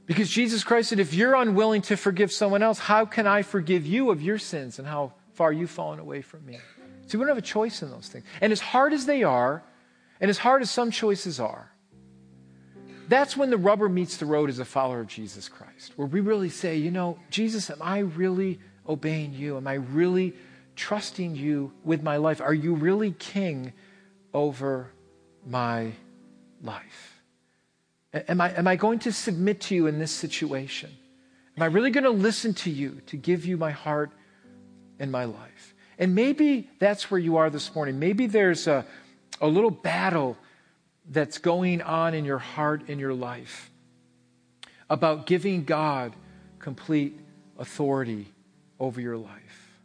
Because 0.07 0.29
Jesus 0.29 0.65
Christ 0.65 0.89
said, 0.89 0.99
if 0.99 1.13
you're 1.13 1.35
unwilling 1.35 1.83
to 1.83 1.95
forgive 1.95 2.33
someone 2.33 2.63
else, 2.63 2.79
how 2.79 3.05
can 3.05 3.25
I 3.25 3.43
forgive 3.43 3.85
you 3.85 4.11
of 4.11 4.21
your 4.21 4.39
sins 4.39 4.77
and 4.77 4.85
how 4.85 5.13
far 5.37 5.51
you've 5.51 5.69
fallen 5.69 5.99
away 5.99 6.21
from 6.21 6.43
me? 6.45 6.57
See, 7.05 7.17
we 7.17 7.21
don't 7.21 7.29
have 7.29 7.37
a 7.37 7.41
choice 7.41 7.83
in 7.83 7.91
those 7.91 8.07
things. 8.07 8.25
And 8.41 8.51
as 8.51 8.59
hard 8.59 8.91
as 8.91 9.05
they 9.05 9.23
are, 9.23 9.63
and 10.19 10.29
as 10.29 10.39
hard 10.39 10.63
as 10.63 10.71
some 10.71 10.89
choices 10.89 11.39
are, 11.39 11.71
that's 13.07 13.37
when 13.37 13.51
the 13.51 13.57
rubber 13.57 13.87
meets 13.87 14.17
the 14.17 14.25
road 14.25 14.49
as 14.49 14.57
a 14.57 14.65
follower 14.65 14.99
of 14.99 15.07
Jesus 15.07 15.47
Christ, 15.47 15.93
where 15.95 16.07
we 16.07 16.19
really 16.21 16.49
say, 16.49 16.75
you 16.75 16.89
know, 16.89 17.19
Jesus, 17.29 17.69
am 17.69 17.77
I 17.81 17.99
really 17.99 18.59
obeying 18.89 19.33
you? 19.33 19.57
Am 19.57 19.67
I 19.67 19.75
really 19.75 20.33
trusting 20.75 21.35
you 21.35 21.71
with 21.83 22.01
my 22.01 22.17
life? 22.17 22.41
Are 22.41 22.53
you 22.53 22.73
really 22.73 23.11
king 23.11 23.73
over 24.33 24.91
my 25.45 25.91
life? 26.63 27.21
Am 28.13 28.41
I, 28.41 28.49
am 28.57 28.67
I 28.67 28.75
going 28.75 28.99
to 28.99 29.11
submit 29.11 29.61
to 29.61 29.75
you 29.75 29.85
in 29.85 29.99
this 29.99 30.11
situation? 30.11 30.89
Am 31.55 31.63
I 31.63 31.67
really 31.67 31.91
going 31.91 32.03
to 32.03 32.09
listen 32.09 32.53
to 32.55 32.71
you 32.71 33.01
to 33.05 33.17
give 33.17 33.45
you 33.45 33.55
my 33.55 33.71
heart 33.71 34.11
and 34.99 35.11
my 35.11 35.25
life? 35.25 35.73
And 35.99 36.13
maybe 36.13 36.69
that's 36.79 37.09
where 37.09 37.19
you 37.19 37.37
are 37.37 37.49
this 37.49 37.73
morning. 37.73 37.99
Maybe 37.99 38.27
there's 38.27 38.67
a, 38.67 38.85
a 39.41 39.47
little 39.47 39.71
battle 39.71 40.37
that's 41.09 41.37
going 41.37 41.81
on 41.81 42.13
in 42.13 42.25
your 42.25 42.37
heart, 42.37 42.89
in 42.89 42.99
your 42.99 43.13
life, 43.13 43.71
about 44.89 45.25
giving 45.25 45.63
God 45.63 46.13
complete 46.59 47.17
authority 47.57 48.27
over 48.79 49.01
your 49.01 49.17
life. 49.17 49.79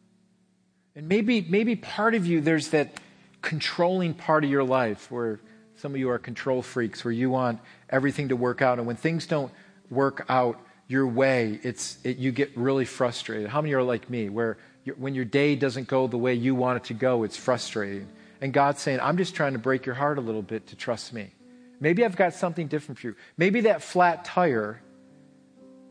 And 0.94 1.08
maybe, 1.08 1.40
maybe 1.48 1.76
part 1.76 2.14
of 2.14 2.26
you, 2.26 2.40
there's 2.40 2.68
that 2.68 3.00
controlling 3.40 4.14
part 4.14 4.44
of 4.44 4.50
your 4.50 4.64
life 4.64 5.10
where 5.10 5.40
some 5.76 5.94
of 5.94 5.98
you 5.98 6.10
are 6.10 6.18
control 6.18 6.62
freaks, 6.62 7.04
where 7.04 7.12
you 7.12 7.30
want 7.30 7.60
everything 7.88 8.28
to 8.28 8.36
work 8.36 8.62
out. 8.62 8.78
And 8.78 8.86
when 8.86 8.96
things 8.96 9.26
don't 9.26 9.50
work 9.90 10.26
out 10.28 10.60
your 10.86 11.06
way, 11.06 11.58
it's, 11.62 11.98
it, 12.04 12.18
you 12.18 12.30
get 12.30 12.56
really 12.56 12.84
frustrated. 12.84 13.48
How 13.48 13.62
many 13.62 13.74
are 13.74 13.82
like 13.82 14.10
me, 14.10 14.28
where 14.28 14.58
when 14.96 15.14
your 15.14 15.24
day 15.24 15.54
doesn't 15.56 15.88
go 15.88 16.06
the 16.06 16.18
way 16.18 16.34
you 16.34 16.54
want 16.54 16.78
it 16.78 16.84
to 16.84 16.94
go, 16.94 17.22
it's 17.22 17.36
frustrating? 17.36 18.08
And 18.40 18.52
God's 18.52 18.80
saying, 18.80 19.00
I'm 19.00 19.16
just 19.16 19.34
trying 19.34 19.52
to 19.52 19.58
break 19.58 19.86
your 19.86 19.94
heart 19.94 20.18
a 20.18 20.20
little 20.20 20.42
bit 20.42 20.68
to 20.68 20.76
trust 20.76 21.12
me. 21.12 21.32
Maybe 21.78 22.04
I've 22.04 22.16
got 22.16 22.34
something 22.34 22.68
different 22.68 22.98
for 22.98 23.08
you. 23.08 23.16
Maybe 23.36 23.62
that 23.62 23.82
flat 23.82 24.24
tire 24.24 24.80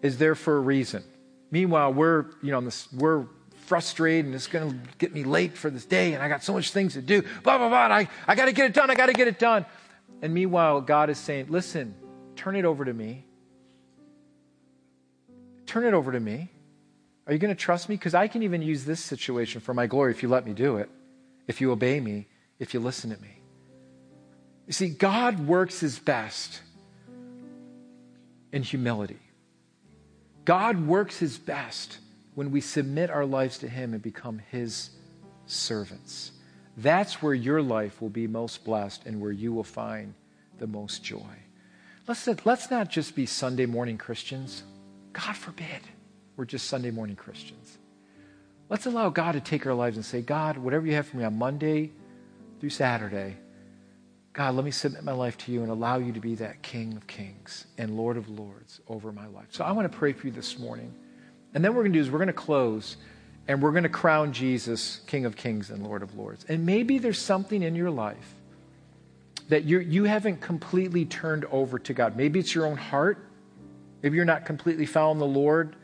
is 0.02 0.18
there 0.18 0.36
for 0.36 0.58
a 0.58 0.60
reason. 0.60 1.04
Meanwhile, 1.52 1.94
we're, 1.94 2.26
you 2.42 2.52
know, 2.52 2.70
we're 2.94 3.26
frustrated 3.68 4.26
and 4.26 4.36
it's 4.36 4.48
going 4.48 4.72
to 4.72 4.78
get 4.98 5.14
me 5.14 5.24
late 5.24 5.58
for 5.58 5.70
this 5.70 5.86
day 5.86 6.14
and 6.14 6.22
I 6.22 6.28
got 6.28 6.44
so 6.44 6.54
much 6.54 6.72
things 6.72 6.94
to 6.94 7.02
do. 7.02 7.22
Blah, 7.44 7.58
blah, 7.58 7.70
blah. 7.70 7.96
I, 7.96 8.08
I 8.28 8.36
got 8.36 8.46
to 8.46 8.52
get 8.52 8.66
it 8.66 8.74
done. 8.74 8.90
I 8.90 8.96
got 8.96 9.08
to 9.08 9.14
get 9.14 9.28
it 9.28 9.40
done. 9.40 9.66
And 10.22 10.34
meanwhile, 10.34 10.82
God 10.82 11.10
is 11.10 11.18
saying, 11.18 11.48
listen, 11.50 11.96
turn 12.36 12.56
it 12.56 12.66
over 12.66 12.86
to 12.86 12.94
me. 12.94 13.26
Turn 15.66 15.86
it 15.86 15.94
over 15.94 16.12
to 16.12 16.20
me. 16.20 16.52
Are 17.32 17.34
you 17.34 17.40
going 17.40 17.56
to 17.56 17.60
trust 17.60 17.88
me? 17.88 17.96
Because 17.96 18.14
I 18.14 18.28
can 18.28 18.44
even 18.44 18.62
use 18.62 18.84
this 18.84 19.00
situation 19.00 19.62
for 19.62 19.74
my 19.74 19.88
glory 19.88 20.12
if 20.12 20.22
you 20.22 20.28
let 20.28 20.46
me 20.46 20.52
do 20.52 20.76
it, 20.76 20.90
if 21.48 21.62
you 21.62 21.72
obey 21.72 22.02
me 22.02 22.28
if 22.60 22.74
you 22.74 22.82
listen 22.82 23.10
to 23.10 23.20
me. 23.22 23.40
You 24.68 24.74
see, 24.74 24.90
God 24.90 25.48
works 25.48 25.80
his 25.80 25.98
best 25.98 26.62
in 28.52 28.62
humility. 28.62 29.22
God 30.44 30.86
works 30.86 31.18
his 31.20 31.38
best 31.38 32.00
when 32.36 32.52
we 32.52 32.60
submit 32.60 33.10
our 33.10 33.26
lives 33.26 33.58
to 33.60 33.70
him 33.70 33.94
and 33.94 34.02
become 34.02 34.42
his 34.52 34.90
servants. 35.46 36.34
That's 36.76 37.22
where 37.22 37.34
your 37.34 37.62
life 37.62 38.02
will 38.02 38.10
be 38.10 38.28
most 38.28 38.66
blessed 38.66 39.06
and 39.06 39.22
where 39.22 39.32
you 39.32 39.54
will 39.54 39.64
find 39.64 40.14
the 40.60 40.68
most 40.68 41.02
joy. 41.02 41.38
Let's, 42.08 42.28
let's 42.46 42.70
not 42.70 42.90
just 42.90 43.16
be 43.16 43.26
Sunday 43.26 43.66
morning 43.66 43.98
Christians. 43.98 44.64
God 45.14 45.38
forbid 45.38 45.80
we're 46.38 46.46
just 46.46 46.68
Sunday 46.68 46.92
morning 46.92 47.16
Christians. 47.16 47.78
Let's 48.70 48.86
allow 48.86 49.10
God 49.10 49.34
to 49.34 49.42
take 49.42 49.66
our 49.66 49.74
lives 49.74 49.98
and 49.98 50.06
say, 50.06 50.22
God, 50.22 50.58
whatever 50.58 50.86
you 50.86 50.94
have 50.94 51.08
for 51.08 51.18
me 51.18 51.24
on 51.24 51.38
Monday, 51.38 51.92
through 52.60 52.70
Saturday, 52.70 53.36
God, 54.34 54.56
let 54.56 54.64
me 54.64 54.72
submit 54.72 55.04
my 55.04 55.12
life 55.12 55.38
to 55.40 55.52
you 55.52 55.62
and 55.62 55.70
allow 55.70 55.98
you 55.98 56.14
to 56.14 56.22
be 56.22 56.36
that 56.36 56.62
King 56.62 56.96
of 56.96 57.06
Kings 57.06 57.66
and 57.78 57.98
Lord 57.98 58.16
of 58.16 58.30
Lords 58.30 58.80
over 58.88 59.12
my 59.12 59.28
life. 59.28 59.48
So 59.50 59.66
I 59.66 59.74
want 59.74 59.92
to 59.92 59.98
pray 59.98 60.14
for 60.14 60.28
you 60.28 60.32
this 60.32 60.58
morning. 60.58 60.94
And 61.54 61.66
then 61.66 61.72
what 61.72 61.78
we're 61.78 61.84
going 61.84 61.94
to 61.94 62.00
do 62.00 62.02
is 62.02 62.10
we're 62.10 62.20
going 62.20 62.28
to 62.28 62.34
close 62.34 62.96
and 63.48 63.62
we're 63.62 63.72
going 63.72 63.84
to 63.84 63.90
crown 63.90 64.32
Jesus 64.32 65.02
King 65.08 65.26
of 65.26 65.36
Kings 65.36 65.70
and 65.70 65.84
Lord 65.84 66.02
of 66.02 66.16
Lords. 66.16 66.46
And 66.48 66.66
maybe 66.66 66.98
there's 66.98 67.20
something 67.20 67.62
in 67.62 67.76
your 67.76 67.92
life 67.92 68.36
that 69.50 69.66
you're, 69.66 69.82
you 69.82 70.06
haven't 70.06 70.40
completely 70.40 71.04
turned 71.04 71.44
over 71.46 71.78
to 71.80 71.94
God. 71.94 72.16
Maybe 72.16 72.40
it's 72.40 72.56
your 72.56 72.68
own 72.68 72.78
heart. 72.78 73.28
Maybe 74.02 74.16
you're 74.16 74.24
not 74.24 74.46
completely 74.46 74.86
following 74.86 75.20
the 75.20 75.26
Lord. 75.26 75.76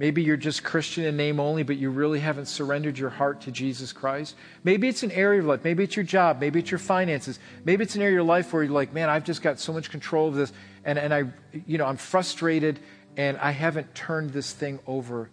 Maybe 0.00 0.22
you're 0.22 0.38
just 0.38 0.64
Christian 0.64 1.04
in 1.04 1.14
name 1.18 1.38
only, 1.38 1.62
but 1.62 1.76
you 1.76 1.90
really 1.90 2.20
haven't 2.20 2.46
surrendered 2.46 2.96
your 2.96 3.10
heart 3.10 3.42
to 3.42 3.52
Jesus 3.52 3.92
Christ. 3.92 4.34
Maybe 4.64 4.88
it's 4.88 5.02
an 5.02 5.10
area 5.10 5.40
of 5.40 5.46
life. 5.46 5.62
Maybe 5.62 5.84
it's 5.84 5.94
your 5.94 6.06
job. 6.06 6.40
Maybe 6.40 6.58
it's 6.58 6.70
your 6.70 6.78
finances. 6.78 7.38
Maybe 7.66 7.82
it's 7.82 7.96
an 7.96 8.00
area 8.00 8.12
of 8.12 8.14
your 8.14 8.22
life 8.22 8.50
where 8.50 8.62
you're 8.62 8.72
like, 8.72 8.94
man, 8.94 9.10
I've 9.10 9.24
just 9.24 9.42
got 9.42 9.60
so 9.60 9.74
much 9.74 9.90
control 9.90 10.28
of 10.28 10.36
this, 10.36 10.54
and, 10.86 10.98
and 10.98 11.12
I, 11.12 11.24
you 11.66 11.76
know, 11.76 11.84
I'm 11.84 11.98
frustrated, 11.98 12.80
and 13.18 13.36
I 13.36 13.50
haven't 13.50 13.94
turned 13.94 14.30
this 14.30 14.54
thing 14.54 14.78
over 14.86 15.28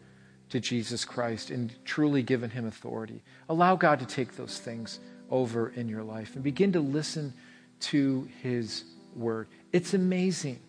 to 0.49 0.59
Jesus 0.59 1.05
Christ 1.05 1.49
and 1.49 1.73
truly 1.85 2.21
given 2.21 2.49
him 2.49 2.65
authority. 2.65 3.23
Allow 3.47 3.77
God 3.77 3.99
to 3.99 4.05
take 4.05 4.35
those 4.35 4.59
things 4.59 4.99
over 5.31 5.69
in 5.69 5.87
your 5.87 6.03
life 6.03 6.35
and 6.35 6.43
begin 6.43 6.73
to 6.73 6.81
listen 6.81 7.33
to 7.79 8.27
his 8.43 8.83
word. 9.15 9.47
It's 9.71 9.93
amazing. 9.93 10.59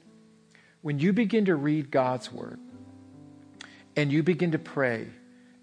When 0.82 1.00
you 1.00 1.12
begin 1.12 1.46
to 1.46 1.56
read 1.56 1.90
God's 1.90 2.30
word, 2.30 2.60
and 3.98 4.12
you 4.12 4.22
begin 4.22 4.52
to 4.52 4.60
pray 4.60 5.08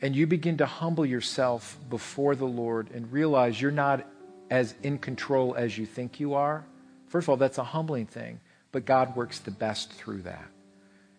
and 0.01 0.13
you 0.13 0.27
begin 0.27 0.57
to 0.57 0.65
humble 0.65 1.05
yourself 1.05 1.77
before 1.89 2.35
the 2.35 2.45
Lord 2.45 2.91
and 2.91 3.09
realize 3.09 3.61
you're 3.61 3.71
not 3.71 4.05
as 4.51 4.75
in 4.83 4.97
control 4.97 5.55
as 5.55 5.77
you 5.77 5.85
think 5.85 6.19
you 6.19 6.33
are, 6.33 6.65
first 7.07 7.25
of 7.25 7.29
all, 7.29 7.37
that's 7.37 7.59
a 7.59 7.63
humbling 7.63 8.05
thing, 8.05 8.41
but 8.73 8.83
God 8.83 9.15
works 9.15 9.39
the 9.39 9.51
best 9.51 9.93
through 9.93 10.23
that. 10.23 10.49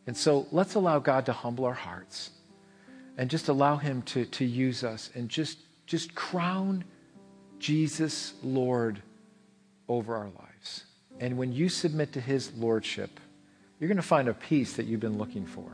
And 0.06 0.14
so 0.14 0.46
let's 0.52 0.74
allow 0.74 0.98
God 0.98 1.24
to 1.24 1.32
humble 1.32 1.64
our 1.64 1.72
hearts 1.72 2.32
and 3.16 3.30
just 3.30 3.48
allow 3.48 3.78
Him 3.78 4.02
to, 4.02 4.26
to 4.26 4.44
use 4.44 4.84
us 4.84 5.08
and 5.14 5.30
just, 5.30 5.56
just 5.86 6.14
crown 6.14 6.84
Jesus 7.58 8.34
Lord 8.42 9.00
over 9.88 10.14
our 10.14 10.28
lives. 10.38 10.84
And 11.18 11.38
when 11.38 11.54
you 11.54 11.70
submit 11.70 12.12
to 12.12 12.20
His 12.20 12.52
Lordship, 12.52 13.18
you're 13.80 13.88
going 13.88 13.96
to 13.96 14.02
find 14.02 14.28
a 14.28 14.34
peace 14.34 14.74
that 14.74 14.84
you've 14.84 15.00
been 15.00 15.16
looking 15.16 15.46
for 15.46 15.72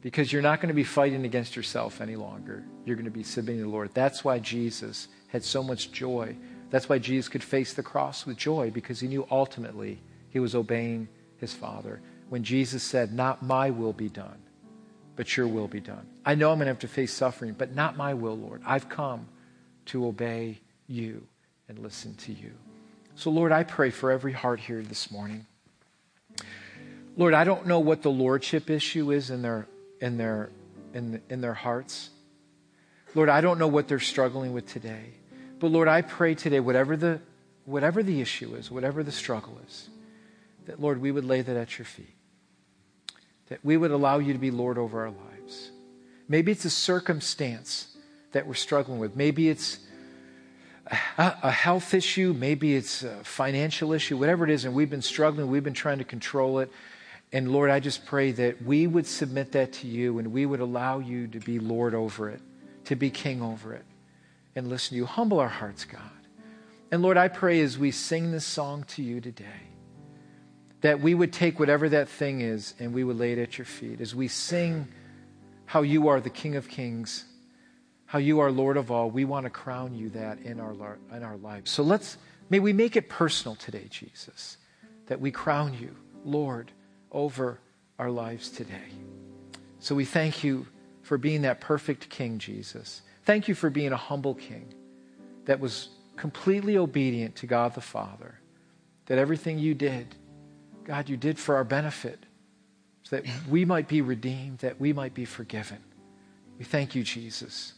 because 0.00 0.32
you're 0.32 0.42
not 0.42 0.60
going 0.60 0.68
to 0.68 0.74
be 0.74 0.84
fighting 0.84 1.24
against 1.24 1.56
yourself 1.56 2.00
any 2.00 2.16
longer. 2.16 2.64
You're 2.84 2.96
going 2.96 3.04
to 3.04 3.10
be 3.10 3.22
submitting 3.22 3.60
to 3.60 3.64
the 3.64 3.70
Lord. 3.70 3.90
That's 3.94 4.24
why 4.24 4.38
Jesus 4.38 5.08
had 5.28 5.42
so 5.42 5.62
much 5.62 5.92
joy. 5.92 6.36
That's 6.70 6.88
why 6.88 6.98
Jesus 6.98 7.28
could 7.28 7.42
face 7.42 7.72
the 7.72 7.82
cross 7.82 8.26
with 8.26 8.36
joy 8.36 8.70
because 8.70 9.00
he 9.00 9.08
knew 9.08 9.26
ultimately 9.30 10.00
he 10.30 10.38
was 10.38 10.54
obeying 10.54 11.08
his 11.38 11.52
Father. 11.52 12.00
When 12.28 12.44
Jesus 12.44 12.82
said, 12.82 13.12
Not 13.12 13.42
my 13.42 13.70
will 13.70 13.92
be 13.92 14.08
done, 14.08 14.38
but 15.16 15.36
your 15.36 15.48
will 15.48 15.68
be 15.68 15.80
done. 15.80 16.06
I 16.24 16.34
know 16.34 16.50
I'm 16.50 16.58
going 16.58 16.66
to 16.66 16.72
have 16.72 16.78
to 16.80 16.88
face 16.88 17.12
suffering, 17.12 17.54
but 17.56 17.74
not 17.74 17.96
my 17.96 18.14
will, 18.14 18.36
Lord. 18.36 18.62
I've 18.64 18.88
come 18.88 19.26
to 19.86 20.06
obey 20.06 20.60
you 20.86 21.26
and 21.68 21.78
listen 21.78 22.14
to 22.16 22.32
you. 22.32 22.52
So, 23.14 23.30
Lord, 23.30 23.50
I 23.50 23.64
pray 23.64 23.90
for 23.90 24.12
every 24.12 24.32
heart 24.32 24.60
here 24.60 24.82
this 24.82 25.10
morning. 25.10 25.46
Lord, 27.16 27.34
I 27.34 27.42
don't 27.42 27.66
know 27.66 27.80
what 27.80 28.02
the 28.02 28.10
lordship 28.10 28.70
issue 28.70 29.10
is 29.10 29.30
in 29.30 29.42
their 29.42 29.66
in 30.00 30.16
their, 30.16 30.50
in, 30.94 31.20
in 31.28 31.40
their 31.40 31.54
hearts. 31.54 32.10
Lord, 33.14 33.28
I 33.28 33.40
don't 33.40 33.58
know 33.58 33.68
what 33.68 33.88
they're 33.88 33.98
struggling 33.98 34.52
with 34.52 34.66
today. 34.66 35.14
But 35.58 35.68
Lord, 35.68 35.88
I 35.88 36.02
pray 36.02 36.34
today, 36.34 36.60
whatever 36.60 36.96
the, 36.96 37.20
whatever 37.64 38.02
the 38.02 38.20
issue 38.20 38.54
is, 38.54 38.70
whatever 38.70 39.02
the 39.02 39.12
struggle 39.12 39.58
is, 39.66 39.88
that 40.66 40.80
Lord, 40.80 41.00
we 41.00 41.10
would 41.10 41.24
lay 41.24 41.42
that 41.42 41.56
at 41.56 41.78
your 41.78 41.86
feet. 41.86 42.14
That 43.48 43.64
we 43.64 43.76
would 43.76 43.90
allow 43.90 44.18
you 44.18 44.32
to 44.34 44.38
be 44.38 44.50
Lord 44.50 44.78
over 44.78 45.00
our 45.00 45.10
lives. 45.10 45.70
Maybe 46.28 46.52
it's 46.52 46.64
a 46.64 46.70
circumstance 46.70 47.96
that 48.32 48.46
we're 48.46 48.54
struggling 48.54 48.98
with. 48.98 49.16
Maybe 49.16 49.48
it's 49.48 49.78
a, 51.16 51.34
a 51.42 51.50
health 51.50 51.94
issue. 51.94 52.34
Maybe 52.38 52.76
it's 52.76 53.02
a 53.02 53.24
financial 53.24 53.92
issue, 53.92 54.18
whatever 54.18 54.44
it 54.44 54.50
is, 54.50 54.64
and 54.64 54.74
we've 54.74 54.90
been 54.90 55.02
struggling. 55.02 55.48
We've 55.48 55.64
been 55.64 55.72
trying 55.74 55.98
to 55.98 56.04
control 56.04 56.58
it. 56.58 56.70
And 57.32 57.52
Lord, 57.52 57.70
I 57.70 57.80
just 57.80 58.06
pray 58.06 58.32
that 58.32 58.62
we 58.62 58.86
would 58.86 59.06
submit 59.06 59.52
that 59.52 59.74
to 59.74 59.86
you 59.86 60.18
and 60.18 60.32
we 60.32 60.46
would 60.46 60.60
allow 60.60 60.98
you 60.98 61.26
to 61.28 61.40
be 61.40 61.58
Lord 61.58 61.94
over 61.94 62.30
it, 62.30 62.40
to 62.86 62.96
be 62.96 63.10
King 63.10 63.42
over 63.42 63.74
it, 63.74 63.84
and 64.56 64.68
listen 64.68 64.90
to 64.90 64.96
you. 64.96 65.06
Humble 65.06 65.38
our 65.38 65.48
hearts, 65.48 65.84
God. 65.84 66.00
And 66.90 67.02
Lord, 67.02 67.18
I 67.18 67.28
pray 67.28 67.60
as 67.60 67.76
we 67.78 67.90
sing 67.90 68.32
this 68.32 68.46
song 68.46 68.84
to 68.88 69.02
you 69.02 69.20
today, 69.20 69.44
that 70.80 71.00
we 71.00 71.14
would 71.14 71.32
take 71.32 71.60
whatever 71.60 71.90
that 71.90 72.08
thing 72.08 72.40
is 72.40 72.72
and 72.78 72.94
we 72.94 73.04
would 73.04 73.18
lay 73.18 73.32
it 73.32 73.38
at 73.38 73.58
your 73.58 73.66
feet. 73.66 74.00
As 74.00 74.14
we 74.14 74.28
sing 74.28 74.88
how 75.66 75.82
you 75.82 76.08
are 76.08 76.20
the 76.20 76.30
King 76.30 76.56
of 76.56 76.66
Kings, 76.66 77.26
how 78.06 78.18
you 78.18 78.40
are 78.40 78.50
Lord 78.50 78.78
of 78.78 78.90
all, 78.90 79.10
we 79.10 79.26
want 79.26 79.44
to 79.44 79.50
crown 79.50 79.94
you 79.94 80.08
that 80.10 80.40
in 80.40 80.60
our, 80.60 80.72
in 81.12 81.22
our 81.22 81.36
lives. 81.36 81.70
So 81.70 81.82
let's, 81.82 82.16
may 82.48 82.58
we 82.58 82.72
make 82.72 82.96
it 82.96 83.10
personal 83.10 83.54
today, 83.54 83.86
Jesus, 83.90 84.56
that 85.08 85.20
we 85.20 85.30
crown 85.30 85.76
you, 85.78 85.94
Lord 86.24 86.72
over 87.12 87.60
our 87.98 88.10
lives 88.10 88.50
today. 88.50 88.88
So 89.80 89.94
we 89.94 90.04
thank 90.04 90.44
you 90.44 90.66
for 91.02 91.18
being 91.18 91.42
that 91.42 91.60
perfect 91.60 92.08
king, 92.10 92.38
Jesus. 92.38 93.02
Thank 93.24 93.48
you 93.48 93.54
for 93.54 93.70
being 93.70 93.92
a 93.92 93.96
humble 93.96 94.34
king 94.34 94.72
that 95.44 95.60
was 95.60 95.88
completely 96.16 96.76
obedient 96.76 97.36
to 97.36 97.46
God 97.46 97.74
the 97.74 97.80
Father, 97.80 98.38
that 99.06 99.18
everything 99.18 99.58
you 99.58 99.74
did, 99.74 100.14
God, 100.84 101.08
you 101.08 101.16
did 101.16 101.38
for 101.38 101.56
our 101.56 101.64
benefit, 101.64 102.24
so 103.02 103.16
that 103.16 103.26
we 103.48 103.64
might 103.64 103.88
be 103.88 104.02
redeemed, 104.02 104.58
that 104.58 104.80
we 104.80 104.92
might 104.92 105.14
be 105.14 105.24
forgiven. 105.24 105.78
We 106.58 106.64
thank 106.64 106.94
you, 106.94 107.02
Jesus, 107.02 107.74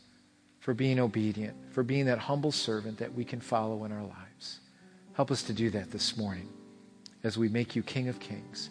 for 0.58 0.74
being 0.74 0.98
obedient, 0.98 1.56
for 1.70 1.82
being 1.82 2.06
that 2.06 2.18
humble 2.18 2.50
servant 2.50 2.98
that 2.98 3.14
we 3.14 3.24
can 3.24 3.40
follow 3.40 3.84
in 3.84 3.92
our 3.92 4.02
lives. 4.02 4.60
Help 5.12 5.30
us 5.30 5.42
to 5.44 5.52
do 5.52 5.70
that 5.70 5.90
this 5.90 6.16
morning 6.16 6.48
as 7.22 7.36
we 7.36 7.48
make 7.48 7.76
you 7.76 7.82
King 7.82 8.08
of 8.08 8.18
Kings 8.18 8.70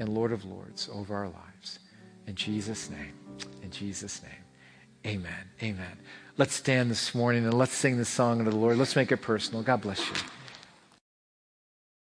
and 0.00 0.08
Lord 0.08 0.32
of 0.32 0.44
Lords 0.44 0.88
over 0.92 1.14
our 1.14 1.28
lives. 1.28 1.78
In 2.26 2.34
Jesus' 2.34 2.90
name, 2.90 3.14
in 3.62 3.70
Jesus' 3.70 4.22
name, 4.22 5.14
amen. 5.14 5.50
Amen. 5.62 5.98
Let's 6.36 6.54
stand 6.54 6.90
this 6.90 7.14
morning 7.14 7.44
and 7.44 7.54
let's 7.54 7.74
sing 7.74 7.98
the 7.98 8.04
song 8.04 8.40
unto 8.40 8.50
the 8.50 8.56
Lord. 8.56 8.78
Let's 8.78 8.96
make 8.96 9.12
it 9.12 9.18
personal. 9.18 9.62
God 9.62 9.82
bless 9.82 10.00
you. 10.08 10.14